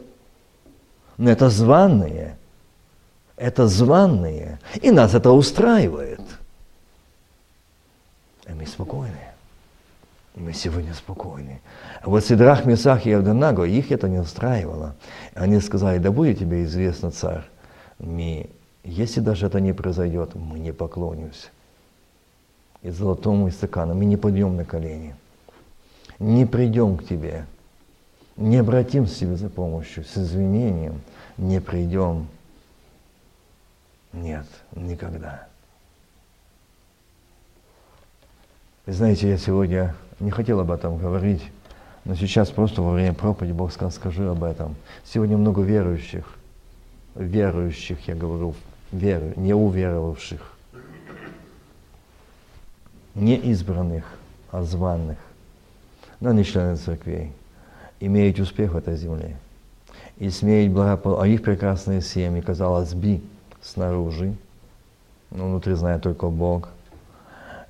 Но 1.18 1.30
это 1.30 1.50
званные– 1.50 2.34
это 3.38 3.68
званные, 3.68 4.58
и 4.82 4.90
нас 4.90 5.14
это 5.14 5.30
устраивает. 5.30 6.20
И 8.46 8.52
мы 8.52 8.66
спокойны. 8.66 9.14
Мы 10.34 10.52
сегодня 10.52 10.94
спокойны. 10.94 11.60
А 12.00 12.08
вот 12.08 12.24
Сидрах, 12.24 12.64
Месах 12.64 13.06
и 13.06 13.12
Авданаго, 13.12 13.64
их 13.64 13.90
это 13.90 14.08
не 14.08 14.18
устраивало. 14.18 14.94
Они 15.34 15.60
сказали, 15.60 15.98
да 15.98 16.10
будет 16.10 16.38
тебе 16.38 16.64
известно, 16.64 17.10
царь, 17.10 17.44
мы, 17.98 18.48
если 18.84 19.20
даже 19.20 19.46
это 19.46 19.60
не 19.60 19.72
произойдет, 19.72 20.34
мы 20.34 20.58
не 20.58 20.72
поклонимся. 20.72 21.48
И 22.82 22.90
золотому 22.90 23.50
стакану 23.50 23.94
мы 23.94 24.04
не 24.04 24.16
пойдем 24.16 24.56
на 24.56 24.64
колени. 24.64 25.16
Не 26.20 26.46
придем 26.46 26.96
к 26.96 27.06
тебе. 27.06 27.46
Не 28.36 28.58
обратимся 28.58 29.14
к 29.14 29.18
тебе 29.18 29.36
за 29.36 29.48
помощью, 29.48 30.04
с 30.04 30.16
извинением. 30.16 31.00
Не 31.36 31.60
придем 31.60 32.28
нет, 34.12 34.46
никогда. 34.74 35.46
Вы 38.86 38.92
знаете, 38.92 39.28
я 39.28 39.36
сегодня 39.36 39.94
не 40.18 40.30
хотел 40.30 40.60
об 40.60 40.70
этом 40.70 40.96
говорить, 40.98 41.42
но 42.04 42.14
сейчас 42.14 42.50
просто 42.50 42.80
во 42.80 42.92
время 42.92 43.12
проповеди 43.12 43.52
Бог 43.52 43.70
сказал, 43.70 43.92
скажи 43.92 44.26
об 44.26 44.42
этом. 44.42 44.76
Сегодня 45.04 45.36
много 45.36 45.60
верующих, 45.60 46.24
верующих, 47.14 48.08
я 48.08 48.14
говорю, 48.14 48.54
веру, 48.90 49.34
не 49.36 49.52
уверовавших, 49.52 50.40
не 53.14 53.36
избранных, 53.36 54.04
а 54.50 54.62
званных, 54.62 55.18
но 56.20 56.32
не 56.32 56.44
члены 56.44 56.76
церквей, 56.76 57.32
имеют 58.00 58.38
успех 58.38 58.72
в 58.72 58.76
этой 58.76 58.96
земле. 58.96 59.36
И 60.16 60.30
смеют 60.30 60.72
благополучие, 60.72 61.22
а 61.22 61.26
их 61.26 61.42
прекрасные 61.42 62.00
семьи, 62.00 62.40
казалось 62.40 62.94
бы, 62.94 63.20
снаружи, 63.62 64.34
но 65.30 65.48
внутри 65.48 65.74
знает 65.74 66.02
только 66.02 66.28
Бог. 66.28 66.68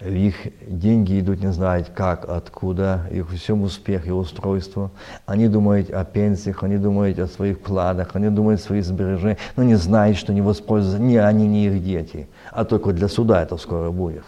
Их 0.01 0.36
деньги 0.64 1.18
идут 1.18 1.41
не 1.41 1.53
знают 1.53 1.91
как, 1.93 2.28
откуда, 2.28 3.09
их 3.11 3.28
всем 3.30 3.62
успех 3.62 4.07
и 4.07 4.12
устройство. 4.12 4.93
Они 5.26 5.49
думают 5.49 5.91
о 5.91 6.05
пенсиях, 6.05 6.62
они 6.62 6.76
думают 6.76 7.18
о 7.18 7.26
своих 7.26 7.59
вкладах, 7.59 8.14
они 8.14 8.28
думают 8.28 8.61
о 8.61 8.62
своих 8.62 8.84
сбережениях, 8.84 9.39
но 9.57 9.64
не 9.64 9.74
знают, 9.74 10.16
что 10.16 10.32
не 10.32 10.41
воспользуются 10.41 11.03
ни 11.03 11.16
они, 11.16 11.49
ни 11.49 11.66
их 11.66 11.82
дети. 11.82 12.28
А 12.53 12.64
только 12.64 12.93
для 12.93 13.09
суда 13.09 13.43
это 13.43 13.57
скоро 13.57 13.91
будет. 13.91 14.24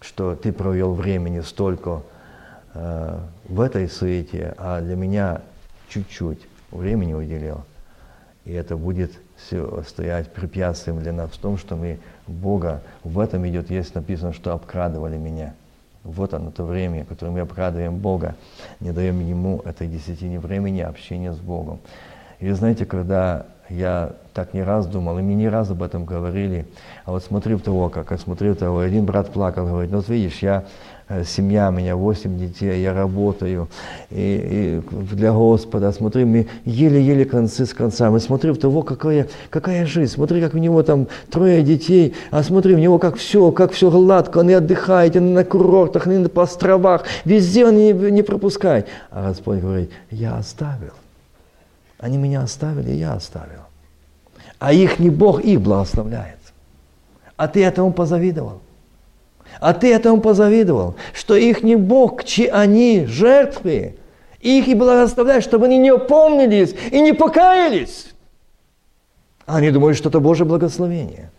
Что 0.00 0.34
ты 0.34 0.52
провел 0.52 0.92
времени 0.92 1.40
столько 1.40 2.02
э, 2.74 3.18
в 3.48 3.60
этой 3.60 3.88
суете, 3.88 4.54
а 4.58 4.80
для 4.80 4.96
меня 4.96 5.40
чуть-чуть 5.88 6.40
времени 6.72 7.14
уделил. 7.14 7.64
И 8.44 8.52
это 8.52 8.76
будет 8.76 9.12
стоять 9.86 10.32
препятствием 10.32 11.00
для 11.00 11.12
нас 11.12 11.30
в 11.30 11.38
том, 11.38 11.58
что 11.58 11.76
мы 11.76 11.98
Бога, 12.26 12.82
в 13.04 13.20
этом 13.20 13.46
идет, 13.48 13.70
есть 13.70 13.94
написано, 13.94 14.32
что 14.32 14.52
обкрадывали 14.52 15.16
меня. 15.16 15.54
Вот 16.04 16.34
оно 16.34 16.50
то 16.50 16.64
время, 16.64 17.04
которое 17.04 17.32
мы 17.32 17.40
обкрадываем 17.40 17.96
Бога, 17.96 18.36
не 18.80 18.92
даем 18.92 19.20
Ему 19.20 19.60
этой 19.64 19.88
десятине 19.88 20.38
времени 20.38 20.80
общения 20.80 21.32
с 21.32 21.38
Богом. 21.38 21.80
И 22.38 22.50
знаете, 22.50 22.86
когда 22.86 23.46
я 23.68 24.12
так 24.32 24.54
не 24.54 24.62
раз 24.62 24.86
думал, 24.86 25.18
и 25.18 25.22
мне 25.22 25.34
не 25.34 25.48
раз 25.48 25.70
об 25.70 25.82
этом 25.82 26.04
говорили, 26.04 26.66
а 27.04 27.10
вот 27.10 27.24
смотрю 27.24 27.58
в 27.58 27.62
того, 27.62 27.88
как 27.88 28.10
я 28.12 28.18
смотрю 28.18 28.54
в 28.54 28.56
того, 28.56 28.80
один 28.80 29.04
брат 29.04 29.32
плакал, 29.32 29.66
говорит, 29.66 29.90
ну 29.90 29.98
вот 29.98 30.08
видишь, 30.08 30.38
я 30.40 30.64
семья, 31.24 31.68
у 31.68 31.72
меня 31.72 31.94
восемь 31.94 32.36
детей, 32.36 32.82
я 32.82 32.92
работаю 32.92 33.68
и, 34.10 34.82
и 34.82 34.96
для 35.14 35.32
Господа. 35.32 35.92
Смотри, 35.92 36.24
мы 36.24 36.48
еле-еле 36.64 37.24
концы 37.24 37.64
с 37.64 37.72
концами. 37.72 38.18
Смотри 38.18 38.50
в 38.50 38.58
того, 38.58 38.82
какая, 38.82 39.28
какая 39.50 39.86
жизнь. 39.86 40.12
Смотри, 40.12 40.40
как 40.40 40.54
у 40.54 40.58
него 40.58 40.82
там 40.82 41.06
трое 41.30 41.62
детей, 41.62 42.14
а 42.30 42.42
смотри, 42.42 42.74
у 42.74 42.78
него 42.78 42.98
как 42.98 43.16
все, 43.16 43.52
как 43.52 43.72
все 43.72 43.90
гладко, 43.90 44.38
он 44.38 44.50
и 44.50 44.54
отдыхает, 44.54 45.14
и 45.14 45.20
на 45.20 45.44
курортах, 45.44 46.08
и 46.08 46.28
по 46.28 46.42
островах, 46.42 47.04
везде 47.24 47.66
он 47.66 47.76
не, 47.76 47.92
не 47.92 48.22
пропускает. 48.22 48.88
А 49.10 49.28
Господь 49.28 49.60
говорит, 49.60 49.90
я 50.10 50.36
оставил. 50.36 50.94
Они 51.98 52.18
меня 52.18 52.42
оставили, 52.42 52.90
я 52.90 53.12
оставил. 53.12 53.62
А 54.58 54.72
их 54.72 54.98
не 54.98 55.10
Бог, 55.10 55.40
их 55.40 55.60
благословляет. 55.60 56.38
А 57.36 57.46
ты 57.46 57.64
этому 57.64 57.92
позавидовал. 57.92 58.60
А 59.60 59.72
ты 59.72 59.92
этому 59.92 60.20
позавидовал, 60.20 60.96
что 61.12 61.34
их 61.34 61.62
не 61.62 61.76
Бог, 61.76 62.24
чьи 62.24 62.46
они 62.46 63.06
жертвы. 63.06 63.96
Их 64.40 64.68
и 64.68 64.74
благословляют, 64.74 65.44
чтобы 65.44 65.66
они 65.66 65.78
не 65.78 65.90
опомнились 65.90 66.74
и 66.90 67.00
не 67.00 67.12
покаялись. 67.12 68.08
Они 69.46 69.70
думают, 69.70 69.96
что 69.96 70.08
это 70.08 70.20
Божье 70.20 70.44
благословение. 70.44 71.30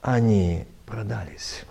Они 0.00 0.64
продались. 0.86 1.64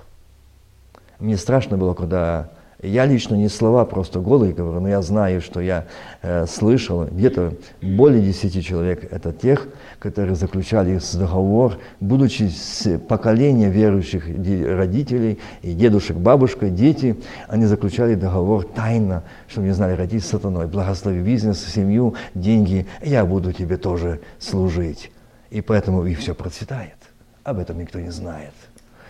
Мне 1.20 1.38
страшно 1.38 1.78
было, 1.78 1.94
когда 1.94 2.50
я 2.84 3.06
лично 3.06 3.36
не 3.36 3.50
слова 3.50 3.86
просто 3.86 4.20
голые 4.20 4.54
говорю, 4.54 4.82
но 4.82 4.90
я 4.90 5.02
знаю, 5.02 5.42
что 5.42 5.62
я 5.62 5.86
э, 6.22 6.46
слышал, 6.46 7.06
где-то 7.06 7.54
более 7.82 8.22
десяти 8.22 8.62
человек, 8.62 9.12
это 9.12 9.32
тех, 9.32 9.68
которые 10.00 10.36
заключали 10.36 11.00
договор, 11.14 11.78
будучи 12.00 12.50
с 12.50 13.00
поколения 13.00 13.70
верующих 13.70 14.26
родителей, 14.28 15.40
и 15.62 15.74
дедушек, 15.74 16.18
бабушка, 16.18 16.70
дети, 16.70 17.16
они 17.48 17.66
заключали 17.66 18.16
договор 18.16 18.66
тайно, 18.66 19.24
чтобы 19.48 19.68
не 19.68 19.74
знали, 19.74 19.94
родить 19.94 20.26
сатаной, 20.26 20.68
благослови 20.68 21.22
бизнес, 21.22 21.66
семью, 21.66 22.16
деньги, 22.34 22.86
я 23.02 23.26
буду 23.26 23.54
тебе 23.54 23.78
тоже 23.78 24.20
служить. 24.40 25.12
И 25.50 25.62
поэтому 25.62 26.06
и 26.06 26.16
все 26.16 26.36
процветает. 26.36 26.98
Об 27.44 27.60
этом 27.60 27.80
никто 27.80 28.00
не 28.00 28.12
знает. 28.12 28.54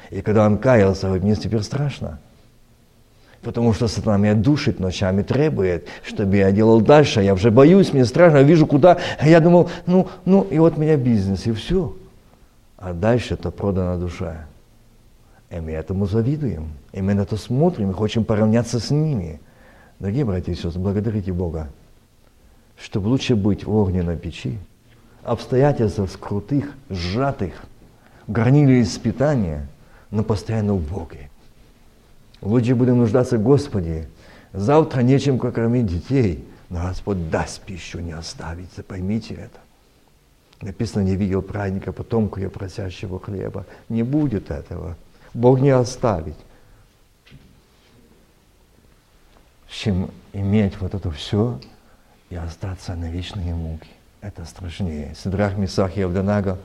И 0.10 0.22
когда 0.22 0.46
он 0.46 0.58
каялся, 0.58 1.08
говорит, 1.08 1.24
мне 1.24 1.36
теперь 1.36 1.62
страшно. 1.62 2.20
Потому 3.44 3.74
что 3.74 3.88
сатана 3.88 4.18
меня 4.18 4.36
душит 4.36 4.80
ночами, 4.80 5.22
требует, 5.22 5.88
чтобы 6.04 6.38
я 6.38 6.52
делал 6.52 6.80
дальше. 6.80 7.22
Я 7.22 7.34
уже 7.34 7.52
боюсь, 7.52 7.92
мне 7.92 8.06
страшно, 8.06 8.38
я 8.38 8.44
вижу 8.44 8.66
куда. 8.66 8.98
Я 9.22 9.42
думал, 9.42 9.70
ну, 9.86 10.08
ну, 10.24 10.48
и 10.50 10.58
вот 10.60 10.78
у 10.78 10.82
меня 10.82 10.96
бизнес, 10.96 11.46
и 11.46 11.52
все. 11.52 11.94
А 12.78 12.94
дальше 12.94 13.34
это 13.34 13.52
продана 13.52 13.98
душа. 13.98 14.46
И 15.52 15.60
мы 15.60 15.72
этому 15.72 16.06
завидуем. 16.06 16.70
И 16.94 17.02
мы 17.02 17.14
на 17.14 17.22
это 17.22 17.36
смотрим, 17.36 17.92
и 17.92 17.94
хотим 17.94 18.24
поравняться 18.24 18.80
с 18.80 18.92
ними. 18.92 19.42
Дорогие 20.00 20.26
братья 20.26 20.52
и 20.52 20.56
сестры, 20.56 20.82
благодарите 20.82 21.34
Бога, 21.34 21.70
чтобы 22.78 23.08
лучше 23.10 23.36
быть 23.36 23.66
в 23.66 23.76
огненной 23.76 24.18
печи, 24.18 24.58
обстоятельств 25.24 26.18
крутых, 26.20 26.74
сжатых, 26.90 27.66
горнили 28.28 28.82
испытания, 28.82 29.68
но 30.12 30.24
постоянно 30.24 30.74
в 30.74 30.82
Боге. 30.82 31.30
Лучше 32.44 32.76
будем 32.76 32.98
нуждаться 32.98 33.38
в 33.38 33.42
Господе. 33.42 34.10
Завтра 34.52 35.02
нечем 35.02 35.40
кормить 35.40 35.86
детей, 35.86 36.46
но 36.70 36.88
Господь 36.88 37.30
даст 37.30 37.62
пищу, 37.62 38.00
не 38.00 38.12
оставить. 38.12 38.70
Поймите 38.86 39.36
это. 39.36 39.60
Написано, 40.62 41.04
не 41.04 41.16
видел 41.16 41.42
праздника 41.42 41.94
потомку 41.94 42.42
я 42.42 42.50
просящего 42.50 43.20
хлеба. 43.20 43.66
Не 43.88 44.04
будет 44.04 44.52
этого. 44.52 44.98
Бог 45.34 45.62
не 45.62 45.70
оставит. 45.70 46.36
Чем 49.70 50.12
иметь 50.34 50.80
вот 50.82 50.94
это 50.94 51.12
все 51.12 51.60
и 52.30 52.36
остаться 52.36 52.94
на 52.96 53.10
вечные 53.10 53.56
муки. 53.56 53.90
Это 54.20 54.44
страшнее. 54.44 55.16
Сидрах, 55.16 55.58
Месах 55.58 55.96
и 55.96 56.02
Авданага, 56.02 56.58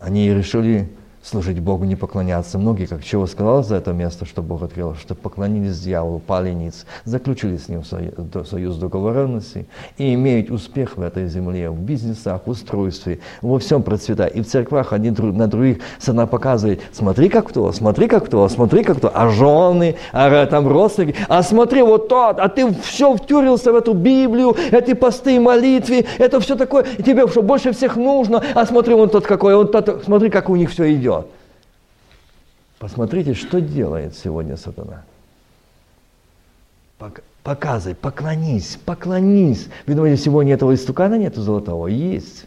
они 0.00 0.28
решили 0.34 0.90
служить 1.22 1.60
Богу, 1.60 1.84
не 1.84 1.96
поклоняться. 1.96 2.58
Многие, 2.58 2.86
как 2.86 3.04
чего 3.04 3.26
сказал 3.26 3.62
за 3.62 3.76
это 3.76 3.92
место, 3.92 4.26
что 4.26 4.42
Бог 4.42 4.62
открыл, 4.62 4.94
что 4.96 5.14
поклонились 5.14 5.78
дьяволу, 5.80 6.18
пали 6.18 6.50
ниц, 6.50 6.84
заключили 7.04 7.56
с 7.56 7.68
ним 7.68 7.82
союз 7.84 8.76
договоренности 8.76 9.66
и 9.98 10.14
имеют 10.14 10.50
успех 10.50 10.96
в 10.96 11.02
этой 11.02 11.28
земле, 11.28 11.70
в 11.70 11.78
бизнесах, 11.78 12.42
в 12.44 12.50
устройстве, 12.50 13.20
во 13.40 13.58
всем 13.58 13.82
процветают. 13.82 14.34
И 14.34 14.40
в 14.40 14.46
церквах 14.46 14.92
один 14.92 15.14
на 15.36 15.46
других 15.46 15.78
сатана 15.98 16.26
показывает, 16.26 16.80
смотри 16.92 17.28
как 17.28 17.48
кто, 17.48 17.70
смотри 17.72 18.08
как 18.08 18.26
кто, 18.26 18.48
смотри 18.48 18.82
как 18.82 18.98
кто, 18.98 19.10
а 19.14 19.28
жены, 19.28 19.96
а 20.12 20.46
там 20.46 20.66
родственники, 20.66 21.16
а 21.28 21.42
смотри 21.42 21.82
вот 21.82 22.08
тот, 22.08 22.40
а 22.40 22.48
ты 22.48 22.72
все 22.82 23.14
втюрился 23.14 23.72
в 23.72 23.76
эту 23.76 23.92
Библию, 23.94 24.56
эти 24.72 24.94
посты 24.94 25.36
и 25.36 25.38
молитвы, 25.38 26.04
это 26.18 26.40
все 26.40 26.56
такое, 26.56 26.84
и 26.98 27.02
тебе 27.02 27.28
что 27.28 27.42
больше 27.42 27.72
всех 27.72 27.96
нужно, 27.96 28.42
а 28.54 28.66
смотри 28.66 28.94
он 28.94 29.08
тот 29.08 29.24
какой, 29.24 29.54
он 29.54 29.68
тот, 29.68 30.02
смотри 30.04 30.28
как 30.28 30.50
у 30.50 30.56
них 30.56 30.70
все 30.70 30.92
идет. 30.92 31.11
Посмотрите, 32.82 33.34
что 33.34 33.60
делает 33.60 34.16
сегодня 34.16 34.56
сатана. 34.56 35.04
Показывай, 37.44 37.94
поклонись, 37.94 38.76
поклонись. 38.84 39.68
Вы 39.86 39.94
думаете, 39.94 40.20
сегодня 40.20 40.54
этого 40.54 40.74
истукана 40.74 41.14
нету 41.14 41.42
золотого? 41.42 41.86
Есть. 41.86 42.46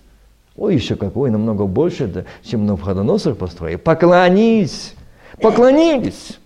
Ой, 0.58 0.76
еще 0.76 0.98
какой, 0.98 1.32
намного 1.32 1.68
больше, 1.68 2.26
чем 2.44 2.66
на 2.66 2.76
входоносор 2.76 3.36
построил. 3.36 3.80
Поклонись, 3.80 4.94
поклонились. 5.42 6.38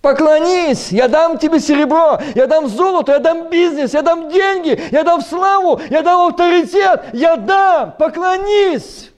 Поклонись, 0.00 0.90
я 0.90 1.06
дам 1.06 1.38
тебе 1.38 1.60
серебро, 1.60 2.18
я 2.34 2.48
дам 2.48 2.66
золото, 2.66 3.12
я 3.12 3.20
дам 3.20 3.48
бизнес, 3.48 3.94
я 3.94 4.02
дам 4.02 4.28
деньги, 4.28 4.76
я 4.90 5.04
дам 5.04 5.20
славу, 5.20 5.80
я 5.88 6.02
дам 6.02 6.30
авторитет, 6.30 7.04
я 7.12 7.36
дам, 7.36 7.94
поклонись. 7.96 9.12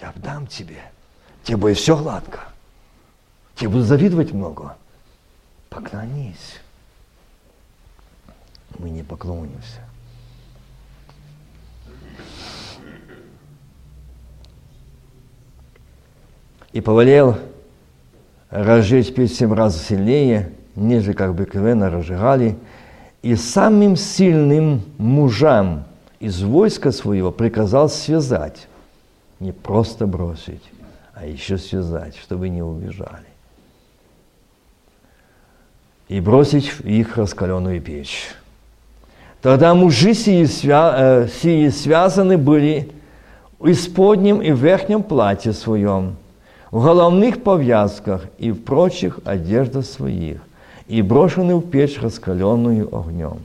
Я 0.00 0.12
дам 0.14 0.46
тебе 0.46 0.80
тебе 1.46 1.56
будет 1.56 1.78
все 1.78 1.96
гладко. 1.96 2.40
Тебе 3.54 3.70
будут 3.70 3.86
завидовать 3.86 4.32
много. 4.32 4.76
Поклонись. 5.70 6.60
Мы 8.78 8.90
не 8.90 9.02
поклонимся. 9.02 9.80
И 16.72 16.80
повалил 16.80 17.36
разжечь 18.50 19.14
печь 19.14 19.32
семь 19.32 19.54
раз 19.54 19.80
сильнее, 19.80 20.52
ниже 20.74 21.14
как 21.14 21.34
бы 21.34 21.46
квена 21.46 21.90
разжигали, 21.90 22.58
и 23.22 23.34
самым 23.36 23.96
сильным 23.96 24.82
мужам 24.98 25.84
из 26.20 26.42
войска 26.42 26.92
своего 26.92 27.32
приказал 27.32 27.88
связать, 27.88 28.68
не 29.40 29.52
просто 29.52 30.06
бросить, 30.06 30.62
а 31.16 31.24
еще 31.24 31.56
связать, 31.56 32.14
чтобы 32.18 32.50
не 32.50 32.62
убежали. 32.62 33.24
И 36.08 36.20
бросить 36.20 36.68
в 36.68 36.84
их 36.84 37.16
раскаленную 37.16 37.80
печь. 37.80 38.28
Тогда 39.40 39.74
мужи 39.74 40.12
сии, 40.12 40.44
свя, 40.44 40.94
э, 40.96 41.28
сии 41.28 41.70
связаны 41.70 42.36
были 42.36 42.92
в 43.58 43.70
исподнем 43.70 44.42
и 44.42 44.50
верхнем 44.50 45.02
платье 45.02 45.54
своем, 45.54 46.16
в 46.70 46.84
головных 46.84 47.42
повязках 47.42 48.26
и 48.36 48.50
в 48.50 48.62
прочих 48.62 49.18
одеждах 49.24 49.86
своих, 49.86 50.42
и 50.86 51.00
брошены 51.00 51.56
в 51.56 51.62
печь 51.62 51.98
раскаленную 51.98 52.94
огнем. 52.94 53.38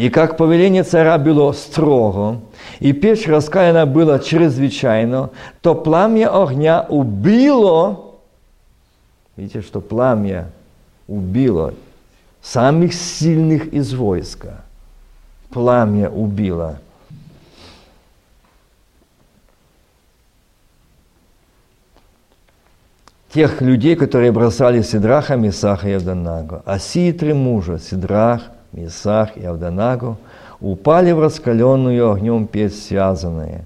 И 0.00 0.08
как 0.08 0.38
повеление 0.38 0.82
царя 0.82 1.18
было 1.18 1.52
строго, 1.52 2.40
и 2.78 2.94
печь 2.94 3.28
раскаяна 3.28 3.84
была 3.84 4.18
чрезвычайно, 4.18 5.28
то 5.60 5.74
пламя 5.74 6.30
огня 6.42 6.86
убило, 6.88 8.14
видите, 9.36 9.60
что 9.60 9.82
пламя 9.82 10.52
убило 11.06 11.74
самых 12.40 12.94
сильных 12.94 13.74
из 13.74 13.92
войска. 13.92 14.64
Пламя 15.50 16.08
убило. 16.08 16.78
Тех 23.34 23.60
людей, 23.60 23.96
которые 23.96 24.32
бросали 24.32 24.80
Сидраха, 24.80 25.36
Месаха 25.36 25.90
и 25.90 25.92
Авданаго. 25.92 26.62
А 26.64 26.78
сии 26.78 27.12
мужа, 27.34 27.78
Сидрах, 27.78 28.50
Месах 28.72 29.36
и 29.36 29.44
Авданаго– 29.44 30.16
упали 30.60 31.12
в 31.12 31.20
раскаленную 31.20 32.12
огнем 32.12 32.46
печь 32.46 32.74
связанные. 32.74 33.64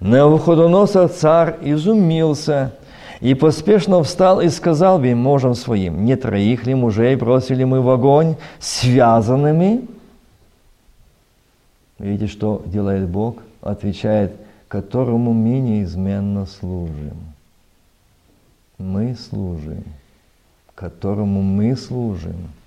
Навуходоносор 0.00 1.08
царь 1.08 1.56
изумился 1.62 2.72
и 3.20 3.34
поспешно 3.34 4.02
встал 4.02 4.40
и 4.40 4.48
сказал 4.48 4.98
вельможам 4.98 5.54
своим, 5.54 6.04
не 6.04 6.16
троих 6.16 6.66
ли 6.66 6.74
мужей 6.74 7.16
бросили 7.16 7.64
мы 7.64 7.82
в 7.82 7.90
огонь 7.90 8.36
связанными? 8.60 9.86
Видите, 11.98 12.32
что 12.32 12.62
делает 12.64 13.08
Бог? 13.08 13.36
Отвечает, 13.60 14.32
которому 14.68 15.34
мы 15.34 15.58
неизменно 15.58 16.46
служим. 16.46 17.18
Мы 18.78 19.14
служим, 19.14 19.84
которому 20.74 21.42
мы 21.42 21.76
служим– 21.76 22.48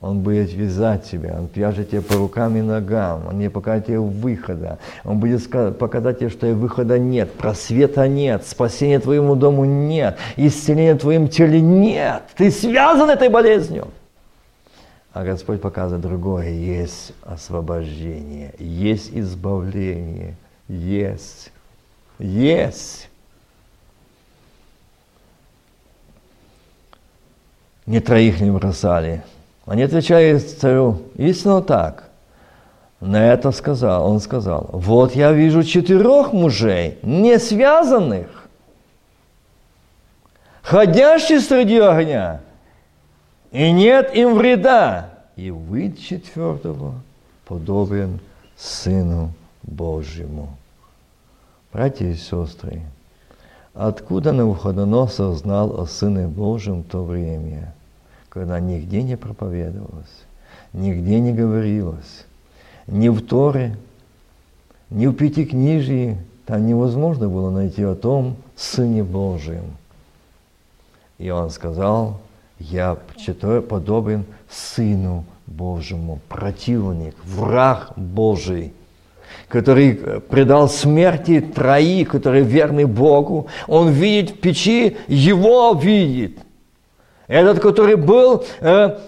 он 0.00 0.20
будет 0.20 0.52
вязать 0.52 1.10
тебя, 1.10 1.36
он 1.38 1.48
вяжет 1.52 1.90
тебя 1.90 2.02
по 2.02 2.14
рукам 2.14 2.56
и 2.56 2.60
ногам, 2.60 3.26
он 3.26 3.38
не 3.38 3.50
покажет 3.50 3.86
тебе 3.86 3.98
выхода. 3.98 4.78
Он 5.04 5.18
будет 5.18 5.48
показать 5.76 6.20
тебе, 6.20 6.28
что 6.30 6.46
выхода 6.54 6.98
нет, 7.00 7.32
просвета 7.32 8.06
нет, 8.06 8.46
спасения 8.46 9.00
твоему 9.00 9.34
дому 9.34 9.64
нет, 9.64 10.16
исцеления 10.36 10.94
твоем 10.94 11.28
теле 11.28 11.60
нет. 11.60 12.22
Ты 12.36 12.52
связан 12.52 13.10
этой 13.10 13.28
болезнью. 13.28 13.88
А 15.12 15.24
Господь 15.24 15.60
показывает 15.60 16.04
другое. 16.04 16.50
Есть 16.50 17.12
освобождение, 17.24 18.54
есть 18.60 19.10
избавление, 19.12 20.36
есть, 20.68 21.50
есть. 22.20 23.10
Не 27.84 27.98
троих 27.98 28.40
не 28.40 28.52
бросали, 28.52 29.24
они 29.68 29.82
отвечали 29.82 30.38
царю, 30.38 31.02
истинно 31.16 31.60
так. 31.60 32.08
На 33.00 33.32
это 33.32 33.52
сказал, 33.52 34.10
он 34.10 34.18
сказал, 34.18 34.70
вот 34.72 35.14
я 35.14 35.30
вижу 35.32 35.62
четырех 35.62 36.32
мужей, 36.32 36.98
не 37.02 37.38
связанных, 37.38 38.48
ходящих 40.62 41.42
среди 41.42 41.78
огня, 41.78 42.40
и 43.52 43.70
нет 43.70 44.16
им 44.16 44.36
вреда. 44.36 45.10
И 45.36 45.50
вы 45.50 45.92
четвертого 45.92 46.94
подобен 47.46 48.20
Сыну 48.56 49.32
Божьему. 49.62 50.48
Братья 51.72 52.06
и 52.06 52.14
сестры, 52.14 52.80
откуда 53.74 54.32
Навуходоносор 54.32 55.34
знал 55.34 55.78
о 55.78 55.86
Сыне 55.86 56.26
Божьем 56.26 56.82
в 56.82 56.86
то 56.86 57.04
время– 57.04 57.74
когда 58.28 58.60
нигде 58.60 59.02
не 59.02 59.16
проповедовалось, 59.16 60.24
нигде 60.72 61.20
не 61.20 61.32
говорилось, 61.32 62.26
ни 62.86 63.08
в 63.08 63.20
Торе, 63.22 63.76
ни 64.90 65.06
в 65.06 65.14
Пятикнижии, 65.14 66.18
там 66.46 66.66
невозможно 66.66 67.28
было 67.28 67.50
найти 67.50 67.82
о 67.82 67.94
том 67.94 68.36
Сыне 68.56 69.04
Божьем. 69.04 69.76
И 71.18 71.30
он 71.30 71.50
сказал, 71.50 72.20
я 72.58 72.96
подобен 73.68 74.24
Сыну 74.50 75.24
Божьему, 75.46 76.20
противник, 76.28 77.14
враг 77.24 77.92
Божий, 77.96 78.72
который 79.48 79.94
предал 80.20 80.68
смерти 80.68 81.40
троих, 81.40 82.10
которые 82.10 82.44
верны 82.44 82.86
Богу. 82.86 83.48
Он 83.66 83.90
видит 83.90 84.30
в 84.30 84.40
печи, 84.40 84.96
его 85.06 85.74
видит– 85.74 86.38
этот, 87.28 87.60
который 87.60 87.96
был 87.96 88.44
э, 88.60 88.98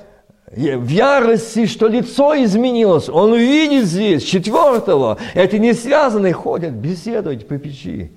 в 0.52 0.88
ярости, 0.88 1.66
что 1.66 1.88
лицо 1.88 2.34
изменилось. 2.44 3.08
Он 3.08 3.34
видит 3.34 3.86
здесь 3.86 4.22
четвертого. 4.22 5.18
Эти 5.34 5.56
не 5.56 5.72
связанные 5.72 6.32
ходят 6.32 6.72
беседовать 6.72 7.48
по 7.48 7.58
печи. 7.58 8.12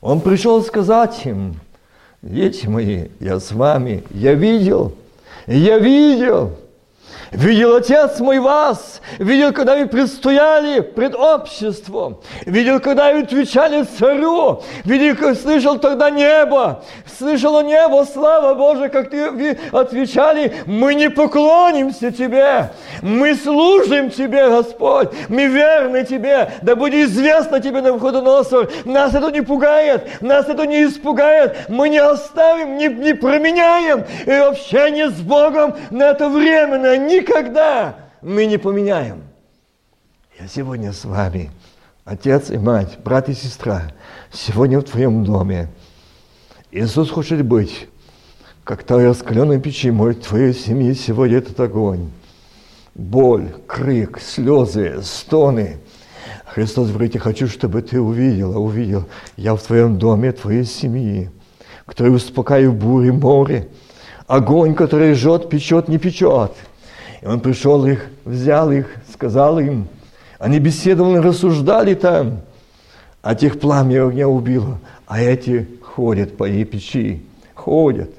Он 0.00 0.20
пришел 0.20 0.62
сказать 0.62 1.24
им, 1.24 1.54
дети 2.22 2.66
мои, 2.66 3.08
я 3.20 3.38
с 3.38 3.52
вами, 3.52 4.02
я 4.10 4.34
видел, 4.34 4.94
я 5.46 5.78
видел, 5.78 6.56
Видел 7.30 7.76
Отец 7.76 8.18
мой 8.18 8.40
вас, 8.40 9.00
видел, 9.18 9.52
когда 9.52 9.76
вы 9.76 9.86
предстояли 9.86 10.80
пред 10.80 11.14
обществом, 11.14 12.20
видел, 12.44 12.80
когда 12.80 13.12
вы 13.12 13.20
отвечали 13.20 13.84
царю, 13.84 14.62
видел, 14.84 15.34
слышал 15.36 15.78
тогда 15.78 16.10
небо, 16.10 16.82
слышало 17.18 17.62
небо, 17.62 18.04
слава 18.12 18.54
Божия, 18.54 18.88
как 18.88 19.10
ты, 19.10 19.30
вы 19.30 19.58
отвечали, 19.72 20.54
мы 20.66 20.94
не 20.94 21.08
поклонимся 21.08 22.10
Тебе, 22.10 22.70
мы 23.00 23.34
служим 23.36 24.10
Тебе, 24.10 24.48
Господь, 24.48 25.10
мы 25.28 25.46
верны 25.46 26.04
Тебе, 26.04 26.52
да 26.62 26.74
будет 26.74 27.10
известно 27.10 27.60
Тебе 27.60 27.80
на 27.80 27.96
входоносор, 27.96 28.70
нас 28.84 29.14
это 29.14 29.30
не 29.30 29.42
пугает, 29.42 30.20
нас 30.20 30.48
это 30.48 30.66
не 30.66 30.84
испугает, 30.84 31.56
мы 31.68 31.88
не 31.88 31.98
оставим, 31.98 32.76
не, 32.76 32.88
не 32.88 33.14
променяем, 33.14 34.04
и 34.26 34.30
общение 34.32 35.10
с 35.10 35.20
Богом 35.20 35.76
на 35.90 36.10
это 36.10 36.28
временно, 36.28 36.96
никогда 37.10 37.96
мы 38.22 38.46
не 38.46 38.58
поменяем. 38.58 39.22
Я 40.38 40.46
сегодня 40.46 40.92
с 40.92 41.04
вами, 41.04 41.50
отец 42.04 42.50
и 42.50 42.56
мать, 42.56 42.98
брат 43.04 43.28
и 43.28 43.34
сестра, 43.34 43.92
сегодня 44.32 44.80
в 44.80 44.84
твоем 44.84 45.24
доме. 45.24 45.68
Иисус 46.70 47.10
хочет 47.10 47.44
быть, 47.44 47.88
как 48.64 48.84
та 48.84 48.96
раскаленная 48.98 49.58
печи, 49.58 49.90
в 49.90 50.14
твоей 50.14 50.54
семье 50.54 50.94
сегодня 50.94 51.38
этот 51.38 51.58
огонь. 51.60 52.10
Боль, 52.94 53.48
крик, 53.66 54.20
слезы, 54.20 55.00
стоны. 55.02 55.78
Христос 56.46 56.90
говорит, 56.90 57.14
я 57.14 57.20
хочу, 57.20 57.46
чтобы 57.48 57.82
ты 57.82 58.00
увидела, 58.00 58.58
увидел, 58.58 59.04
я 59.36 59.54
в 59.54 59.62
твоем 59.62 59.98
доме, 59.98 60.32
твоей 60.32 60.64
семьи, 60.64 61.30
который 61.86 62.14
успокаивает 62.14 62.78
бури 62.78 63.10
море, 63.10 63.68
огонь, 64.26 64.74
который 64.74 65.14
жжет, 65.14 65.48
печет, 65.48 65.88
не 65.88 65.98
печет– 65.98 66.52
и 67.20 67.26
он 67.26 67.40
пришел 67.40 67.84
их, 67.84 68.06
взял 68.24 68.70
их, 68.70 68.86
сказал 69.12 69.58
им. 69.58 69.88
Они 70.38 70.58
беседовали, 70.58 71.18
рассуждали 71.18 71.94
там. 71.94 72.40
А 73.22 73.34
тех 73.34 73.60
пламя 73.60 74.06
огня 74.06 74.28
убило. 74.28 74.78
А 75.06 75.20
эти 75.20 75.68
ходят 75.82 76.36
по 76.36 76.44
ее 76.44 76.64
печи. 76.64 77.22
Ходят. 77.54 78.10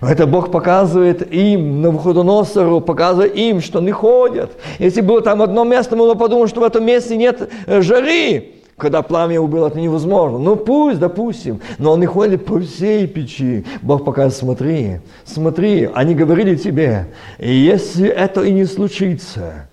Это 0.00 0.26
Бог 0.26 0.50
показывает 0.50 1.32
им, 1.32 1.82
Навуходоносору, 1.82 2.80
показывает 2.80 3.36
им, 3.36 3.60
что 3.60 3.80
не 3.80 3.92
ходят. 3.92 4.50
Если 4.80 5.00
было 5.00 5.20
там 5.20 5.42
одно 5.42 5.62
место, 5.62 5.94
мы 5.94 6.12
бы 6.12 6.18
подумать, 6.18 6.50
что 6.50 6.60
в 6.60 6.64
этом 6.64 6.84
месте 6.84 7.16
нет 7.16 7.48
э, 7.66 7.82
жары 7.82 8.55
когда 8.76 9.00
пламя 9.02 9.40
убило, 9.40 9.68
это 9.68 9.80
невозможно. 9.80 10.38
Ну 10.38 10.56
пусть, 10.56 10.98
допустим, 10.98 11.60
но 11.78 11.92
он 11.92 12.00
не 12.00 12.06
ходит 12.06 12.44
по 12.44 12.60
всей 12.60 13.06
печи. 13.06 13.64
Бог 13.80 14.04
показывает, 14.04 14.34
смотри, 14.34 15.00
смотри, 15.24 15.90
они 15.94 16.14
говорили 16.14 16.56
тебе, 16.56 17.06
если 17.38 18.06
это 18.06 18.42
и 18.42 18.52
не 18.52 18.66
случится, 18.66 19.68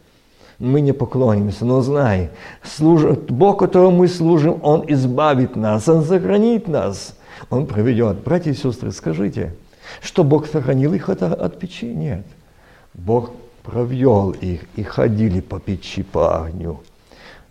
мы 0.57 0.79
не 0.79 0.93
поклонимся, 0.93 1.65
но 1.65 1.81
знай, 1.81 2.29
служ... 2.63 3.03
Бог, 3.27 3.59
которому 3.59 3.97
мы 3.97 4.07
служим, 4.07 4.59
Он 4.61 4.85
избавит 4.87 5.57
нас, 5.57 5.89
Он 5.89 6.05
сохранит 6.05 6.69
нас, 6.69 7.17
Он 7.49 7.65
проведет. 7.65 8.23
Братья 8.23 8.51
и 8.51 8.53
сестры, 8.53 8.91
скажите, 8.91 9.53
что 10.01 10.23
Бог 10.23 10.47
сохранил 10.47 10.93
их 10.93 11.09
от, 11.09 11.23
от 11.23 11.59
печи? 11.59 11.87
Нет. 11.87 12.25
Бог 12.93 13.31
провел 13.63 14.31
их 14.31 14.61
и 14.77 14.83
ходили 14.83 15.41
по 15.41 15.59
печи, 15.59 16.03
по 16.03 16.45
огню 16.45 16.79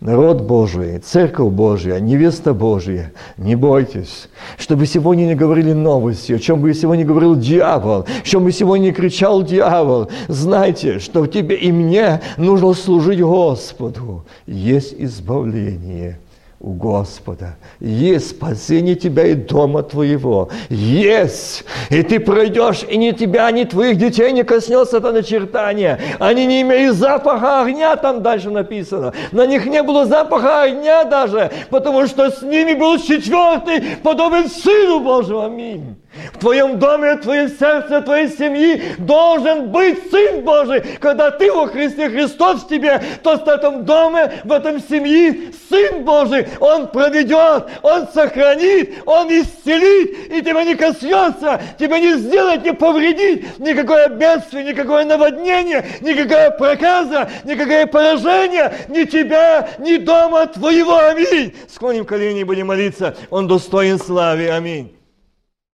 народ 0.03 0.41
Божий, 0.41 0.99
церковь 0.99 1.51
Божья, 1.51 1.99
невеста 1.99 2.53
Божья, 2.53 3.13
не 3.37 3.55
бойтесь, 3.55 4.27
чтобы 4.57 4.85
сегодня 4.85 5.23
не 5.23 5.35
говорили 5.35 5.71
новости, 5.71 6.33
о 6.33 6.39
чем 6.39 6.59
бы 6.59 6.73
сегодня 6.73 7.05
говорил 7.05 7.35
дьявол, 7.35 8.01
о 8.01 8.25
чем 8.25 8.43
бы 8.43 8.51
сегодня 8.51 8.87
не 8.87 8.91
кричал 8.91 9.43
дьявол. 9.43 10.09
Знайте, 10.27 10.99
что 10.99 11.25
тебе 11.25 11.55
и 11.55 11.71
мне 11.71 12.21
нужно 12.37 12.73
служить 12.73 13.21
Господу. 13.21 14.25
Есть 14.45 14.93
избавление– 14.97 16.19
у 16.63 16.71
Господа. 16.71 17.57
Есть 17.81 18.29
спасение 18.29 18.95
тебя 18.95 19.27
и 19.27 19.33
дома 19.33 19.83
твоего. 19.83 20.49
Есть! 20.69 21.65
И 21.89 22.01
ты 22.03 22.21
пройдешь, 22.21 22.85
и 22.89 22.95
ни 22.95 23.11
тебя, 23.11 23.51
ни 23.51 23.65
твоих 23.65 23.97
детей 23.97 24.31
не 24.31 24.43
коснется 24.43 24.97
это 24.97 25.11
начертание. 25.11 25.99
Они 26.19 26.45
не 26.45 26.61
имеют 26.61 26.95
запаха 26.95 27.63
огня, 27.63 27.97
там 27.97 28.23
дальше 28.23 28.49
написано. 28.49 29.13
На 29.33 29.45
них 29.45 29.65
не 29.65 29.83
было 29.83 30.05
запаха 30.05 30.63
огня 30.63 31.03
даже, 31.03 31.51
потому 31.69 32.07
что 32.07 32.31
с 32.31 32.41
ними 32.41 32.73
был 32.73 32.97
четвертый, 32.97 33.97
подобен 34.01 34.49
Сыну 34.49 35.01
Божьему. 35.01 35.41
Аминь. 35.41 35.97
В 36.33 36.39
твоем 36.39 36.77
доме, 36.77 37.15
в 37.15 37.21
твоем 37.21 37.49
сердце, 37.49 37.99
в 37.99 38.03
твоей 38.03 38.29
семьи 38.29 38.95
должен 38.99 39.71
быть 39.71 40.11
Сын 40.11 40.41
Божий. 40.41 40.81
Когда 40.99 41.31
ты 41.31 41.51
во 41.51 41.67
Христе 41.67 42.09
Христос 42.09 42.63
в 42.63 42.67
тебе, 42.67 43.01
то 43.23 43.37
в 43.37 43.47
этом 43.47 43.83
доме, 43.83 44.33
в 44.43 44.51
этом 44.51 44.79
семье 44.79 45.51
Сын 45.69 46.03
Божий, 46.03 46.47
Он 46.59 46.87
проведет, 46.87 47.67
Он 47.81 48.07
сохранит, 48.13 48.95
Он 49.05 49.27
исцелит, 49.29 50.31
и 50.31 50.41
тебя 50.41 50.63
не 50.63 50.75
коснется, 50.75 51.59
тебя 51.79 51.99
не 51.99 52.13
сделает, 52.15 52.63
не 52.63 52.73
повредит, 52.73 53.59
никакое 53.59 54.09
бедствие, 54.09 54.63
никакое 54.63 55.05
наводнение, 55.05 55.85
никакая 56.01 56.51
проказа, 56.51 57.29
никакое 57.43 57.87
поражение, 57.87 58.73
ни 58.87 59.03
тебя, 59.05 59.69
ни 59.79 59.97
дома 59.97 60.45
твоего. 60.47 60.97
Аминь. 60.97 61.55
Склоним 61.73 62.05
колени 62.05 62.41
и 62.41 62.43
будем 62.43 62.67
молиться. 62.67 63.15
Он 63.29 63.47
достоин 63.47 63.97
славы. 63.97 64.49
Аминь. 64.49 65.02